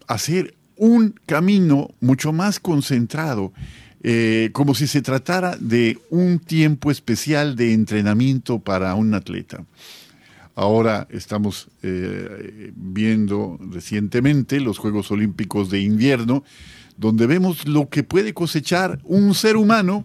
hacer 0.07 0.57
un 0.77 1.15
camino 1.27 1.91
mucho 2.01 2.33
más 2.33 2.59
concentrado 2.59 3.53
eh, 4.03 4.51
como 4.53 4.75
si 4.75 4.87
se 4.87 5.03
tratara 5.03 5.57
de 5.61 5.99
un 6.11 6.39
tiempo 6.39 6.91
especial 6.91 7.57
de 7.57 7.73
entrenamiento 7.73 8.59
para 8.59 8.95
un 8.95 9.15
atleta. 9.15 9.65
Ahora 10.55 11.07
estamos 11.11 11.69
eh, 11.83 12.73
viendo 12.75 13.59
recientemente 13.61 14.61
los 14.61 14.79
Juegos 14.79 15.11
Olímpicos 15.11 15.71
de 15.71 15.81
invierno, 15.81 16.45
donde 16.97 17.27
vemos 17.27 17.67
lo 17.67 17.89
que 17.89 18.03
puede 18.03 18.35
cosechar 18.35 19.01
un 19.05 19.35
ser 19.35 19.57
humano 19.57 20.05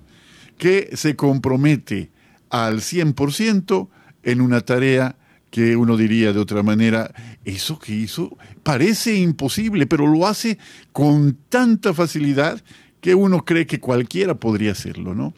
que 0.57 0.89
se 0.93 1.15
compromete 1.15 2.11
al 2.49 2.79
100% 2.79 3.89
en 4.23 4.41
una 4.41 4.61
tarea 4.61 5.17
que 5.49 5.77
uno 5.77 5.95
diría 5.95 6.33
de 6.33 6.39
otra 6.39 6.63
manera, 6.63 7.13
eso 7.45 7.79
que 7.79 7.93
hizo 7.93 8.37
parece 8.63 9.15
imposible, 9.15 9.87
pero 9.87 10.05
lo 10.05 10.27
hace 10.27 10.57
con 10.91 11.37
tanta 11.47 11.93
facilidad 11.93 12.61
que 13.05 13.13
uno 13.13 13.45
cree 13.45 13.67
que 13.67 13.79
cualquiera 13.79 14.33
podría 14.33 14.71
hacerlo, 14.71 15.13
¿no? 15.13 15.35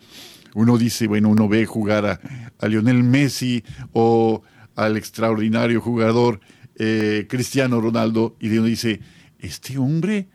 Uno 0.55 0.77
dice, 0.77 1.05
bueno, 1.05 1.27
uno 1.27 1.49
ve 1.49 1.65
jugar 1.65 2.21
a, 2.61 2.65
Lionel 2.65 3.03
Messi 3.03 3.61
o 3.91 4.41
al 4.73 4.95
extraordinario 4.95 5.81
jugador 5.81 6.39
eh, 6.77 7.25
Cristiano 7.27 7.81
Ronaldo 7.81 8.37
y 8.39 8.57
uno 8.57 8.67
dice, 8.67 9.01
este 9.39 9.77
hombre 9.77 10.29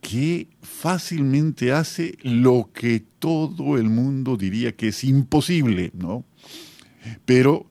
que 0.00 0.48
fácilmente 0.62 1.70
hace 1.70 2.18
lo 2.22 2.70
que 2.74 3.04
todo 3.20 3.78
el 3.78 3.88
mundo 3.88 4.36
diría 4.36 4.74
que 4.74 4.88
es 4.88 5.04
imposible, 5.04 5.92
¿no? 5.94 6.24
Pero 7.24 7.70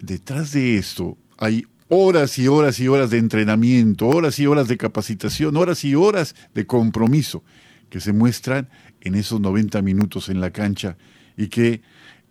detrás 0.00 0.52
de 0.52 0.78
esto 0.78 1.18
hay 1.36 1.66
horas 1.88 2.38
y 2.38 2.48
horas 2.48 2.80
y 2.80 2.88
horas 2.88 3.10
de 3.10 3.18
entrenamiento, 3.18 4.08
horas 4.08 4.38
y 4.38 4.46
horas 4.46 4.68
de 4.68 4.78
capacitación, 4.78 5.54
horas 5.58 5.84
y 5.84 5.94
horas 5.94 6.34
de 6.54 6.64
compromiso 6.64 7.44
que 7.90 8.00
se 8.00 8.12
muestran 8.12 8.68
en 9.00 9.14
esos 9.14 9.40
90 9.40 9.82
minutos 9.82 10.28
en 10.28 10.40
la 10.40 10.50
cancha 10.50 10.96
y 11.36 11.48
que 11.48 11.82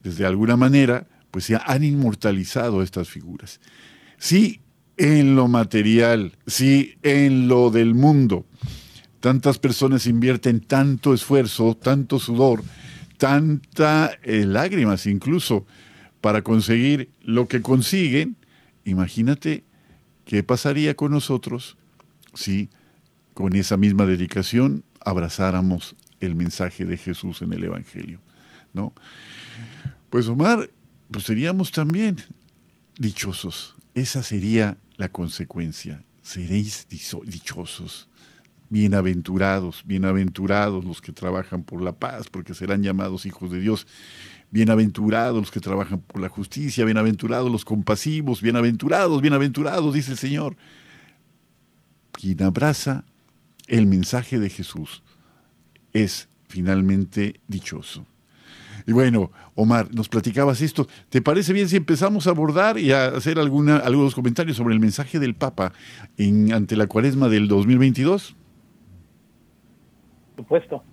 desde 0.01 0.25
alguna 0.25 0.57
manera 0.57 1.07
pues 1.31 1.45
se 1.45 1.59
han 1.63 1.83
inmortalizado 1.83 2.81
estas 2.81 3.09
figuras. 3.09 3.59
Sí, 4.17 4.61
en 4.97 5.35
lo 5.35 5.47
material, 5.47 6.33
sí, 6.47 6.95
en 7.03 7.47
lo 7.47 7.69
del 7.69 7.93
mundo. 7.93 8.45
Tantas 9.19 9.59
personas 9.59 10.07
invierten 10.07 10.61
tanto 10.61 11.13
esfuerzo, 11.13 11.75
tanto 11.75 12.19
sudor, 12.19 12.63
tanta 13.17 14.11
eh, 14.23 14.45
lágrimas 14.45 15.05
incluso 15.05 15.65
para 16.21 16.41
conseguir 16.41 17.11
lo 17.21 17.47
que 17.47 17.61
consiguen, 17.61 18.37
imagínate 18.85 19.63
qué 20.25 20.43
pasaría 20.43 20.95
con 20.95 21.11
nosotros 21.11 21.77
si 22.33 22.69
con 23.33 23.55
esa 23.55 23.77
misma 23.77 24.05
dedicación 24.05 24.83
abrazáramos 25.09 25.95
el 26.19 26.35
mensaje 26.35 26.85
de 26.85 26.97
Jesús 26.97 27.41
en 27.41 27.53
el 27.53 27.63
Evangelio, 27.63 28.19
¿no? 28.73 28.93
Pues 30.09 30.27
Omar, 30.27 30.69
pues 31.11 31.25
seríamos 31.25 31.71
también 31.71 32.17
dichosos. 32.97 33.75
Esa 33.93 34.23
sería 34.23 34.77
la 34.97 35.09
consecuencia. 35.09 36.03
Seréis 36.21 36.87
dichosos, 36.89 38.07
bienaventurados, 38.69 39.83
bienaventurados 39.85 40.85
los 40.85 41.01
que 41.01 41.11
trabajan 41.11 41.63
por 41.63 41.81
la 41.81 41.93
paz, 41.93 42.27
porque 42.29 42.53
serán 42.53 42.83
llamados 42.83 43.25
hijos 43.25 43.51
de 43.51 43.59
Dios. 43.59 43.87
Bienaventurados 44.51 45.39
los 45.39 45.51
que 45.51 45.59
trabajan 45.59 46.01
por 46.01 46.21
la 46.21 46.29
justicia, 46.29 46.85
bienaventurados 46.85 47.51
los 47.51 47.65
compasivos, 47.65 48.41
bienaventurados, 48.41 49.21
bienaventurados, 49.21 49.93
dice 49.93 50.11
el 50.11 50.17
Señor. 50.17 50.55
Quien 52.11 52.41
abraza 52.43 53.05
el 53.69 53.87
mensaje 53.87 54.39
de 54.39 54.49
Jesús 54.49 55.03
es 55.93 56.29
finalmente 56.47 57.39
dichoso. 57.47 58.05
Y 58.85 58.91
bueno, 58.91 59.31
Omar, 59.55 59.93
nos 59.93 60.09
platicabas 60.09 60.61
esto. 60.61 60.87
¿Te 61.09 61.21
parece 61.21 61.53
bien 61.53 61.69
si 61.69 61.75
empezamos 61.75 62.27
a 62.27 62.31
abordar 62.31 62.77
y 62.77 62.91
a 62.91 63.07
hacer 63.07 63.37
alguna, 63.37 63.77
algunos 63.77 64.15
comentarios 64.15 64.57
sobre 64.57 64.73
el 64.73 64.79
mensaje 64.79 65.19
del 65.19 65.35
Papa 65.35 65.73
en, 66.17 66.53
ante 66.53 66.75
la 66.75 66.87
cuaresma 66.87 67.29
del 67.29 67.47
2022? 67.47 68.35
Por 70.35 70.45
supuesto. 70.45 70.83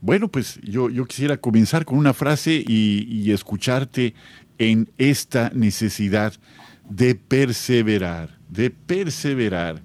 Bueno, 0.00 0.28
pues 0.28 0.60
yo, 0.62 0.90
yo 0.90 1.06
quisiera 1.06 1.36
comenzar 1.38 1.84
con 1.84 1.98
una 1.98 2.12
frase 2.12 2.62
y, 2.66 3.30
escucharte 3.32 4.14
en 4.58 4.90
esta 4.98 5.50
necesidad 5.54 6.34
de 6.88 7.14
perseverar, 7.14 8.38
de 8.48 8.70
perseverar. 8.70 9.82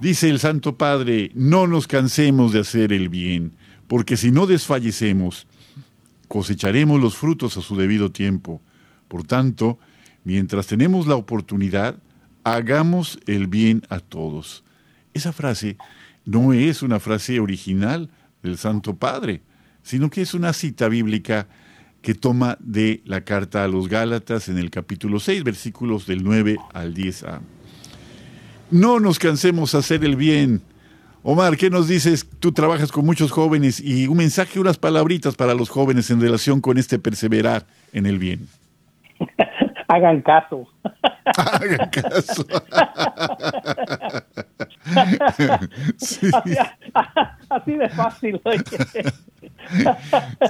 Dice 0.00 0.28
el 0.28 0.38
Santo 0.38 0.76
Padre, 0.76 1.30
no 1.34 1.66
nos 1.66 1.86
cansemos 1.86 2.52
de 2.52 2.60
hacer 2.60 2.92
el 2.92 3.08
bien, 3.08 3.52
porque 3.86 4.16
si 4.16 4.30
no 4.30 4.46
desfallecemos, 4.46 5.46
cosecharemos 6.28 7.00
los 7.00 7.16
frutos 7.16 7.56
a 7.56 7.62
su 7.62 7.76
debido 7.76 8.10
tiempo. 8.10 8.60
Por 9.08 9.24
tanto, 9.24 9.78
mientras 10.24 10.66
tenemos 10.66 11.06
la 11.06 11.14
oportunidad, 11.14 11.96
hagamos 12.42 13.18
el 13.26 13.46
bien 13.46 13.82
a 13.88 14.00
todos. 14.00 14.64
Esa 15.12 15.32
frase 15.32 15.76
no 16.24 16.52
es 16.52 16.82
una 16.82 16.98
frase 17.00 17.38
original, 17.38 18.10
del 18.44 18.58
Santo 18.58 18.94
Padre, 18.96 19.42
sino 19.82 20.10
que 20.10 20.22
es 20.22 20.34
una 20.34 20.52
cita 20.52 20.88
bíblica 20.88 21.48
que 22.02 22.14
toma 22.14 22.56
de 22.60 23.02
la 23.06 23.24
carta 23.24 23.64
a 23.64 23.68
los 23.68 23.88
Gálatas 23.88 24.48
en 24.48 24.58
el 24.58 24.70
capítulo 24.70 25.18
6, 25.18 25.42
versículos 25.42 26.06
del 26.06 26.22
9 26.22 26.56
al 26.74 26.94
10a. 26.94 27.40
No 28.70 29.00
nos 29.00 29.18
cansemos 29.18 29.74
hacer 29.74 30.04
el 30.04 30.16
bien. 30.16 30.60
Omar, 31.22 31.56
¿qué 31.56 31.70
nos 31.70 31.88
dices? 31.88 32.28
Tú 32.38 32.52
trabajas 32.52 32.92
con 32.92 33.06
muchos 33.06 33.30
jóvenes 33.30 33.80
y 33.80 34.06
un 34.06 34.18
mensaje, 34.18 34.60
unas 34.60 34.76
palabritas 34.76 35.36
para 35.36 35.54
los 35.54 35.70
jóvenes 35.70 36.10
en 36.10 36.20
relación 36.20 36.60
con 36.60 36.76
este 36.76 36.98
perseverar 36.98 37.64
en 37.92 38.04
el 38.06 38.18
bien. 38.18 38.48
Hagan 39.88 40.22
caso. 40.22 40.66
Hagan 41.24 41.90
caso. 41.90 42.46
así, 47.48 47.72
de 47.72 47.88
fácil. 47.90 48.40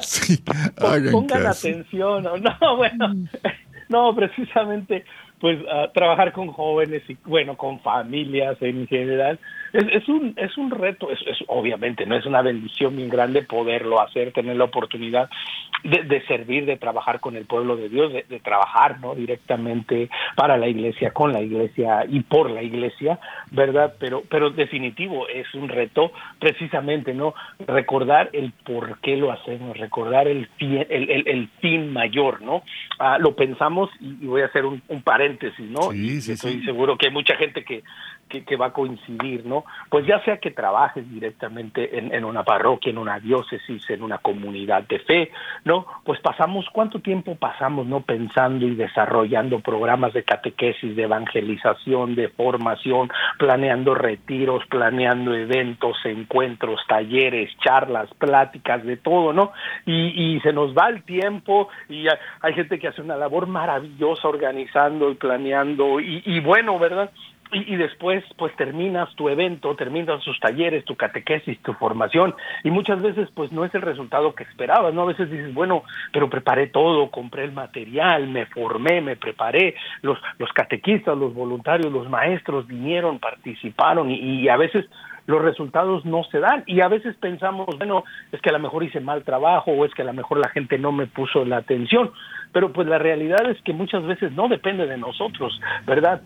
sí, 0.01 0.43
Pongan 1.13 1.47
atención. 1.47 2.25
No, 2.25 2.77
bueno, 2.77 3.15
no, 3.89 4.15
precisamente, 4.15 5.05
pues 5.45 5.59
trabajar 5.93 6.33
con 6.33 6.49
jóvenes 6.53 7.03
y, 7.07 7.19
bueno, 7.27 7.55
con 7.55 7.79
familias 7.81 8.57
en 8.63 8.87
general 8.87 9.39
es, 9.75 10.09
un, 10.09 10.35
es 10.37 10.57
un 10.57 10.71
reto, 10.71 11.11
es, 11.11 11.21
obviamente, 11.49 12.07
no 12.07 12.17
es 12.17 12.25
una 12.27 12.43
bendición 12.43 12.97
bien 12.97 13.09
grande 13.09 13.43
poderlo 13.43 14.01
hacer, 14.01 14.33
tener 14.33 14.57
la 14.57 14.65
oportunidad 14.65 15.29
de, 15.83 16.25
servir, 16.27 16.65
de 16.65 16.77
trabajar 16.77 17.21
con 17.21 17.37
el 17.37 17.45
pueblo 17.45 17.77
de 17.77 17.89
Dios, 17.89 18.13
de, 18.13 18.41
trabajar 18.41 19.01
no 19.01 19.15
directamente 19.15 20.09
para 20.37 20.57
la 20.57 20.69
iglesia, 20.69 21.11
con 21.11 21.33
la 21.33 21.43
iglesia 21.43 22.07
y 22.09 22.21
por 22.21 22.51
la 22.51 22.63
iglesia, 22.63 23.19
¿verdad? 23.51 23.95
Pero, 23.99 24.23
pero 24.31 24.51
definitivo 24.51 25.29
es 25.29 25.53
un 25.55 25.69
reto 25.69 26.13
precisamente, 26.39 27.13
¿no? 27.13 27.35
Recordar 27.67 28.31
el 28.33 28.53
por 28.65 29.01
qué 29.01 29.17
lo 29.17 29.33
hacemos, 29.33 29.77
recordar 29.77 30.29
el 30.29 30.47
fin, 30.57 30.87
el, 30.89 31.27
el, 31.27 31.49
fin 31.61 31.93
mayor, 31.93 32.43
¿no? 32.43 32.63
Ah, 32.99 33.19
lo 33.19 33.35
pensamos 33.35 33.91
y, 34.01 34.25
voy 34.27 34.43
a 34.43 34.47
hacer 34.47 34.65
un, 34.65 34.81
paréntesis, 35.03 35.69
¿no? 35.69 35.91
Sí, 35.91 36.21
sí, 36.23 36.33
Estoy 36.33 36.65
seguro 36.65 36.97
que 36.97 37.09
hay 37.09 37.13
mucha 37.13 37.37
gente 37.37 37.65
que, 37.65 37.83
que, 38.29 38.57
va 38.57 38.67
a 38.67 38.73
coincidir, 38.73 39.45
¿no? 39.47 39.65
Pues 39.89 40.07
ya 40.07 40.23
sea 40.25 40.39
que 40.39 40.51
trabajes 40.51 41.09
directamente 41.11 41.99
en, 41.99 42.25
una 42.25 42.43
parroquia, 42.45 42.91
en 42.91 42.99
una 42.99 43.19
diócesis, 43.19 43.89
en 43.91 44.03
una 44.03 44.19
comunidad 44.19 44.85
de 44.85 44.99
fe, 45.01 45.31
¿no? 45.65 45.87
Pues 46.05 46.21
pasamos, 46.21 46.67
¿cuánto 46.73 47.01
tiempo 47.01 47.37
pasamos, 47.37 47.87
¿no? 47.87 48.01
Pensando 48.01 48.67
y 48.67 48.75
desarrollando 48.75 49.61
programas 49.61 50.13
de 50.13 50.25
catequesis, 50.25 50.97
de 50.97 51.03
evangelización, 51.03 52.15
de 52.15 52.29
formación, 52.29 53.11
planeando 53.39 53.95
retiros, 53.95 54.65
planeando 54.67 55.35
eventos, 55.35 55.97
encuentros, 56.05 56.81
talleres, 56.89 57.51
charlas, 57.59 58.09
pláticas, 58.19 58.85
de 58.85 58.97
todo, 58.97 59.33
¿no? 59.33 59.53
Y, 59.87 60.41
se 60.43 60.53
nos 60.53 60.75
va 60.75 60.89
el 60.89 61.05
tiempo 61.05 61.69
y 61.89 62.07
hay 62.41 62.55
gente 62.55 62.79
que 62.79 62.89
hace 62.89 63.01
una 63.01 63.17
labor 63.17 63.47
maravillosa 63.47 64.29
organizando 64.29 65.11
y 65.11 65.15
planeando 65.15 66.01
y, 66.01 66.23
y 66.27 66.41
bueno, 66.41 66.79
¿verdad? 66.79 67.11
Y, 67.53 67.77
después 67.77 68.25
pues 68.37 68.55
terminas 68.57 69.15
tu 69.15 69.29
evento, 69.29 69.75
terminas 69.77 70.23
tus 70.25 70.39
talleres, 70.41 70.85
tu 70.85 70.97
catequesis, 70.97 71.61
tu 71.63 71.73
formación 71.75 72.35
y 72.63 72.71
muchas 72.71 73.01
veces 73.01 73.29
pues 73.35 73.53
no 73.53 73.65
es 73.65 73.75
el 73.75 73.83
resultado 73.83 74.35
que 74.35 74.45
esperabas, 74.45 74.93
¿no? 74.95 75.03
A 75.03 75.07
veces 75.07 75.31
dices, 75.31 75.53
bueno, 75.55 75.85
pero 76.13 76.29
preparé 76.29 76.69
todo, 76.69 77.11
compré 77.11 77.45
el 77.45 77.53
material, 77.53 78.29
me 78.29 78.47
formé, 78.47 79.01
me 79.01 79.17
preparé, 79.17 79.75
los, 80.03 80.19
los 80.39 80.53
catequistas, 80.53 81.17
los 81.17 81.35
voluntarios, 81.35 81.93
los 81.93 82.09
maestros 82.09 82.67
vinieron, 82.67 83.19
participaron 83.19 84.11
y, 84.11 84.43
y 84.43 84.49
a 84.49 84.57
veces 84.57 84.87
los 85.27 85.41
resultados 85.41 86.05
no 86.05 86.25
se 86.25 86.39
dan 86.39 86.65
y 86.67 86.81
a 86.81 86.89
veces 86.89 87.17
pensamos, 87.17 87.67
bueno, 87.79 88.05
es 88.33 88.41
que 88.41 88.51
a 88.51 88.53
lo 88.53 88.59
mejor 88.59 88.85
hice 88.85 89.01
mal 89.01 89.23
trabajo 89.25 89.71
o 89.71 89.85
es 89.85 89.95
que 89.95 90.03
a 90.03 90.07
lo 90.07 90.13
mejor 90.13 90.39
la 90.39 90.49
gente 90.49 90.79
no 90.79 90.93
me 90.93 91.07
puso 91.07 91.45
la 91.45 91.59
atención, 91.59 92.13
pero 92.53 92.73
pues 92.73 92.87
la 92.87 92.99
realidad 92.99 93.49
es 93.51 93.61
que 93.63 93.73
muchas 93.73 94.05
veces 94.05 94.33
no 94.33 94.49
depende 94.49 94.87
de 94.87 94.99
nosotros, 94.99 95.59
¿verdad? 95.87 96.21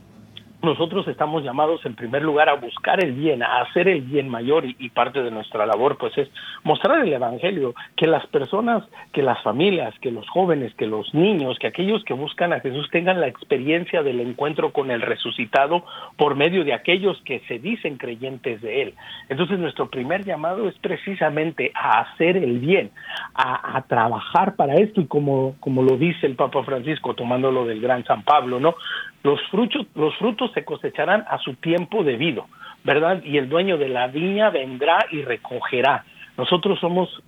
Nosotros 0.62 1.06
estamos 1.06 1.44
llamados 1.44 1.84
en 1.86 1.94
primer 1.94 2.22
lugar 2.22 2.48
a 2.48 2.54
buscar 2.54 3.02
el 3.02 3.12
bien, 3.12 3.42
a 3.42 3.60
hacer 3.60 3.86
el 3.86 4.00
bien 4.00 4.28
mayor 4.28 4.64
y, 4.64 4.88
parte 4.88 5.22
de 5.22 5.30
nuestra 5.30 5.64
labor 5.66 5.96
pues 5.98 6.16
es 6.18 6.28
mostrar 6.64 7.06
el 7.06 7.12
evangelio, 7.12 7.74
que 7.96 8.06
las 8.06 8.26
personas, 8.26 8.82
que 9.12 9.22
las 9.22 9.40
familias, 9.42 9.94
que 10.00 10.10
los 10.10 10.28
jóvenes, 10.28 10.74
que 10.74 10.86
los 10.86 11.14
niños, 11.14 11.58
que 11.60 11.68
aquellos 11.68 12.02
que 12.04 12.14
buscan 12.14 12.52
a 12.52 12.60
Jesús 12.60 12.88
tengan 12.90 13.20
la 13.20 13.28
experiencia 13.28 14.02
del 14.02 14.20
encuentro 14.20 14.72
con 14.72 14.90
el 14.90 15.02
resucitado 15.02 15.84
por 16.16 16.34
medio 16.34 16.64
de 16.64 16.72
aquellos 16.72 17.20
que 17.24 17.40
se 17.46 17.58
dicen 17.60 17.96
creyentes 17.96 18.60
de 18.60 18.82
él. 18.82 18.94
Entonces 19.28 19.58
nuestro 19.58 19.88
primer 19.88 20.24
llamado 20.24 20.68
es 20.68 20.76
precisamente 20.78 21.70
a 21.74 22.00
hacer 22.00 22.36
el 22.36 22.58
bien, 22.58 22.90
a, 23.34 23.84
trabajar 23.86 24.56
para 24.56 24.74
esto 24.74 25.00
y 25.00 25.06
como 25.06 25.54
como 25.60 25.82
lo 25.82 25.96
dice 25.96 26.26
el 26.26 26.34
Papa 26.34 26.64
Francisco 26.64 27.14
tomándolo 27.14 27.64
del 27.64 27.80
gran 27.80 28.04
San 28.04 28.22
Pablo, 28.22 28.58
¿no? 28.58 28.74
Los 29.22 29.40
frutos, 29.50 29.86
los 29.94 30.16
frutos 30.16 30.52
se 30.52 30.64
cosecharán 30.64 31.24
a 31.28 31.38
su 31.38 31.54
tiempo 31.54 32.04
debido, 32.04 32.46
¿verdad? 32.84 33.22
Y 33.24 33.38
el 33.38 33.48
dueño 33.48 33.76
de 33.78 33.88
la 33.88 34.06
viña 34.06 34.50
vendrá 34.50 35.06
y 35.10 35.22
recogerá. 35.22 36.04
Nosotros 36.36 36.78
somos 36.80 37.22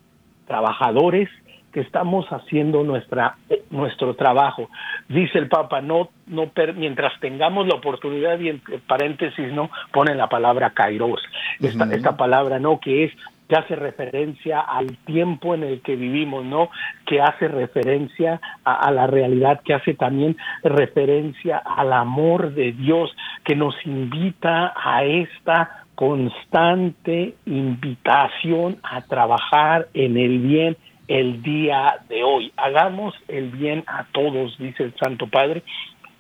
trabajadores 0.47 1.29
que 1.73 1.81
estamos 1.81 2.27
haciendo 2.31 2.83
nuestra 2.83 3.37
nuestro 3.71 4.15
trabajo. 4.15 4.69
Dice 5.09 5.39
el 5.39 5.49
Papa, 5.49 5.81
no 5.81 6.11
no 6.27 6.51
mientras 6.77 7.19
tengamos 7.21 7.67
la 7.67 7.75
oportunidad 7.75 8.39
y 8.41 8.49
en 8.49 8.63
paréntesis 8.87 9.53
no 9.53 9.71
pone 9.93 10.15
la 10.15 10.29
palabra 10.29 10.71
kairos. 10.71 11.21
Esta 11.61 11.85
esta 11.95 12.17
palabra 12.17 12.59
no 12.59 12.81
que 12.81 13.05
es 13.05 13.13
que 13.51 13.57
hace 13.57 13.75
referencia 13.75 14.61
al 14.61 14.97
tiempo 14.99 15.57
en 15.57 15.65
el 15.65 15.81
que 15.81 15.97
vivimos, 15.97 16.45
¿no? 16.45 16.71
Que 17.05 17.21
hace 17.21 17.49
referencia 17.49 18.41
a, 18.63 18.93
la 18.93 19.09
realidad, 19.09 19.61
que 19.65 19.75
hace 19.75 19.95
también 19.95 20.37
referencia 20.63 21.59
al 21.59 21.93
amor 21.93 22.55
de 22.55 22.71
Dios, 22.71 23.11
que 23.45 23.57
nos 23.57 23.75
invita 23.85 24.73
a 24.77 25.03
esta 25.03 25.85
constante 25.97 27.35
invitación 27.45 28.79
a 28.85 29.01
trabajar 29.01 29.89
en 29.95 30.17
el 30.17 30.39
bien 30.39 30.77
el 31.09 31.43
día 31.43 31.97
de 32.09 32.23
hoy. 32.23 32.53
Hagamos 32.57 33.17
el 33.27 33.51
bien 33.51 33.83
a 33.89 34.05
todos, 34.13 34.57
dice 34.59 34.85
el 34.85 34.95
Santo 34.95 35.27
Padre, 35.27 35.65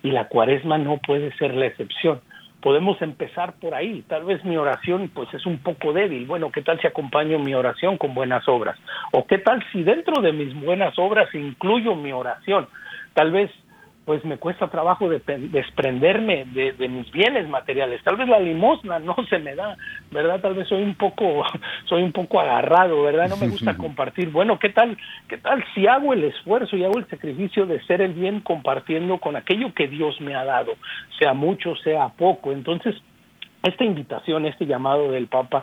y 0.02 0.10
la 0.10 0.26
cuaresma 0.26 0.78
no 0.78 0.98
puede 0.98 1.32
ser 1.36 1.54
la 1.54 1.66
excepción 1.66 2.20
podemos 2.60 3.00
empezar 3.02 3.54
por 3.60 3.74
ahí. 3.74 4.02
Tal 4.08 4.24
vez 4.24 4.44
mi 4.44 4.56
oración 4.56 5.10
pues 5.14 5.32
es 5.34 5.46
un 5.46 5.58
poco 5.58 5.92
débil. 5.92 6.26
Bueno, 6.26 6.50
¿qué 6.50 6.62
tal 6.62 6.80
si 6.80 6.86
acompaño 6.86 7.38
mi 7.38 7.54
oración 7.54 7.96
con 7.96 8.14
buenas 8.14 8.46
obras? 8.48 8.78
¿O 9.12 9.26
qué 9.26 9.38
tal 9.38 9.64
si 9.72 9.82
dentro 9.82 10.22
de 10.22 10.32
mis 10.32 10.54
buenas 10.54 10.98
obras 10.98 11.34
incluyo 11.34 11.94
mi 11.94 12.12
oración? 12.12 12.68
Tal 13.14 13.32
vez 13.32 13.50
pues 14.10 14.24
me 14.24 14.38
cuesta 14.38 14.66
trabajo 14.66 15.08
de, 15.08 15.20
desprenderme 15.52 16.44
de, 16.46 16.88
mis 16.88 17.08
bienes 17.12 17.48
materiales. 17.48 18.02
Tal 18.02 18.16
vez 18.16 18.28
la 18.28 18.40
limosna 18.40 18.98
no 18.98 19.14
se 19.28 19.38
me 19.38 19.54
da, 19.54 19.76
¿verdad? 20.10 20.40
Tal 20.40 20.54
vez 20.54 20.66
soy 20.66 20.82
un 20.82 20.96
poco, 20.96 21.44
soy 21.84 22.02
un 22.02 22.10
poco 22.10 22.40
agarrado, 22.40 23.04
¿verdad? 23.04 23.28
No 23.28 23.36
me 23.36 23.46
gusta 23.50 23.76
compartir. 23.76 24.30
Bueno, 24.30 24.58
¿qué 24.58 24.70
tal, 24.70 24.98
qué 25.28 25.38
tal 25.38 25.64
si 25.76 25.86
hago 25.86 26.12
el 26.12 26.24
esfuerzo 26.24 26.76
y 26.76 26.82
hago 26.82 26.98
el 26.98 27.06
sacrificio 27.06 27.66
de 27.66 27.80
ser 27.84 28.02
el 28.02 28.12
bien 28.12 28.40
compartiendo 28.40 29.18
con 29.18 29.36
aquello 29.36 29.72
que 29.74 29.86
Dios 29.86 30.20
me 30.20 30.34
ha 30.34 30.44
dado, 30.44 30.72
sea 31.16 31.32
mucho, 31.32 31.76
sea 31.76 32.08
poco? 32.08 32.50
Entonces, 32.50 32.96
esta 33.62 33.84
invitación, 33.84 34.46
este 34.46 34.66
llamado 34.66 35.10
del 35.10 35.26
Papa 35.26 35.62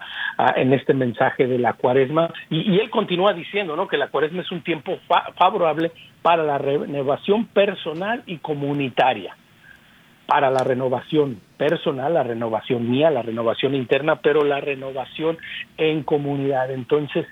en 0.56 0.74
este 0.74 0.94
mensaje 0.94 1.48
de 1.48 1.58
la 1.58 1.74
cuaresma, 1.74 2.32
y, 2.50 2.80
él 2.80 2.90
continúa 2.90 3.34
diciendo 3.34 3.76
¿no? 3.76 3.88
que 3.88 3.98
la 3.98 4.10
cuaresma 4.10 4.42
es 4.42 4.52
un 4.52 4.62
tiempo 4.62 5.00
favorable 5.38 5.92
para 6.22 6.44
la 6.44 6.58
renovación 6.58 7.46
personal 7.46 8.24
y 8.26 8.38
comunitaria, 8.38 9.36
para 10.28 10.52
la 10.52 10.64
renovación 10.64 11.40
personal, 11.58 12.14
la 12.14 12.24
renovación 12.24 12.90
mía, 12.90 13.10
la 13.10 13.22
renovación 13.22 13.74
interna, 13.74 14.18
pero 14.18 14.44
la 14.44 14.60
renovación 14.60 15.38
en 15.78 16.04
comunidad. 16.04 16.70
Entonces, 16.72 17.26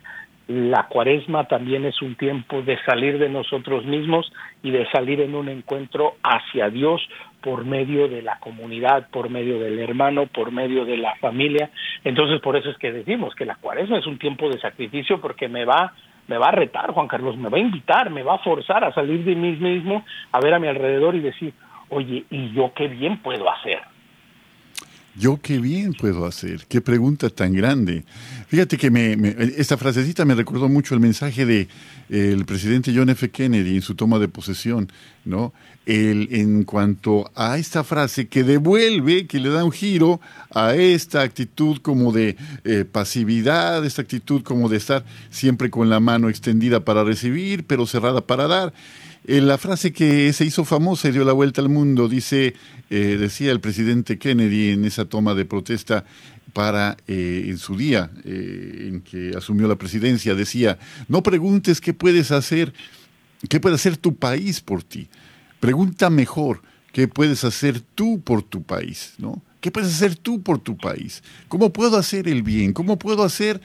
la 0.47 0.87
cuaresma 0.87 1.47
también 1.47 1.85
es 1.85 2.01
un 2.01 2.15
tiempo 2.15 2.61
de 2.61 2.77
salir 2.85 3.17
de 3.17 3.29
nosotros 3.29 3.83
mismos 3.85 4.31
y 4.61 4.71
de 4.71 4.87
salir 4.91 5.21
en 5.21 5.35
un 5.35 5.49
encuentro 5.49 6.15
hacia 6.23 6.69
Dios 6.69 7.01
por 7.45 7.63
medio 7.63 8.07
de 8.07 8.23
la 8.23 8.39
comunidad, 8.39 9.07
por 9.11 9.29
medio 9.29 9.59
del 9.59 9.77
hermano, 9.77 10.25
por 10.25 10.51
medio 10.51 10.83
de 10.83 10.97
la 10.97 11.13
familia. 11.17 11.69
Entonces, 12.03 12.41
por 12.41 12.55
eso 12.55 12.71
es 12.71 12.77
que 12.79 12.91
decimos 12.91 13.35
que 13.35 13.45
la 13.45 13.53
cuaresma 13.57 13.99
es 13.99 14.07
un 14.07 14.17
tiempo 14.17 14.49
de 14.49 14.59
sacrificio 14.59 15.21
porque 15.21 15.47
me 15.47 15.63
va 15.63 15.93
me 16.27 16.39
va 16.39 16.47
a 16.47 16.51
retar, 16.51 16.89
Juan 16.89 17.07
Carlos, 17.07 17.37
me 17.37 17.49
va 17.49 17.59
a 17.59 17.61
invitar, 17.61 18.09
me 18.09 18.23
va 18.23 18.33
a 18.33 18.39
forzar 18.39 18.83
a 18.83 18.91
salir 18.95 19.23
de 19.23 19.35
mí 19.35 19.51
mismo, 19.57 20.03
a 20.31 20.39
ver 20.39 20.55
a 20.55 20.59
mi 20.59 20.67
alrededor 20.67 21.13
y 21.13 21.19
decir, 21.19 21.53
oye, 21.89 22.25
¿y 22.31 22.51
yo 22.51 22.71
qué 22.73 22.87
bien 22.87 23.19
puedo 23.19 23.47
hacer? 23.47 23.79
¿Yo 25.17 25.39
qué 25.41 25.59
bien 25.59 25.93
puedo 25.93 26.25
hacer? 26.25 26.65
Qué 26.67 26.81
pregunta 26.81 27.29
tan 27.29 27.53
grande. 27.53 28.03
Fíjate 28.47 28.77
que 28.77 28.91
me, 28.91 29.13
esta 29.57 29.77
frasecita 29.77 30.25
me 30.25 30.35
recordó 30.35 30.67
mucho 30.67 30.93
el 30.93 30.99
mensaje 30.99 31.45
de 31.45 31.69
el 32.09 32.43
presidente 32.45 32.93
John 32.93 33.09
F. 33.09 33.29
Kennedy 33.31 33.77
en 33.77 33.81
su 33.81 33.95
toma 33.95 34.19
de 34.19 34.27
posesión, 34.27 34.91
¿no? 35.23 35.53
El, 35.85 36.27
en 36.31 36.65
cuanto 36.65 37.31
a 37.33 37.57
esta 37.57 37.85
frase 37.85 38.27
que 38.27 38.43
devuelve, 38.43 39.25
que 39.25 39.39
le 39.39 39.49
da 39.49 39.63
un 39.63 39.71
giro 39.71 40.19
a 40.51 40.75
esta 40.75 41.21
actitud 41.21 41.77
como 41.77 42.11
de 42.11 42.35
eh, 42.65 42.83
pasividad, 42.83 43.85
esta 43.85 44.01
actitud 44.01 44.43
como 44.43 44.67
de 44.67 44.77
estar 44.77 45.05
siempre 45.29 45.69
con 45.69 45.89
la 45.89 46.01
mano 46.01 46.27
extendida 46.27 46.81
para 46.81 47.05
recibir, 47.05 47.63
pero 47.65 47.87
cerrada 47.87 48.19
para 48.19 48.47
dar. 48.47 48.73
Eh, 49.27 49.41
la 49.41 49.57
frase 49.57 49.91
que 49.91 50.31
se 50.33 50.45
hizo 50.45 50.65
famosa 50.65 51.07
y 51.07 51.11
dio 51.11 51.25
la 51.25 51.33
vuelta 51.33 51.59
al 51.59 51.69
mundo, 51.69 52.07
dice, 52.07 52.53
eh, 52.91 53.17
decía 53.19 53.51
el 53.51 53.59
presidente 53.59 54.19
Kennedy 54.19 54.69
en 54.69 54.85
esa 54.85 55.05
toma 55.05 55.33
de 55.33 55.45
protesta 55.45 56.05
para 56.53 56.95
eh, 57.07 57.45
en 57.47 57.57
su 57.57 57.75
día 57.75 58.11
en 58.23 59.01
que 59.01 59.31
asumió 59.35 59.67
la 59.67 59.75
presidencia, 59.75 60.35
decía, 60.35 60.77
no 61.07 61.23
preguntes 61.23 61.81
qué 61.81 61.93
puedes 61.93 62.31
hacer, 62.31 62.71
qué 63.49 63.59
puede 63.59 63.75
hacer 63.75 63.97
tu 63.97 64.15
país 64.15 64.61
por 64.61 64.83
ti. 64.83 65.09
Pregunta 65.59 66.09
mejor 66.11 66.61
qué 66.93 67.07
puedes 67.07 67.43
hacer 67.43 67.81
tú 67.81 68.21
por 68.21 68.43
tu 68.43 68.61
país, 68.61 69.15
¿no? 69.17 69.41
¿Qué 69.59 69.71
puedes 69.71 69.93
hacer 69.93 70.15
tú 70.15 70.43
por 70.43 70.59
tu 70.59 70.77
país? 70.77 71.23
¿Cómo 71.47 71.73
puedo 71.73 71.97
hacer 71.97 72.27
el 72.27 72.43
bien? 72.43 72.71
¿Cómo 72.71 72.99
puedo 72.99 73.23
hacer 73.23 73.59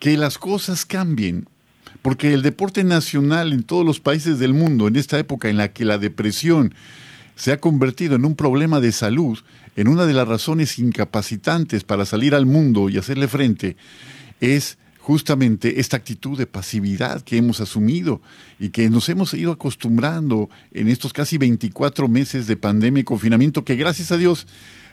que 0.00 0.16
las 0.16 0.38
cosas 0.38 0.86
cambien? 0.86 1.46
Porque 2.04 2.34
el 2.34 2.42
deporte 2.42 2.84
nacional 2.84 3.54
en 3.54 3.62
todos 3.62 3.82
los 3.82 3.98
países 3.98 4.38
del 4.38 4.52
mundo, 4.52 4.88
en 4.88 4.96
esta 4.96 5.18
época 5.18 5.48
en 5.48 5.56
la 5.56 5.72
que 5.72 5.86
la 5.86 5.96
depresión 5.96 6.74
se 7.34 7.50
ha 7.50 7.60
convertido 7.60 8.14
en 8.14 8.26
un 8.26 8.36
problema 8.36 8.78
de 8.78 8.92
salud, 8.92 9.38
en 9.74 9.88
una 9.88 10.04
de 10.04 10.12
las 10.12 10.28
razones 10.28 10.78
incapacitantes 10.78 11.82
para 11.82 12.04
salir 12.04 12.34
al 12.34 12.44
mundo 12.44 12.90
y 12.90 12.98
hacerle 12.98 13.26
frente, 13.26 13.78
es 14.42 14.76
justamente 14.98 15.80
esta 15.80 15.96
actitud 15.96 16.36
de 16.36 16.46
pasividad 16.46 17.22
que 17.22 17.38
hemos 17.38 17.62
asumido 17.62 18.20
y 18.60 18.68
que 18.68 18.90
nos 18.90 19.08
hemos 19.08 19.32
ido 19.32 19.52
acostumbrando 19.52 20.50
en 20.72 20.88
estos 20.88 21.14
casi 21.14 21.38
24 21.38 22.06
meses 22.06 22.46
de 22.46 22.58
pandemia 22.58 23.00
y 23.00 23.04
confinamiento 23.04 23.64
que 23.64 23.76
gracias 23.76 24.12
a 24.12 24.18
Dios 24.18 24.46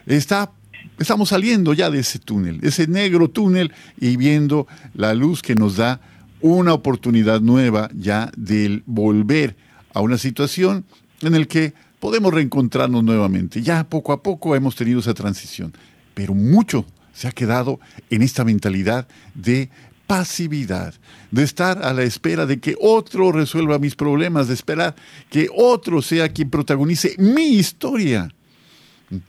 está 0.06 0.50
estamos 0.98 1.28
saliendo 1.28 1.74
ya 1.74 1.90
de 1.90 1.98
ese 1.98 2.18
túnel, 2.18 2.58
ese 2.62 2.86
negro 2.86 3.28
túnel 3.28 3.70
y 4.00 4.16
viendo 4.16 4.66
la 4.94 5.12
luz 5.12 5.42
que 5.42 5.54
nos 5.54 5.76
da 5.76 6.00
una 6.42 6.74
oportunidad 6.74 7.40
nueva 7.40 7.88
ya 7.94 8.30
de 8.36 8.82
volver 8.84 9.56
a 9.94 10.00
una 10.00 10.18
situación 10.18 10.84
en 11.22 11.38
la 11.38 11.44
que 11.46 11.72
podemos 12.00 12.34
reencontrarnos 12.34 13.02
nuevamente. 13.04 13.62
Ya 13.62 13.84
poco 13.84 14.12
a 14.12 14.22
poco 14.22 14.54
hemos 14.54 14.74
tenido 14.74 15.00
esa 15.00 15.14
transición, 15.14 15.72
pero 16.14 16.34
mucho 16.34 16.84
se 17.12 17.28
ha 17.28 17.32
quedado 17.32 17.78
en 18.10 18.22
esta 18.22 18.44
mentalidad 18.44 19.06
de 19.34 19.70
pasividad, 20.06 20.94
de 21.30 21.42
estar 21.42 21.82
a 21.84 21.92
la 21.92 22.02
espera 22.02 22.44
de 22.44 22.60
que 22.60 22.76
otro 22.80 23.32
resuelva 23.32 23.78
mis 23.78 23.94
problemas, 23.94 24.48
de 24.48 24.54
esperar 24.54 24.94
que 25.30 25.48
otro 25.54 26.02
sea 26.02 26.28
quien 26.28 26.50
protagonice 26.50 27.14
mi 27.18 27.54
historia, 27.54 28.28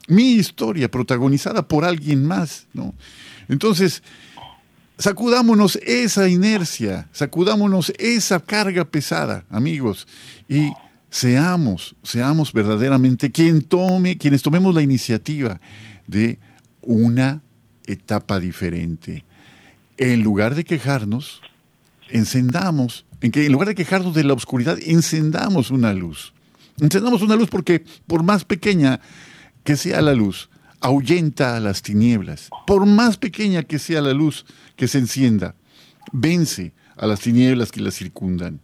mi 0.07 0.34
historia 0.34 0.89
protagonizada 0.89 1.68
por 1.68 1.86
alguien 1.86 2.26
más, 2.26 2.68
¿no? 2.74 2.93
Entonces, 3.49 4.01
sacudámonos 5.04 5.78
esa 5.86 6.30
inercia, 6.30 7.10
sacudámonos 7.12 7.91
esa 7.99 8.39
carga 8.39 8.86
pesada, 8.86 9.43
amigos, 9.49 10.08
y 10.47 10.72
seamos, 11.10 11.97
seamos 12.04 12.54
verdaderamente 12.54 13.30
quien 13.30 13.64
tome, 13.64 14.18
quienes 14.18 14.41
tomemos 14.41 14.74
la 14.74 14.82
iniciativa 14.82 15.60
de 16.08 16.39
una 16.82 17.41
etapa 17.86 18.39
diferente. 18.39 19.26
En 19.97 20.24
lugar 20.24 20.56
de 20.56 20.64
quejarnos, 20.64 21.41
encendamos, 22.10 23.06
en, 23.20 23.34
en 23.36 23.51
lugar 23.51 23.68
de 23.68 23.76
quejarnos 23.76 24.16
de 24.16 24.24
la 24.24 24.36
oscuridad, 24.36 24.78
encendamos 24.86 25.70
una 25.70 25.91
luz. 25.93 26.32
Encendamos 26.80 27.22
una 27.22 27.36
luz 27.36 27.49
porque 27.49 27.84
por 28.08 28.24
más 28.24 28.45
pequeña 28.45 29.01
que 29.66 29.76
sea 29.76 30.01
la 30.01 30.14
luz, 30.14 30.49
ahuyenta 30.84 31.56
a 31.56 31.60
las 31.60 31.82
tinieblas. 31.82 32.50
Por 32.68 32.86
más 32.86 33.18
pequeña 33.18 33.64
que 33.64 33.80
sea 33.80 34.02
la 34.02 34.14
luz 34.14 34.46
que 34.76 34.88
se 34.88 35.00
encienda, 35.00 35.56
vence 36.12 36.74
a 36.98 37.08
las 37.08 37.22
tinieblas 37.22 37.72
que 37.72 37.82
la 37.82 37.90
circundan. 37.90 38.60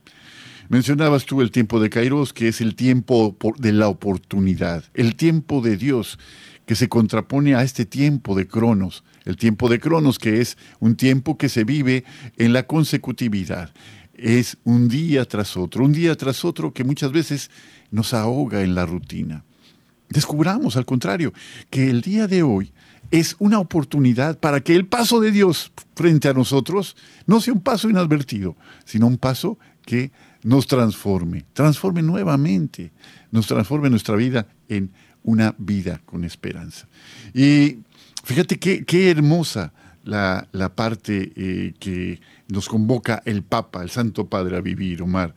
Mencionabas 0.68 1.26
tú 1.26 1.42
el 1.42 1.50
tiempo 1.50 1.80
de 1.80 1.90
Kairos, 1.90 2.32
que 2.32 2.50
es 2.50 2.62
el 2.62 2.76
tiempo 2.76 3.36
de 3.58 3.72
la 3.72 3.88
oportunidad, 3.88 4.84
el 4.94 5.16
tiempo 5.16 5.62
de 5.62 5.78
Dios, 5.78 6.20
que 6.68 6.76
se 6.76 6.90
contrapone 6.90 7.56
a 7.56 7.64
este 7.64 7.86
tiempo 7.86 8.36
de 8.36 8.48
Cronos, 8.48 9.04
el 9.26 9.38
tiempo 9.38 9.70
de 9.70 9.80
Cronos 9.80 10.20
que 10.20 10.42
es 10.42 10.58
un 10.80 10.96
tiempo 10.96 11.38
que 11.38 11.50
se 11.50 11.64
vive 11.64 12.04
en 12.38 12.54
la 12.54 12.68
consecutividad. 12.68 13.74
Es 14.14 14.58
un 14.66 14.90
día 14.90 15.26
tras 15.26 15.58
otro, 15.58 15.86
un 15.86 15.94
día 15.94 16.16
tras 16.16 16.46
otro 16.46 16.74
que 16.74 16.84
muchas 16.84 17.12
veces 17.12 17.50
nos 17.90 18.14
ahoga 18.14 18.62
en 18.62 18.76
la 18.76 18.86
rutina. 18.86 19.46
Descubramos, 20.10 20.76
al 20.76 20.86
contrario, 20.86 21.34
que 21.70 21.90
el 21.90 22.02
día 22.02 22.28
de 22.28 22.44
hoy 22.44 22.72
es 23.12 23.36
una 23.40 23.60
oportunidad 23.60 24.40
para 24.40 24.62
que 24.62 24.76
el 24.76 24.88
paso 24.88 25.20
de 25.20 25.32
Dios 25.32 25.72
frente 25.96 26.28
a 26.28 26.34
nosotros 26.34 26.96
no 27.26 27.42
sea 27.42 27.54
un 27.54 27.62
paso 27.62 27.90
inadvertido, 27.90 28.56
sino 28.86 29.08
un 29.08 29.18
paso 29.18 29.58
que 29.86 30.12
nos 30.44 30.68
transforme, 30.68 31.46
transforme 31.54 32.02
nuevamente, 32.02 32.92
nos 33.32 33.48
transforme 33.48 33.90
nuestra 33.90 34.16
vida 34.16 34.48
en 34.68 34.92
una 35.24 35.56
vida 35.58 36.02
con 36.06 36.24
esperanza. 36.24 36.88
Y 37.34 37.80
fíjate 38.24 38.58
qué, 38.58 38.86
qué 38.86 39.12
hermosa 39.12 39.74
la, 40.04 40.72
parte 40.76 41.32
eh, 41.36 41.74
que 41.80 42.22
nos 42.48 42.68
convoca 42.68 43.22
el 43.26 43.44
Papa, 43.44 43.84
el 43.84 43.90
Santo 43.90 44.28
Padre, 44.28 44.58
a 44.58 44.62
vivir, 44.62 45.02
Omar. 45.02 45.36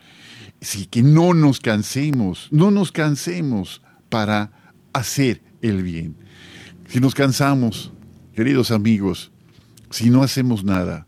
Sí, 0.60 0.86
que 0.86 1.02
no 1.02 1.34
nos 1.34 1.60
cansemos, 1.60 2.48
no 2.50 2.70
nos 2.70 2.92
cansemos 2.92 3.82
para 4.08 4.52
hacer 4.92 5.42
el 5.60 5.82
bien. 5.82 6.16
Si 6.88 7.00
nos 7.00 7.14
cansamos, 7.14 7.92
queridos 8.34 8.70
amigos, 8.70 9.30
si 9.90 10.10
no 10.10 10.22
hacemos 10.22 10.64
nada, 10.64 11.06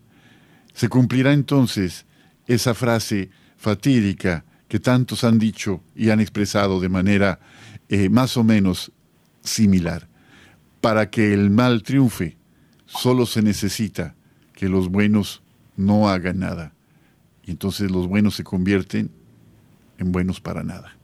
se 0.72 0.88
cumplirá 0.88 1.32
entonces 1.32 2.06
esa 2.46 2.74
frase 2.74 3.30
fatídica 3.56 4.44
que 4.68 4.80
tantos 4.80 5.24
han 5.24 5.38
dicho 5.38 5.82
y 5.94 6.10
han 6.10 6.20
expresado 6.20 6.80
de 6.80 6.88
manera 6.88 7.40
eh, 7.88 8.08
más 8.08 8.36
o 8.36 8.44
menos 8.44 8.92
similar. 9.42 10.08
Para 10.80 11.10
que 11.10 11.32
el 11.32 11.50
mal 11.50 11.82
triunfe, 11.82 12.36
solo 12.86 13.26
se 13.26 13.42
necesita 13.42 14.14
que 14.52 14.68
los 14.68 14.88
buenos 14.88 15.42
no 15.76 16.08
hagan 16.08 16.40
nada. 16.40 16.72
Y 17.44 17.52
entonces 17.52 17.90
los 17.90 18.06
buenos 18.06 18.34
se 18.34 18.44
convierten 18.44 19.10
en 19.98 20.12
buenos 20.12 20.40
para 20.40 20.62
nada. 20.62 20.96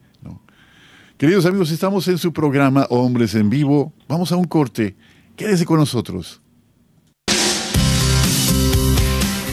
Queridos 1.21 1.45
amigos, 1.45 1.69
estamos 1.69 2.07
en 2.07 2.17
su 2.17 2.33
programa 2.33 2.87
Hombres 2.89 3.35
en 3.35 3.51
Vivo. 3.51 3.93
Vamos 4.07 4.31
a 4.31 4.37
un 4.37 4.45
corte. 4.45 4.95
Quédese 5.35 5.65
con 5.65 5.77
nosotros. 5.77 6.41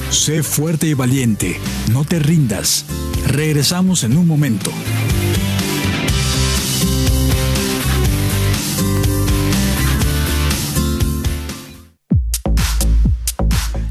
Sé 0.08 0.42
fuerte 0.42 0.86
y 0.86 0.94
valiente. 0.94 1.60
No 1.92 2.06
te 2.06 2.20
rindas. 2.20 2.86
Regresamos 3.26 4.02
en 4.02 4.16
un 4.16 4.26
momento. 4.26 4.70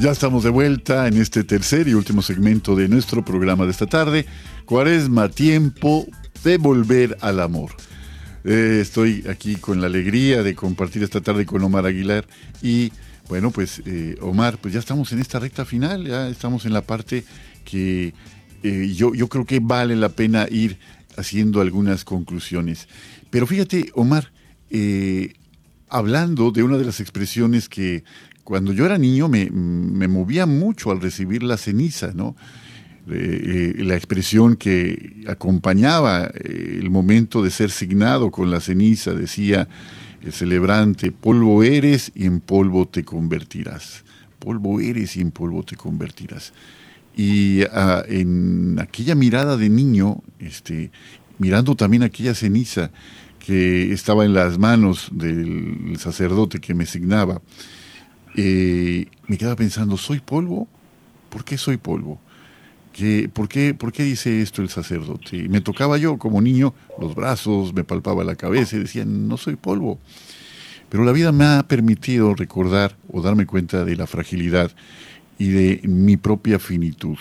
Ya 0.00 0.12
estamos 0.12 0.44
de 0.44 0.50
vuelta 0.50 1.08
en 1.08 1.18
este 1.18 1.44
tercer 1.44 1.86
y 1.86 1.92
último 1.92 2.22
segmento 2.22 2.74
de 2.74 2.88
nuestro 2.88 3.22
programa 3.22 3.66
de 3.66 3.72
esta 3.72 3.86
tarde. 3.86 4.24
Cuaresma, 4.64 5.28
tiempo 5.28 6.06
de 6.42 6.56
volver 6.56 7.18
al 7.20 7.38
amor. 7.38 7.72
Eh, 8.44 8.78
estoy 8.80 9.26
aquí 9.28 9.56
con 9.56 9.82
la 9.82 9.88
alegría 9.88 10.42
de 10.42 10.54
compartir 10.54 11.02
esta 11.02 11.20
tarde 11.20 11.44
con 11.44 11.62
Omar 11.62 11.84
Aguilar 11.84 12.24
y 12.62 12.92
bueno, 13.28 13.50
pues 13.50 13.82
eh, 13.84 14.16
Omar, 14.22 14.56
pues 14.56 14.72
ya 14.72 14.80
estamos 14.80 15.12
en 15.12 15.18
esta 15.18 15.38
recta 15.38 15.66
final, 15.66 16.06
ya 16.06 16.28
estamos 16.28 16.64
en 16.64 16.72
la 16.72 16.80
parte 16.80 17.24
que 17.66 18.14
eh, 18.62 18.92
yo, 18.96 19.14
yo 19.14 19.28
creo 19.28 19.44
que 19.44 19.60
vale 19.60 19.96
la 19.96 20.08
pena 20.08 20.46
ir 20.50 20.78
haciendo 21.18 21.60
algunas 21.60 22.04
conclusiones. 22.04 22.88
Pero 23.28 23.46
fíjate, 23.46 23.90
Omar, 23.94 24.32
hablando 25.90 26.52
de 26.52 26.62
una 26.62 26.78
de 26.78 26.84
las 26.86 27.00
expresiones 27.00 27.68
que 27.68 28.02
cuando 28.50 28.72
yo 28.72 28.84
era 28.84 28.98
niño 28.98 29.28
me, 29.28 29.48
me 29.48 30.08
movía 30.08 30.44
mucho 30.44 30.90
al 30.90 31.00
recibir 31.00 31.44
la 31.44 31.56
ceniza, 31.56 32.10
¿no? 32.12 32.34
Eh, 33.08 33.74
la 33.78 33.94
expresión 33.94 34.56
que 34.56 35.22
acompañaba 35.28 36.32
eh, 36.34 36.78
el 36.80 36.90
momento 36.90 37.44
de 37.44 37.50
ser 37.50 37.70
signado 37.70 38.32
con 38.32 38.50
la 38.50 38.58
ceniza, 38.58 39.12
decía 39.14 39.68
el 40.20 40.32
celebrante, 40.32 41.12
polvo 41.12 41.62
eres 41.62 42.10
y 42.12 42.26
en 42.26 42.40
polvo 42.40 42.88
te 42.88 43.04
convertirás. 43.04 44.02
Polvo 44.40 44.80
eres 44.80 45.16
y 45.16 45.20
en 45.20 45.30
polvo 45.30 45.62
te 45.62 45.76
convertirás. 45.76 46.52
Y 47.16 47.62
ah, 47.72 48.02
en 48.08 48.80
aquella 48.80 49.14
mirada 49.14 49.56
de 49.56 49.68
niño, 49.68 50.24
este, 50.40 50.90
mirando 51.38 51.76
también 51.76 52.02
aquella 52.02 52.34
ceniza 52.34 52.90
que 53.38 53.92
estaba 53.92 54.24
en 54.24 54.34
las 54.34 54.58
manos 54.58 55.08
del 55.12 55.96
sacerdote 56.00 56.58
que 56.58 56.74
me 56.74 56.84
signaba, 56.84 57.40
me 58.34 59.38
quedaba 59.38 59.56
pensando, 59.56 59.96
¿soy 59.96 60.20
polvo? 60.20 60.68
¿Por 61.28 61.44
qué 61.44 61.58
soy 61.58 61.76
polvo? 61.76 62.20
¿por, 63.32 63.48
qué, 63.48 63.74
¿por 63.74 63.92
qué 63.92 64.02
dice 64.02 64.42
esto 64.42 64.62
el 64.62 64.68
sacerdote? 64.68 65.48
me 65.48 65.60
tocaba 65.60 65.96
yo 65.96 66.18
como 66.18 66.40
niño 66.40 66.74
los 67.00 67.14
brazos, 67.14 67.72
me 67.72 67.84
palpaba 67.84 68.24
la 68.24 68.34
cabeza 68.34 68.76
y 68.76 68.80
decía, 68.80 69.04
no 69.04 69.36
soy 69.36 69.56
polvo. 69.56 69.98
Pero 70.88 71.04
la 71.04 71.12
vida 71.12 71.30
me 71.30 71.44
ha 71.44 71.62
permitido 71.62 72.34
recordar 72.34 72.96
o 73.12 73.22
darme 73.22 73.46
cuenta 73.46 73.84
de 73.84 73.96
la 73.96 74.06
fragilidad 74.06 74.72
y 75.38 75.48
de 75.48 75.80
mi 75.84 76.16
propia 76.16 76.58
finitud. 76.58 77.16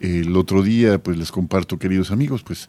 El 0.00 0.34
otro 0.36 0.62
día, 0.62 0.98
pues 0.98 1.18
les 1.18 1.30
comparto, 1.30 1.78
queridos 1.78 2.10
amigos, 2.10 2.42
pues 2.42 2.68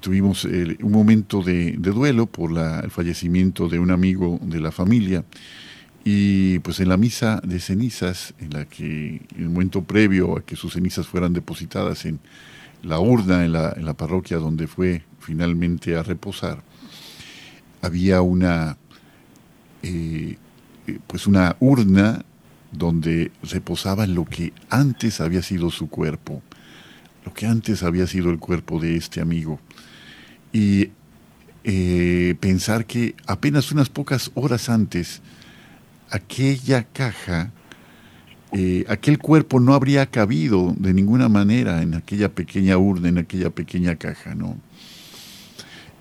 tuvimos 0.00 0.44
un 0.44 0.92
momento 0.92 1.42
de, 1.42 1.72
duelo 1.72 2.26
por 2.26 2.56
el 2.56 2.90
fallecimiento 2.90 3.68
de 3.68 3.80
un 3.80 3.90
amigo 3.90 4.38
de 4.40 4.60
la 4.60 4.70
familia 4.70 5.24
y 6.10 6.58
pues 6.60 6.80
en 6.80 6.88
la 6.88 6.96
misa 6.96 7.38
de 7.44 7.60
cenizas, 7.60 8.32
en 8.38 8.54
la 8.54 8.64
que 8.64 9.20
en 9.36 9.42
el 9.42 9.50
momento 9.50 9.84
previo 9.84 10.38
a 10.38 10.42
que 10.42 10.56
sus 10.56 10.72
cenizas 10.72 11.06
fueran 11.06 11.34
depositadas 11.34 12.06
en 12.06 12.18
la 12.82 12.98
urna, 12.98 13.44
en 13.44 13.52
la, 13.52 13.92
parroquia 13.92 14.38
donde 14.38 14.68
fue 14.68 15.02
finalmente 15.20 15.96
a 15.96 16.02
reposar, 16.02 16.62
había 17.82 18.22
una, 18.22 18.78
eh, 19.82 20.38
eh, 20.86 20.98
pues 21.06 21.26
una 21.26 21.56
urna 21.60 22.24
donde 22.72 23.30
reposaba 23.42 24.06
lo 24.06 24.24
que 24.24 24.54
antes 24.70 25.20
había 25.20 25.42
sido 25.42 25.70
su 25.70 25.90
cuerpo, 25.90 26.42
lo 27.26 27.34
que 27.34 27.44
antes 27.44 27.82
había 27.82 28.06
sido 28.06 28.30
el 28.30 28.38
cuerpo 28.38 28.80
de 28.80 28.96
este 28.96 29.20
amigo. 29.20 29.60
Y 30.54 30.88
eh, 31.64 32.34
pensar 32.40 32.86
que 32.86 33.14
apenas 33.26 33.72
unas 33.72 33.90
pocas 33.90 34.30
horas 34.32 34.70
antes, 34.70 35.20
aquella 36.10 36.84
caja, 36.84 37.50
eh, 38.52 38.84
aquel 38.88 39.18
cuerpo 39.18 39.60
no 39.60 39.74
habría 39.74 40.06
cabido 40.06 40.74
de 40.78 40.94
ninguna 40.94 41.28
manera 41.28 41.82
en 41.82 41.94
aquella 41.94 42.30
pequeña 42.30 42.78
urna, 42.78 43.08
en 43.08 43.18
aquella 43.18 43.50
pequeña 43.50 43.96
caja, 43.96 44.34
¿no? 44.34 44.56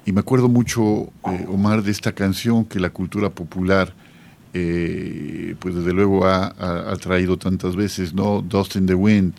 Y 0.05 0.13
me 0.13 0.21
acuerdo 0.21 0.47
mucho, 0.47 1.11
eh, 1.29 1.45
Omar, 1.49 1.83
de 1.83 1.91
esta 1.91 2.13
canción 2.13 2.63
que 2.63 2.79
la 2.79 2.91
cultura 2.91 3.29
popular, 3.29 3.93
eh, 4.53 5.55
pues 5.59 5.75
desde 5.75 5.91
luego 5.91 6.25
ha, 6.25 6.95
traído 7.01 7.37
tantas 7.37 7.75
veces, 7.75 8.13
¿no? 8.13 8.41
Dust 8.41 8.77
in 8.77 8.85
the 8.85 8.95
Wind, 8.95 9.33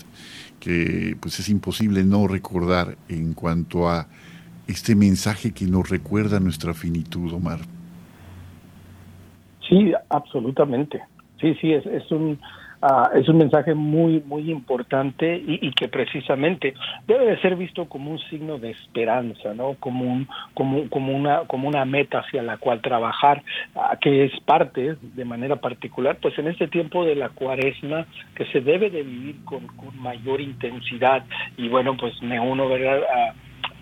que 0.60 1.16
pues 1.20 1.40
es 1.40 1.48
imposible 1.48 2.04
no 2.04 2.28
recordar 2.28 2.98
en 3.08 3.32
cuanto 3.32 3.88
a 3.88 4.06
este 4.66 4.94
mensaje 4.94 5.52
que 5.52 5.64
nos 5.64 5.88
recuerda 5.88 6.38
nuestra 6.40 6.74
finitud, 6.74 7.32
Omar. 7.32 7.78
Sí, 9.68 9.92
absolutamente. 10.08 11.02
sí, 11.40 11.54
sí, 11.60 11.72
es, 11.72 12.10
un 12.10 12.38
Ah, 12.80 13.10
es 13.12 13.28
un 13.28 13.38
mensaje 13.38 13.74
muy, 13.74 14.22
muy 14.24 14.52
importante 14.52 15.42
y, 15.44 15.72
que 15.72 15.88
precisamente 15.88 16.74
debe 17.08 17.26
de 17.26 17.40
ser 17.40 17.56
visto 17.56 17.88
como 17.88 18.12
un 18.12 18.20
signo 18.30 18.58
de 18.58 18.70
esperanza, 18.70 19.52
¿no? 19.52 19.74
Como, 19.80 20.04
un, 20.04 20.28
como, 20.54 20.88
como, 20.88 21.12
una, 21.12 21.40
como 21.48 21.66
una 21.66 21.84
meta 21.84 22.20
hacia 22.20 22.40
la 22.40 22.58
cual 22.58 22.80
trabajar, 22.80 23.42
ah, 23.74 23.98
que 24.00 24.26
es 24.26 24.40
parte, 24.42 24.94
de 25.00 25.24
manera 25.24 25.56
particular, 25.56 26.18
pues 26.22 26.38
en 26.38 26.46
este 26.46 26.68
tiempo 26.68 27.04
de 27.04 27.16
la 27.16 27.30
cuaresma, 27.30 28.06
que 28.36 28.44
se 28.46 28.60
debe 28.60 28.90
de 28.90 29.02
vivir 29.02 29.44
con, 29.44 29.66
mayor 30.00 30.40
intensidad. 30.40 31.24
Y 31.56 31.68
bueno, 31.68 31.96
pues 31.96 32.22
me 32.22 32.38
uno, 32.38 32.68
¿verdad? 32.68 33.00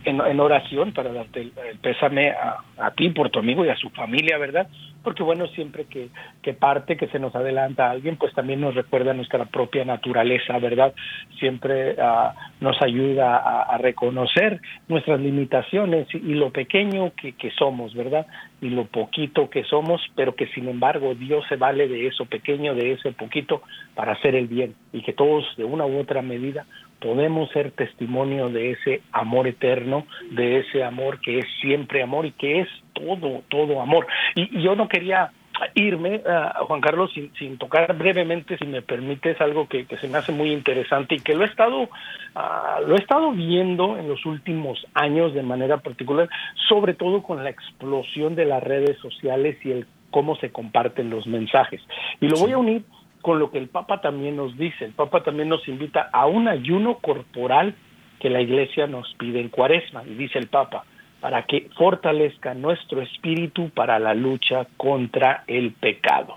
en, 0.07 0.41
oración 0.41 0.93
para 0.93 1.13
darte 1.13 1.43
el, 1.43 1.53
pésame 1.83 2.31
a, 2.31 2.61
a, 2.79 2.91
ti 2.93 3.11
por 3.11 3.29
tu 3.29 3.41
amigo 3.41 3.65
y 3.65 3.69
a 3.69 3.77
su 3.77 3.91
familia, 3.91 4.39
¿verdad? 4.39 4.69
Porque 5.07 5.23
bueno, 5.23 5.47
siempre 5.47 5.85
que, 5.85 6.09
que 6.43 6.53
parte, 6.53 6.97
que 6.97 7.07
se 7.07 7.21
nos 7.21 7.33
adelanta 7.37 7.89
alguien, 7.89 8.17
pues 8.17 8.35
también 8.35 8.61
nos 8.61 8.75
recuerda 8.75 9.15
nuestra 9.15 9.45
propia 9.45 9.85
naturaleza, 9.85 10.59
¿verdad? 10.59 10.93
Siempre 11.39 11.93
uh, 11.93 12.33
nos 12.59 12.77
ayuda 12.83 13.37
a, 13.37 13.79
reconocer 13.79 14.61
nuestras 14.89 15.21
limitaciones 15.21 16.13
y, 16.13 16.35
lo 16.35 16.51
pequeño 16.51 17.13
que, 17.15 17.35
que 17.35 17.53
somos, 17.53 17.95
¿verdad? 17.95 18.27
Y 18.61 18.71
lo 18.71 18.87
poquito 18.87 19.49
que 19.49 19.63
somos, 19.63 20.03
pero 20.17 20.35
que 20.35 20.49
sin 20.49 20.69
embargo 20.69 21.15
Dios 21.15 21.45
se 21.49 21.55
vale 21.55 21.87
de 21.87 22.09
eso 22.09 22.25
pequeño, 22.25 22.75
de 22.75 22.95
ese 22.95 23.13
poquito, 23.13 23.63
para 23.95 24.15
hacer 24.15 24.35
el 24.35 24.49
bien 24.49 24.75
y 24.93 25.03
que 25.03 25.13
todos 25.13 25.45
de 25.57 25.63
una 25.63 25.87
u 25.87 26.01
otra 26.01 26.21
medida 26.21 26.67
podemos 27.01 27.51
ser 27.51 27.73
testimonio 27.73 28.49
de 28.49 28.73
ese 28.73 29.03
amor 29.13 29.47
eterno, 29.47 30.07
de 30.31 30.59
ese 30.59 30.83
amor 30.83 31.21
que 31.21 31.39
es 31.39 31.47
siempre 31.61 32.03
amor 32.03 32.27
y 32.27 32.33
que 32.33 32.61
es 32.61 32.69
todo, 32.93 33.43
todo 33.49 33.81
amor. 33.81 34.07
Y, 34.35 34.63
yo 34.63 34.75
no 34.75 34.89
quería 34.89 35.33
irme, 35.75 36.23
uh, 36.27 36.65
Juan 36.67 36.81
Carlos, 36.81 37.11
sin, 37.15 37.33
sin, 37.35 37.57
tocar 37.57 37.97
brevemente, 37.97 38.59
si 38.59 38.67
me 38.67 38.83
permites, 38.83 39.41
algo 39.41 39.69
que, 39.69 39.87
se 40.01 40.09
me 40.09 40.19
hace 40.19 40.33
muy 40.33 40.53
interesante 40.53 41.15
y 41.15 41.21
que 41.21 41.35
lo 41.35 41.45
he 41.45 41.47
estado, 41.47 41.83
uh, 41.83 42.87
lo 42.87 42.95
he 42.97 42.99
estado 42.99 43.33
viendo 43.33 43.97
en 43.97 44.09
los 44.09 44.27
últimos 44.27 44.85
años 44.95 45.33
de 45.35 45.43
manera 45.43 45.79
particular, 45.79 46.29
sobre 46.69 46.95
todo 46.95 47.23
con 47.23 47.43
la 47.43 47.51
explosión 47.51 48.35
de 48.35 48.45
las 48.45 48.63
redes 48.63 48.99
sociales 48.99 49.57
y 49.65 49.73
el 49.73 49.87
cómo 50.11 50.37
se 50.37 50.51
comparten 50.51 51.11
los 51.11 51.27
mensajes. 51.27 51.81
Y 52.21 52.29
lo 52.29 52.39
voy 52.39 52.53
a 52.53 52.59
unir 52.59 52.83
con 53.27 53.41
lo 53.41 53.51
que 53.51 53.59
el 53.59 53.67
Papa 53.67 54.01
también 54.01 54.37
nos 54.37 54.57
dice. 54.57 54.85
El 54.85 54.93
Papa 54.93 55.25
también 55.25 55.49
nos 55.49 55.67
invita 55.67 56.11
a 56.13 56.27
un 56.27 56.47
ayuno 56.47 56.99
corporal 56.99 57.75
que 58.21 58.31
la 58.31 58.41
Iglesia 58.41 58.87
nos 58.87 59.13
pide 59.15 59.41
en 59.41 59.49
Cuaresma, 59.49 60.05
y 60.05 60.15
dice 60.15 60.39
el 60.39 60.47
Papa, 60.47 60.85
para 61.21 61.43
que 61.43 61.69
fortalezca 61.77 62.55
nuestro 62.55 63.03
espíritu 63.03 63.71
para 63.71 63.99
la 63.99 64.15
lucha 64.15 64.69
contra 64.77 65.43
el 65.49 65.73
pecado. 65.73 66.37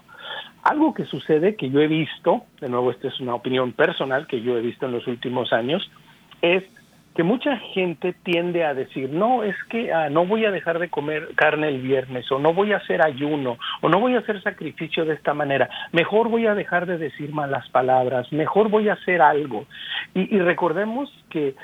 Algo 0.63 0.95
que 0.95 1.05
sucede 1.05 1.55
que 1.55 1.69
yo 1.69 1.79
he 1.79 1.87
visto, 1.87 2.45
de 2.59 2.69
nuevo 2.69 2.89
esta 2.89 3.09
es 3.09 3.19
una 3.19 3.35
opinión 3.35 3.73
personal 3.73 4.25
que 4.25 4.41
yo 4.41 4.57
he 4.57 4.61
visto 4.61 4.87
en 4.87 4.93
los 4.93 5.05
últimos 5.05 5.53
años, 5.53 5.87
es 6.41 6.63
que 7.19 7.23
mucha 7.23 7.57
gente 7.73 8.13
tiende 8.23 8.63
a 8.63 8.73
decir, 8.73 9.09
no, 9.09 9.43
es 9.43 9.53
que 9.65 9.91
ah, 9.91 10.09
no 10.09 10.25
voy 10.25 10.45
a 10.45 10.51
dejar 10.51 10.79
de 10.79 10.87
comer 10.87 11.31
carne 11.35 11.67
el 11.67 11.81
viernes, 11.81 12.31
o 12.31 12.39
no 12.39 12.53
voy 12.53 12.71
a 12.71 12.77
hacer 12.77 13.05
ayuno, 13.05 13.57
o 13.81 13.89
no 13.89 13.99
voy 13.99 14.15
a 14.15 14.19
hacer 14.19 14.41
sacrificio 14.41 15.03
de 15.03 15.15
esta 15.15 15.33
manera, 15.33 15.69
mejor 15.91 16.29
voy 16.29 16.47
a 16.47 16.55
dejar 16.55 16.85
de 16.85 16.97
decir 16.97 17.33
malas 17.33 17.67
palabras, 17.71 18.31
mejor 18.31 18.69
voy 18.69 18.87
a 18.87 18.93
hacer 18.93 19.21
algo. 19.21 19.65
Y, 20.13 20.33
y 20.33 20.39
recordemos 20.39 21.09
que 21.29 21.55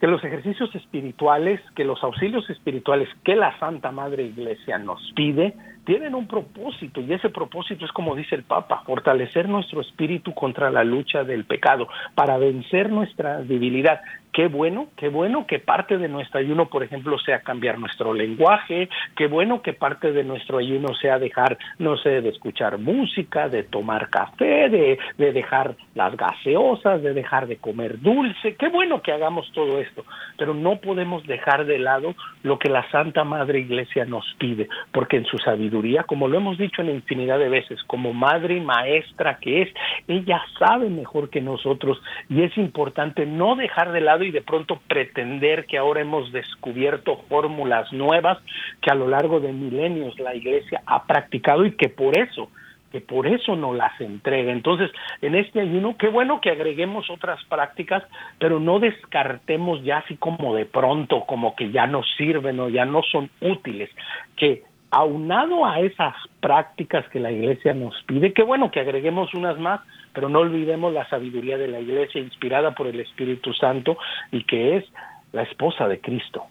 que 0.00 0.06
los 0.08 0.22
ejercicios 0.22 0.74
espirituales, 0.74 1.62
que 1.74 1.84
los 1.84 2.02
auxilios 2.02 2.50
espirituales 2.50 3.08
que 3.24 3.36
la 3.36 3.58
Santa 3.58 3.90
Madre 3.90 4.24
Iglesia 4.24 4.76
nos 4.76 5.00
pide, 5.14 5.54
tienen 5.86 6.14
un 6.14 6.26
propósito 6.26 7.00
y 7.00 7.10
ese 7.10 7.30
propósito 7.30 7.86
es 7.86 7.92
como 7.92 8.14
dice 8.14 8.34
el 8.34 8.42
Papa, 8.42 8.82
fortalecer 8.84 9.48
nuestro 9.48 9.80
espíritu 9.80 10.34
contra 10.34 10.70
la 10.70 10.84
lucha 10.84 11.24
del 11.24 11.44
pecado, 11.44 11.88
para 12.14 12.36
vencer 12.36 12.90
nuestra 12.90 13.38
debilidad 13.42 14.00
qué 14.34 14.48
bueno, 14.48 14.88
qué 14.96 15.08
bueno 15.08 15.46
que 15.46 15.60
parte 15.60 15.96
de 15.96 16.08
nuestro 16.08 16.40
ayuno, 16.40 16.66
por 16.66 16.82
ejemplo, 16.82 17.16
sea 17.20 17.40
cambiar 17.40 17.78
nuestro 17.78 18.12
lenguaje, 18.12 18.88
qué 19.16 19.28
bueno 19.28 19.62
que 19.62 19.72
parte 19.72 20.10
de 20.10 20.24
nuestro 20.24 20.58
ayuno 20.58 20.92
sea 20.96 21.20
dejar, 21.20 21.56
no 21.78 21.96
sé, 21.96 22.20
de 22.20 22.30
escuchar 22.30 22.78
música, 22.78 23.48
de 23.48 23.62
tomar 23.62 24.10
café, 24.10 24.68
de, 24.68 24.98
de 25.16 25.32
dejar 25.32 25.76
las 25.94 26.16
gaseosas, 26.16 27.00
de 27.02 27.14
dejar 27.14 27.46
de 27.46 27.58
comer 27.58 28.00
dulce, 28.00 28.56
qué 28.56 28.68
bueno 28.68 29.02
que 29.02 29.12
hagamos 29.12 29.50
todo 29.52 29.78
esto, 29.78 30.04
pero 30.36 30.52
no 30.52 30.80
podemos 30.80 31.24
dejar 31.28 31.64
de 31.64 31.78
lado 31.78 32.16
lo 32.42 32.58
que 32.58 32.68
la 32.68 32.90
Santa 32.90 33.22
Madre 33.22 33.60
Iglesia 33.60 34.04
nos 34.04 34.26
pide, 34.38 34.68
porque 34.90 35.16
en 35.16 35.26
su 35.26 35.38
sabiduría, 35.38 36.02
como 36.02 36.26
lo 36.26 36.38
hemos 36.38 36.58
dicho 36.58 36.82
en 36.82 36.90
infinidad 36.90 37.38
de 37.38 37.48
veces, 37.48 37.80
como 37.86 38.12
madre 38.12 38.60
maestra 38.60 39.38
que 39.40 39.62
es, 39.62 39.68
ella 40.08 40.42
sabe 40.58 40.90
mejor 40.90 41.30
que 41.30 41.40
nosotros 41.40 42.02
y 42.28 42.42
es 42.42 42.56
importante 42.58 43.26
no 43.26 43.54
dejar 43.54 43.92
de 43.92 44.00
lado 44.00 44.23
y 44.24 44.30
de 44.30 44.42
pronto 44.42 44.80
pretender 44.88 45.66
que 45.66 45.78
ahora 45.78 46.00
hemos 46.00 46.32
descubierto 46.32 47.18
fórmulas 47.28 47.92
nuevas 47.92 48.38
que 48.80 48.90
a 48.90 48.94
lo 48.94 49.08
largo 49.08 49.40
de 49.40 49.52
milenios 49.52 50.18
la 50.18 50.34
Iglesia 50.34 50.82
ha 50.86 51.04
practicado 51.04 51.64
y 51.64 51.72
que 51.72 51.88
por 51.88 52.18
eso 52.18 52.48
que 52.94 53.00
por 53.00 53.26
eso 53.26 53.56
no 53.56 53.74
las 53.74 54.00
entrega. 54.00 54.52
Entonces, 54.52 54.88
en 55.20 55.34
este 55.34 55.60
ayuno, 55.60 55.96
qué 55.98 56.06
bueno 56.06 56.40
que 56.40 56.50
agreguemos 56.50 57.10
otras 57.10 57.42
prácticas, 57.46 58.04
pero 58.38 58.60
no 58.60 58.78
descartemos 58.78 59.82
ya 59.82 59.98
así 59.98 60.16
como 60.16 60.54
de 60.54 60.64
pronto, 60.64 61.24
como 61.26 61.56
que 61.56 61.72
ya 61.72 61.88
no 61.88 62.04
sirven 62.16 62.60
o 62.60 62.68
ya 62.68 62.84
no 62.84 63.02
son 63.02 63.30
útiles, 63.40 63.90
que 64.36 64.62
aunado 64.94 65.66
a 65.66 65.80
esas 65.80 66.14
prácticas 66.40 67.04
que 67.08 67.18
la 67.18 67.32
Iglesia 67.32 67.74
nos 67.74 67.94
pide, 68.06 68.32
qué 68.32 68.42
bueno 68.42 68.70
que 68.70 68.80
agreguemos 68.80 69.34
unas 69.34 69.58
más, 69.58 69.80
pero 70.12 70.28
no 70.28 70.38
olvidemos 70.38 70.92
la 70.92 71.08
sabiduría 71.08 71.58
de 71.58 71.66
la 71.66 71.80
Iglesia 71.80 72.20
inspirada 72.20 72.74
por 72.74 72.86
el 72.86 73.00
Espíritu 73.00 73.52
Santo 73.54 73.98
y 74.30 74.44
que 74.44 74.76
es 74.76 74.84
la 75.32 75.42
esposa 75.42 75.88
de 75.88 76.00
Cristo. 76.00 76.44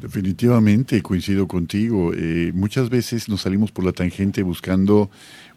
Definitivamente, 0.00 1.02
coincido 1.02 1.46
contigo. 1.46 2.12
Eh, 2.14 2.50
muchas 2.54 2.88
veces 2.88 3.28
nos 3.28 3.42
salimos 3.42 3.70
por 3.70 3.84
la 3.84 3.92
tangente 3.92 4.42
buscando 4.42 5.10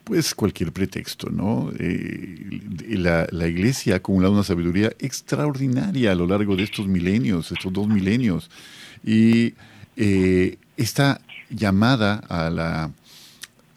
pues 0.03 0.35
cualquier 0.35 0.71
pretexto, 0.71 1.29
¿no? 1.31 1.71
Eh, 1.79 2.61
la, 2.89 3.47
Iglesia 3.47 3.95
ha 3.95 3.97
acumulado 3.97 4.33
una 4.33 4.43
sabiduría 4.43 4.91
extraordinaria 4.99 6.11
a 6.11 6.15
lo 6.15 6.27
largo 6.27 6.55
de 6.55 6.63
estos 6.63 6.85
milenios, 6.85 7.51
estos 7.51 7.73
dos 7.73 7.87
milenios, 7.87 8.51
y 9.03 9.55
eh, 9.95 10.57
esta 10.77 11.21
llamada 11.49 12.15
a 12.15 12.49
la, 12.49 12.91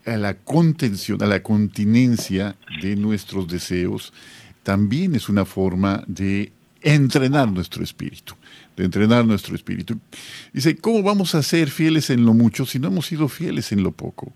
a 0.04 0.16
la 0.16 0.34
contención, 0.34 1.22
a 1.22 1.26
la 1.26 1.42
continencia 1.42 2.56
de 2.80 2.96
nuestros 2.96 3.48
deseos, 3.48 4.12
también 4.62 5.14
es 5.14 5.28
una 5.28 5.44
forma 5.44 6.02
de 6.06 6.52
entrenar 6.82 7.50
nuestro 7.50 7.82
espíritu, 7.82 8.34
de 8.76 8.84
entrenar 8.84 9.24
nuestro 9.24 9.54
espíritu. 9.54 9.98
Dice, 10.52 10.76
¿cómo 10.76 11.02
vamos 11.02 11.34
a 11.34 11.42
ser 11.42 11.70
fieles 11.70 12.10
en 12.10 12.24
lo 12.24 12.34
mucho 12.34 12.66
si 12.66 12.78
no 12.78 12.88
hemos 12.88 13.06
sido 13.06 13.28
fieles 13.28 13.72
en 13.72 13.82
lo 13.82 13.92
poco? 13.92 14.32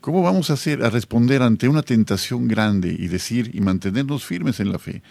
¿Cómo 0.00 0.22
vamos 0.22 0.50
a 0.50 0.52
hacer 0.52 0.84
a 0.84 0.90
responder 0.90 1.42
ante 1.42 1.66
una 1.66 1.82
tentación 1.82 2.46
grande 2.46 2.94
y 2.96 3.08
decir 3.08 3.50
y 3.54 3.60
mantenernos 3.60 4.24
firmes 4.24 4.60
en 4.60 4.70
la 4.70 4.78
fe 4.78 5.02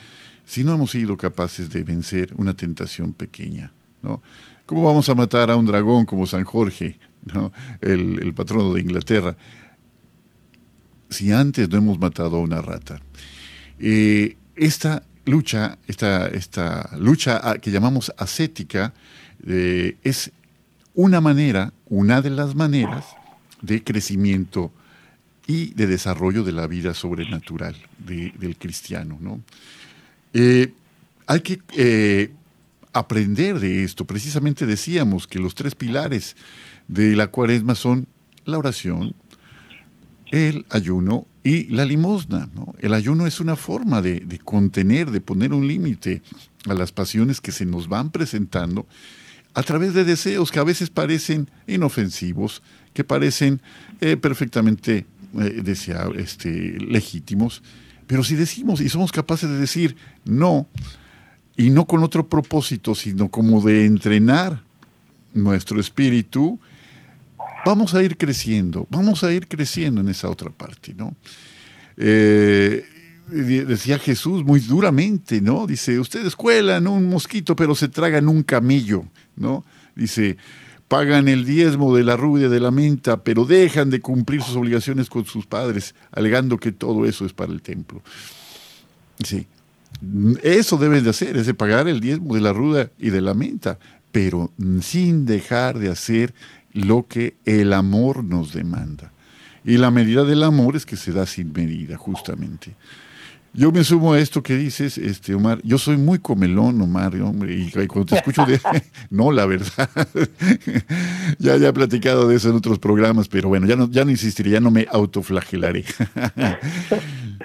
si 0.46 0.64
no 0.64 0.74
hemos 0.76 0.92
sido 0.92 1.18
capaces 1.18 1.70
de 1.70 1.84
vencer 1.84 2.34
una 2.38 2.54
tentación 2.54 3.14
pequeña? 3.14 3.72
¿no? 4.04 4.22
¿Cómo 4.66 4.84
vamos 4.84 5.10
a 5.10 5.16
matar 5.16 5.52
a 5.52 5.56
un 5.56 5.66
dragón 5.66 6.06
como 6.06 6.26
San 6.26 6.44
Jorge 6.44 6.98
el, 7.82 8.34
patrono 8.34 8.74
de 8.74 8.82
Inglaterra, 8.82 9.36
si 11.10 11.32
antes 11.32 11.70
no 11.70 11.78
hemos 11.78 12.00
matado 12.00 12.38
a 12.38 12.42
una 12.42 12.62
rata. 12.62 13.00
Eh, 13.80 14.38
esta 14.56 15.04
lucha, 15.26 15.78
esta, 15.88 16.28
esta 16.28 16.90
lucha 16.98 17.58
que 17.60 17.72
llamamos 17.72 18.12
ascética, 18.18 18.94
eh, 19.46 19.98
es 20.04 20.32
una 20.96 21.22
manera, 21.22 21.74
una 21.88 22.22
de 22.22 22.30
las 22.30 22.56
maneras 22.56 23.06
de 23.62 23.84
crecimiento 23.84 24.72
y 25.48 25.74
de 25.74 25.88
desarrollo 25.88 26.44
de 26.44 26.52
la 26.52 26.68
vida 26.68 26.94
sobrenatural 26.94 27.76
del 28.00 28.58
cristiano. 28.58 29.18
¿no? 29.20 29.42
Eh, 30.34 30.74
hay 31.28 31.42
que 31.42 32.32
aprender 32.94 33.60
de 33.60 33.84
esto. 33.84 34.06
Precisamente 34.06 34.66
decíamos 34.66 35.28
que 35.28 35.40
los 35.40 35.56
tres 35.56 35.76
pilares 35.76 36.36
de 36.88 37.16
la 37.16 37.28
cuaresma 37.28 37.76
son 37.76 38.08
la 38.46 38.58
oración, 38.58 39.16
el 40.32 40.66
ayuno 40.70 41.28
y 41.44 41.66
la 41.66 41.86
limosna. 41.86 42.50
El 42.80 42.94
ayuno 42.94 43.28
es 43.28 43.40
una 43.40 43.56
forma 43.56 44.02
de, 44.02 44.40
contener, 44.44 45.12
de 45.12 45.22
poner 45.22 45.54
un 45.54 45.68
límite 45.68 46.22
a 46.68 46.74
las 46.74 46.92
pasiones 46.92 47.42
que 47.42 47.52
se 47.52 47.66
nos 47.66 47.88
van 47.88 48.12
presentando 48.12 48.88
a 49.54 49.62
través 49.62 49.94
de 49.94 50.04
deseos 50.04 50.52
que 50.52 50.60
a 50.60 50.64
veces 50.64 50.90
parecen 50.90 51.50
inofensivos, 51.68 52.64
que 52.94 53.04
parecen 53.04 53.62
eh, 54.02 54.18
perfectamente 54.18 55.06
eh, 55.40 55.64
este, 56.16 56.80
legítimos. 56.80 57.62
Pero 58.08 58.24
si 58.24 58.36
decimos 58.36 58.82
y 58.82 58.90
somos 58.90 59.12
capaces 59.12 59.50
de 59.50 59.58
decir 59.58 59.96
no, 60.26 60.68
y 61.56 61.70
no 61.70 61.86
con 61.86 62.04
otro 62.04 62.28
propósito, 62.28 62.96
sino 62.96 63.30
como 63.30 63.62
de 63.62 63.86
entrenar 63.86 64.62
nuestro 65.34 65.80
espíritu, 65.80 66.60
vamos 67.66 67.94
a 67.94 68.04
ir 68.04 68.18
creciendo, 68.18 68.88
vamos 68.90 69.24
a 69.24 69.32
ir 69.32 69.48
creciendo 69.48 70.02
en 70.02 70.10
esa 70.10 70.30
otra 70.30 70.50
parte, 70.50 70.94
¿no? 70.94 71.16
Eh, 71.98 72.86
decía 73.28 74.00
Jesús 74.00 74.44
muy 74.44 74.60
duramente, 74.60 75.42
¿no? 75.42 75.66
Dice, 75.66 76.00
ustedes 76.00 76.36
cuelan 76.36 76.88
un 76.88 77.08
mosquito, 77.08 77.56
pero 77.56 77.76
se 77.76 77.88
tragan 77.88 78.28
un 78.28 78.44
camello, 78.44 79.06
¿no? 79.36 79.64
Dice, 79.96 80.38
pagan 80.88 81.28
el 81.28 81.46
diezmo 81.46 81.96
de 81.96 82.04
la 82.04 82.18
rubia 82.18 82.50
de 82.50 82.60
la 82.60 82.72
menta, 82.72 83.24
pero 83.24 83.46
dejan 83.46 83.90
de 83.90 84.02
cumplir 84.02 84.42
sus 84.42 84.56
obligaciones 84.56 85.10
con 85.10 85.26
sus 85.26 85.46
padres, 85.46 85.96
alegando 86.12 86.58
que 86.58 86.72
todo 86.72 87.06
eso 87.06 87.26
es 87.26 87.34
para 87.34 87.52
el 87.52 87.62
templo. 87.62 88.02
Sí, 89.24 89.48
eso 90.44 90.78
deben 90.78 91.04
de 91.04 91.10
hacer, 91.10 91.38
es 91.38 91.46
de 91.46 91.54
pagar 91.54 91.88
el 91.88 92.00
diezmo 92.00 92.36
de 92.36 92.42
la 92.42 92.54
ruda 92.54 92.90
y 92.98 93.10
de 93.10 93.22
la 93.22 93.34
menta, 93.34 93.80
pero 94.12 94.52
sin 94.82 95.26
dejar 95.26 95.80
de 95.80 95.90
hacer 95.90 96.34
lo 96.74 97.08
que 97.08 97.36
el 97.46 97.74
amor 97.74 98.24
nos 98.24 98.54
demanda. 98.54 99.12
Y 99.66 99.78
la 99.78 99.92
medida 99.92 100.24
del 100.24 100.44
amor 100.44 100.76
es 100.76 100.86
que 100.86 100.98
se 100.98 101.12
da 101.12 101.26
sin 101.26 101.54
medida, 101.54 101.98
justamente. 101.98 102.76
Yo 103.56 103.72
me 103.72 103.84
sumo 103.84 104.14
a 104.14 104.20
esto 104.20 104.42
que 104.42 104.58
dices, 104.58 104.98
este 104.98 105.36
Omar. 105.36 105.62
Yo 105.64 105.78
soy 105.78 105.96
muy 105.96 106.18
comelón, 106.18 106.82
Omar, 106.82 107.16
hombre, 107.22 107.56
y 107.56 107.70
cuando 107.70 108.06
te 108.06 108.16
escucho 108.16 108.46
de, 108.48 108.60
no, 109.12 109.32
la 109.32 109.46
verdad. 109.46 109.90
ya, 111.38 111.58
ya 111.58 111.68
he 111.68 111.74
platicado 111.74 112.28
de 112.28 112.36
eso 112.36 112.50
en 112.50 112.56
otros 112.56 112.80
programas, 112.80 113.28
pero 113.28 113.50
bueno, 113.50 113.68
ya 113.68 113.76
no, 113.76 113.90
ya 113.90 114.06
no 114.06 114.12
insistiré, 114.12 114.50
ya 114.50 114.60
no 114.60 114.72
me 114.72 114.88
autoflagelaré. 114.92 115.86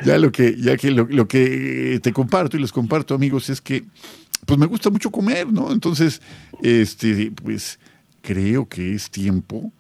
Ya 0.05 0.19
lo 0.19 0.33
que, 0.33 0.57
ya 0.57 0.77
que 0.77 0.91
lo, 0.91 1.29
que 1.29 2.01
te 2.03 2.13
comparto 2.13 2.57
y 2.57 2.61
les 2.61 2.73
comparto, 2.73 3.15
amigos, 3.15 3.51
es 3.51 3.61
que 3.61 3.85
pues 4.47 4.59
me 4.59 4.67
gusta 4.67 4.91
mucho 4.91 5.11
comer, 5.11 5.53
¿no? 5.53 5.73
Entonces, 5.73 6.23
este, 6.63 7.33
pues 7.33 7.79
creo 8.23 8.69
que 8.69 8.95
es 8.95 9.11
tiempo, 9.11 9.73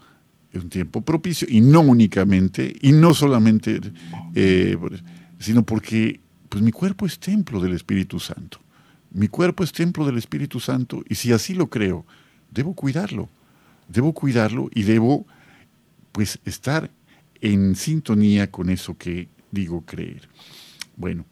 es 0.53 0.62
un 0.62 0.69
tiempo 0.69 1.01
propicio, 1.01 1.47
y 1.51 1.61
no 1.61 1.81
únicamente, 1.81 2.75
y 2.81 2.93
no 2.93 3.14
solamente. 3.14 3.81
Eh, 4.35 4.77
sino 5.39 5.62
porque 5.62 6.21
pues 6.49 6.62
mi 6.62 6.73
cuerpo 6.73 7.07
es 7.07 7.19
templo 7.19 7.61
del 7.61 7.73
Espíritu 7.73 8.19
Santo. 8.19 8.59
Mi 9.11 9.29
cuerpo 9.29 9.64
es 9.64 9.73
templo 9.73 10.05
del 10.05 10.19
Espíritu 10.19 10.61
Santo 10.61 11.03
y 11.09 11.14
si 11.14 11.33
así 11.33 11.55
lo 11.55 11.69
creo, 11.69 12.05
debo 12.51 12.75
cuidarlo. 12.75 13.29
Debo 13.89 14.12
cuidarlo 14.12 14.69
y 14.75 14.83
debo 14.83 15.27
pues 16.12 16.39
estar 16.45 16.91
en 17.41 17.77
sintonía 17.77 18.51
con 18.51 18.69
eso 18.69 18.97
que 18.99 19.29
digo 19.51 19.82
creer. 19.84 20.28
Bueno, 20.96 21.24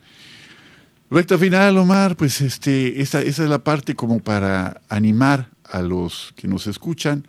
recta 1.10 1.38
final, 1.38 1.76
Omar, 1.78 2.16
pues 2.16 2.40
este, 2.40 3.00
esa, 3.00 3.20
esa 3.20 3.44
es 3.44 3.50
la 3.50 3.58
parte 3.58 3.94
como 3.94 4.20
para 4.20 4.80
animar 4.88 5.48
a 5.64 5.82
los 5.82 6.32
que 6.36 6.48
nos 6.48 6.66
escuchan 6.66 7.26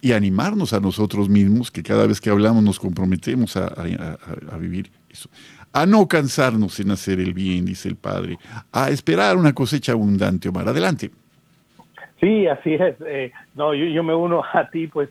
y 0.00 0.12
animarnos 0.12 0.72
a 0.72 0.80
nosotros 0.80 1.28
mismos, 1.28 1.70
que 1.70 1.82
cada 1.82 2.06
vez 2.06 2.20
que 2.20 2.30
hablamos 2.30 2.62
nos 2.62 2.78
comprometemos 2.78 3.56
a, 3.56 3.66
a 3.66 4.56
vivir 4.58 4.90
eso 5.08 5.28
a 5.72 5.86
no 5.86 6.06
cansarnos 6.06 6.78
en 6.80 6.90
hacer 6.90 7.18
el 7.18 7.32
bien, 7.32 7.64
dice 7.64 7.88
el 7.88 7.96
Padre, 7.96 8.38
a 8.72 8.90
esperar 8.90 9.36
una 9.36 9.54
cosecha 9.54 9.92
abundante, 9.92 10.48
Omar. 10.48 10.68
Adelante. 10.68 11.10
Sí, 12.20 12.46
así 12.46 12.74
es. 12.74 12.94
Eh, 13.06 13.32
no, 13.54 13.74
yo, 13.74 13.86
yo, 13.86 14.02
me 14.02 14.14
uno 14.14 14.42
a 14.52 14.68
ti, 14.70 14.86
pues 14.86 15.08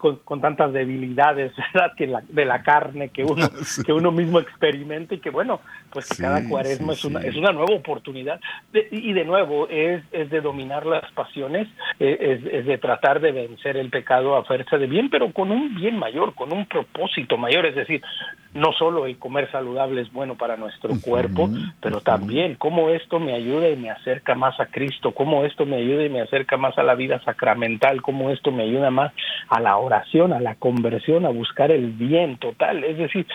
con, 0.00 0.40
tantas 0.40 0.72
debilidades, 0.72 1.52
¿verdad? 1.74 1.92
Que 1.96 2.06
la, 2.06 2.22
de 2.26 2.44
la 2.44 2.62
carne 2.62 3.10
que 3.10 3.22
uno, 3.22 3.48
que 3.86 3.92
uno 3.92 4.10
mismo 4.10 4.40
experimenta 4.40 5.14
y 5.14 5.18
que 5.18 5.30
bueno, 5.30 5.60
pues 5.92 6.08
cada 6.18 6.48
cuaresma 6.48 6.94
es, 6.94 7.04
una, 7.04 7.20
es 7.20 7.36
una 7.36 7.52
nueva 7.52 7.74
oportunidad. 7.74 8.40
y 8.72 9.12
de 9.12 9.24
nuevo, 9.24 9.68
es, 9.68 10.02
es 10.12 10.30
de 10.30 10.40
dominar 10.40 10.86
las 10.86 11.10
pasiones, 11.12 11.68
eh, 11.98 12.16
es, 12.20 12.52
es, 12.52 12.66
de 12.66 12.78
tratar 12.78 13.20
de 13.20 13.32
vencer 13.32 13.76
el 13.76 13.90
pecado 13.90 14.36
a 14.36 14.44
fuerza 14.44 14.78
de 14.78 14.86
bien, 14.86 15.10
pero 15.10 15.32
con 15.32 15.50
un 15.50 15.74
bien 15.74 15.98
mayor, 15.98 16.34
con 16.34 16.52
un 16.52 16.66
propósito 16.66 17.36
mayor, 17.36 17.66
es 17.66 17.74
decir, 17.74 18.02
no 18.54 18.72
solo 18.72 19.06
el 19.06 19.16
comer 19.18 19.50
saludable 19.52 20.02
es 20.02 20.12
bueno 20.12 20.34
para 20.34 20.56
nuestro 20.56 20.90
cuerpo, 21.00 21.48
pero 21.80 22.00
también 22.00 22.56
cómo 22.56 22.90
esto 22.90 23.20
me 23.20 23.34
ayuda 23.34 23.68
y 23.68 23.76
me 23.76 23.90
acerca 23.90 24.34
más 24.34 24.58
a 24.58 24.66
Cristo, 24.66 25.12
cómo 25.12 25.44
esto 25.44 25.66
me 25.66 25.76
ayuda 25.76 26.04
y 26.04 26.08
me 26.08 26.20
acerca 26.20 26.56
más 26.56 26.76
a 26.76 26.82
la 26.82 26.94
vida 26.94 27.22
sacramental, 27.24 28.02
cómo 28.02 28.30
esto 28.30 28.50
me 28.50 28.64
ayuda 28.64 28.90
más 28.90 29.12
a 29.50 29.60
la 29.60 29.76
oración, 29.76 30.32
a 30.32 30.40
la 30.40 30.54
conversión, 30.54 31.26
a 31.26 31.30
buscar 31.30 31.72
el 31.72 31.90
bien 31.90 32.38
total, 32.38 32.84
es 32.84 32.96
decir, 32.96 33.26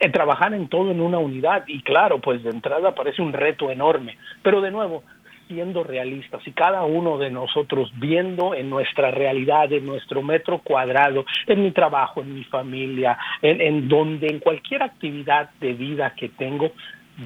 eh, 0.00 0.08
trabajar 0.10 0.54
en 0.54 0.68
todo 0.68 0.92
en 0.92 1.00
una 1.00 1.18
unidad. 1.18 1.64
Y 1.66 1.82
claro, 1.82 2.20
pues 2.20 2.42
de 2.44 2.50
entrada 2.50 2.94
parece 2.94 3.20
un 3.20 3.32
reto 3.32 3.70
enorme, 3.70 4.16
pero 4.42 4.60
de 4.60 4.70
nuevo, 4.70 5.02
siendo 5.48 5.82
realistas 5.82 6.46
y 6.46 6.52
cada 6.52 6.84
uno 6.84 7.18
de 7.18 7.30
nosotros 7.30 7.90
viendo 7.96 8.54
en 8.54 8.70
nuestra 8.70 9.10
realidad, 9.10 9.72
en 9.72 9.84
nuestro 9.84 10.22
metro 10.22 10.60
cuadrado, 10.60 11.24
en 11.46 11.62
mi 11.64 11.72
trabajo, 11.72 12.20
en 12.20 12.34
mi 12.34 12.44
familia, 12.44 13.18
en, 13.42 13.60
en 13.60 13.88
donde, 13.88 14.28
en 14.28 14.38
cualquier 14.38 14.84
actividad 14.84 15.50
de 15.58 15.72
vida 15.74 16.14
que 16.16 16.28
tengo, 16.28 16.70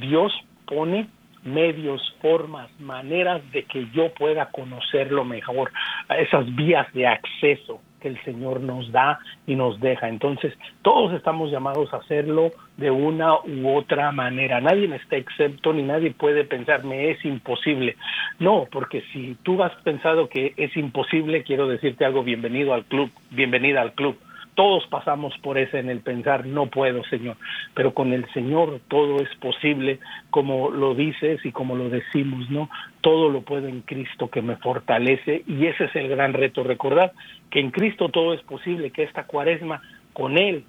Dios 0.01 0.33
pone 0.67 1.07
medios, 1.45 2.01
formas, 2.23 2.71
maneras 2.81 3.43
de 3.53 3.65
que 3.65 3.89
yo 3.93 4.15
pueda 4.15 4.47
conocerlo 4.51 5.25
mejor, 5.25 5.71
esas 6.09 6.55
vías 6.55 6.87
de 6.95 7.07
acceso 7.07 7.81
que 8.03 8.09
el 8.09 8.23
Señor 8.25 8.61
nos 8.61 8.91
da 8.91 9.21
y 9.47 9.55
nos 9.55 9.81
deja. 9.81 10.09
Entonces, 10.09 10.53
todos 10.83 11.15
estamos 11.15 11.51
llamados 11.51 11.95
a 11.95 11.99
hacerlo 11.99 12.51
de 12.77 12.91
una 12.91 13.35
u 13.37 13.75
otra 13.75 14.11
manera. 14.11 14.61
Nadie 14.61 14.93
está 14.97 15.17
excepto 15.17 15.73
ni 15.73 15.83
nadie 15.83 16.11
puede 16.11 16.45
pensar, 16.45 16.85
me 16.85 17.11
es 17.11 17.25
imposible. 17.25 17.97
No, 18.41 18.67
porque 18.71 19.03
si 19.13 19.37
tú 19.43 19.63
has 19.63 19.75
pensado 19.83 20.29
que 20.29 20.53
es 20.57 20.77
imposible, 20.77 21.45
quiero 21.45 21.69
decirte 21.69 22.05
algo, 22.05 22.25
bienvenido 22.25 22.75
al 22.75 22.85
club, 22.85 23.11
bienvenida 23.31 23.81
al 23.81 23.93
club 23.93 24.19
todos 24.55 24.87
pasamos 24.89 25.33
por 25.39 25.57
ese 25.57 25.79
en 25.79 25.89
el 25.89 26.01
pensar, 26.01 26.47
no 26.47 26.67
puedo, 26.67 27.03
Señor, 27.05 27.37
pero 27.75 27.95
con 27.95 28.13
el 28.13 28.31
Señor 28.33 28.81
todo 28.89 29.17
es 29.23 29.35
posible, 29.37 29.99
como 30.31 30.71
lo 30.71 30.95
dices 30.95 31.41
y 31.45 31.53
como 31.53 31.75
lo 31.75 31.89
decimos, 31.89 32.51
¿no? 32.51 32.69
Todo 33.01 33.31
lo 33.31 33.43
puedo 33.43 33.69
en 33.69 33.81
Cristo 33.81 34.29
que 34.29 34.43
me 34.43 34.57
fortalece 34.57 35.43
y 35.47 35.67
ese 35.67 35.85
es 35.85 35.97
el 35.97 36.09
gran 36.09 36.35
reto, 36.35 36.65
recordar 36.65 37.13
que 37.51 37.61
en 37.61 37.71
Cristo 37.71 38.11
todo 38.11 38.35
es 38.35 38.43
posible, 38.43 38.91
que 38.91 39.05
esta 39.05 39.25
cuaresma 39.25 39.81
con 40.13 40.37
Él, 40.37 40.65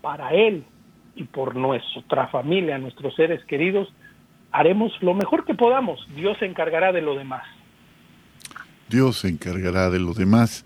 para 0.00 0.30
Él 0.30 0.64
y 1.16 1.24
por 1.24 1.56
nuestra 1.56 2.28
familia, 2.28 2.78
nuestros 2.78 3.14
seres 3.16 3.44
queridos, 3.46 3.92
haremos 4.52 4.92
lo 5.02 5.14
mejor 5.14 5.44
que 5.44 5.54
podamos, 5.54 6.06
Dios 6.14 6.38
se 6.38 6.46
encargará 6.46 6.92
de 6.92 7.02
lo 7.02 7.16
demás. 7.16 7.44
Dios 8.88 9.18
se 9.18 9.28
encargará 9.28 9.90
de 9.90 9.98
lo 9.98 10.12
demás 10.12 10.64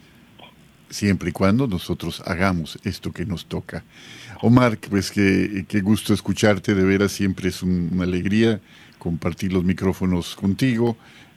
siempre 0.90 1.30
y 1.30 1.32
cuando 1.32 1.66
nosotros 1.66 2.22
hagamos 2.26 2.78
esto 2.84 3.12
que 3.12 3.26
nos 3.26 3.46
toca. 3.46 3.84
Omar, 4.40 4.78
pues 4.78 5.10
qué, 5.10 5.64
qué 5.68 5.80
gusto 5.80 6.14
escucharte, 6.14 6.74
de 6.74 6.84
veras 6.84 7.12
siempre 7.12 7.48
es 7.48 7.62
una 7.62 8.04
alegría 8.04 8.60
compartir 8.98 9.52
los 9.52 9.64
micrófonos 9.64 10.34
contigo. 10.34 10.96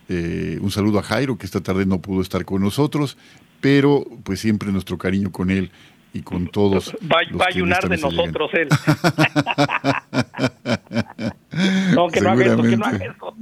Eh, 0.10 0.58
un 0.62 0.72
saludo 0.72 0.99
a 0.99 1.04
Jairo, 1.04 1.38
que 1.38 1.45
esta 1.45 1.62
tarde 1.62 1.86
no 1.86 2.02
pudo 2.02 2.22
estar 2.22 2.43
con 2.43 2.62
nosotros, 2.62 3.18
pero 3.62 4.06
pues 4.24 4.39
siempre 4.39 4.72
nuestro 4.72 4.97
cariño 4.97 5.32
con 5.32 5.52
él 5.52 5.72
y 6.14 6.22
con 6.22 6.47
todos. 6.47 6.95
Va, 7.03 7.20
va 7.38 7.45
a 7.45 7.49
ayunar 7.49 7.88
de 7.88 7.97
nosotros 7.97 8.51
él. 8.53 8.68
no, 11.95 12.07
que 12.09 12.22
no 12.22 12.32
haga 12.32 12.45
eso, 12.45 12.62
que 12.62 12.78
no 12.78 12.86
haga 12.86 13.05
eso. 13.05 13.36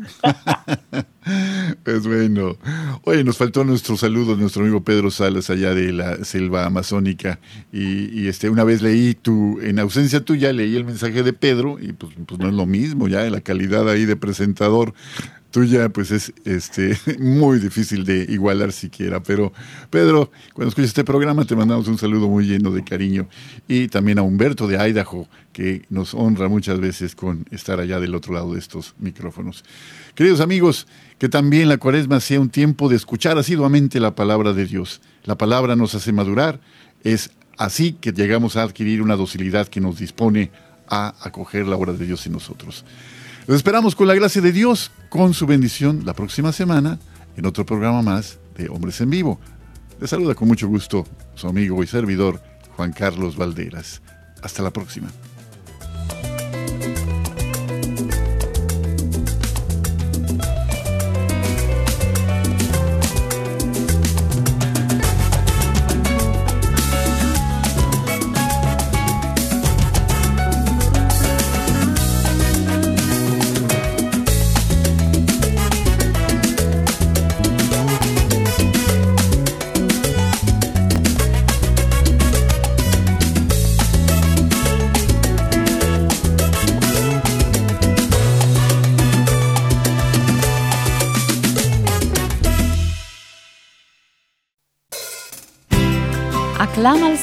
pues 1.83 2.07
bueno. 2.07 2.57
Oye, 3.03 3.23
nos 3.23 3.37
faltó 3.37 3.63
nuestro 3.63 3.97
saludo 3.97 4.35
nuestro 4.35 4.63
amigo 4.63 4.83
Pedro 4.83 5.09
Salas 5.09 5.49
allá 5.49 5.73
de 5.73 5.91
la 5.91 6.23
selva 6.23 6.65
amazónica. 6.65 7.39
Y, 7.71 8.27
este, 8.27 8.49
una 8.49 8.63
vez 8.63 8.81
leí 8.81 9.15
tu, 9.15 9.59
en 9.61 9.79
ausencia 9.79 10.23
tuya, 10.23 10.53
leí 10.53 10.75
el 10.75 10.85
mensaje 10.85 11.23
de 11.23 11.33
Pedro, 11.33 11.77
y 11.79 11.93
pues, 11.93 12.13
pues 12.25 12.39
no 12.39 12.49
es 12.49 12.53
lo 12.53 12.65
mismo, 12.65 13.07
ya 13.07 13.21
la 13.29 13.41
calidad 13.41 13.89
ahí 13.89 14.05
de 14.05 14.15
presentador 14.15 14.93
tuya 15.51 15.89
pues 15.89 16.11
es 16.11 16.33
este 16.45 16.97
muy 17.19 17.59
difícil 17.59 18.05
de 18.05 18.25
igualar 18.29 18.71
siquiera. 18.71 19.21
Pero 19.21 19.51
Pedro, 19.89 20.31
cuando 20.53 20.69
escuches 20.69 20.89
este 20.89 21.03
programa 21.03 21.45
te 21.45 21.55
mandamos 21.55 21.87
un 21.87 21.97
saludo 21.97 22.27
muy 22.27 22.45
lleno 22.45 22.71
de 22.71 22.83
cariño 22.83 23.27
y 23.67 23.87
también 23.87 24.19
a 24.19 24.21
Humberto 24.21 24.67
de 24.67 24.77
Idaho 24.77 25.27
que 25.53 25.83
nos 25.89 26.13
honra 26.13 26.47
muchas 26.47 26.79
veces 26.79 27.15
con 27.15 27.45
estar 27.51 27.79
allá 27.79 27.99
del 27.99 28.15
otro 28.15 28.33
lado 28.33 28.53
de 28.53 28.59
estos 28.59 28.95
micrófonos. 28.99 29.63
Queridos 30.15 30.39
amigos, 30.39 30.87
que 31.17 31.29
también 31.29 31.67
la 31.67 31.77
cuaresma 31.77 32.19
sea 32.19 32.39
un 32.39 32.49
tiempo 32.49 32.87
de 32.87 32.95
escuchar 32.95 33.37
asiduamente 33.37 33.99
la 33.99 34.15
palabra 34.15 34.53
de 34.53 34.65
Dios. 34.65 35.01
La 35.25 35.37
palabra 35.37 35.75
nos 35.75 35.95
hace 35.95 36.13
madurar, 36.13 36.59
es 37.03 37.31
así 37.57 37.93
que 37.93 38.11
llegamos 38.11 38.55
a 38.55 38.63
adquirir 38.63 39.01
una 39.01 39.15
docilidad 39.15 39.67
que 39.67 39.81
nos 39.81 39.99
dispone 39.99 40.51
a 40.87 41.13
acoger 41.21 41.67
la 41.67 41.75
obra 41.75 41.93
de 41.93 42.05
Dios 42.05 42.25
en 42.25 42.33
nosotros. 42.33 42.85
Los 43.47 43.57
esperamos 43.57 43.95
con 43.95 44.07
la 44.07 44.15
gracia 44.15 44.41
de 44.41 44.51
Dios, 44.51 44.91
con 45.09 45.33
su 45.33 45.45
bendición, 45.47 46.03
la 46.05 46.13
próxima 46.13 46.51
semana 46.51 46.99
en 47.35 47.45
otro 47.45 47.65
programa 47.65 48.01
más 48.01 48.39
de 48.57 48.69
Hombres 48.69 49.01
en 49.01 49.09
Vivo. 49.09 49.39
Les 49.99 50.09
saluda 50.09 50.35
con 50.35 50.47
mucho 50.47 50.67
gusto 50.67 51.05
su 51.35 51.47
amigo 51.47 51.83
y 51.83 51.87
servidor 51.87 52.41
Juan 52.75 52.93
Carlos 52.93 53.35
Valderas. 53.35 54.01
Hasta 54.41 54.63
la 54.63 54.71
próxima. 54.71 55.09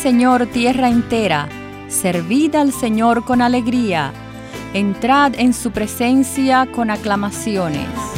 Señor 0.06 0.46
tierra 0.46 0.88
entera, 0.88 1.48
servid 1.88 2.54
al 2.54 2.70
Señor 2.72 3.24
con 3.24 3.42
alegría, 3.42 4.12
entrad 4.72 5.34
en 5.34 5.52
su 5.52 5.72
presencia 5.72 6.68
con 6.70 6.90
aclamaciones. 6.90 8.15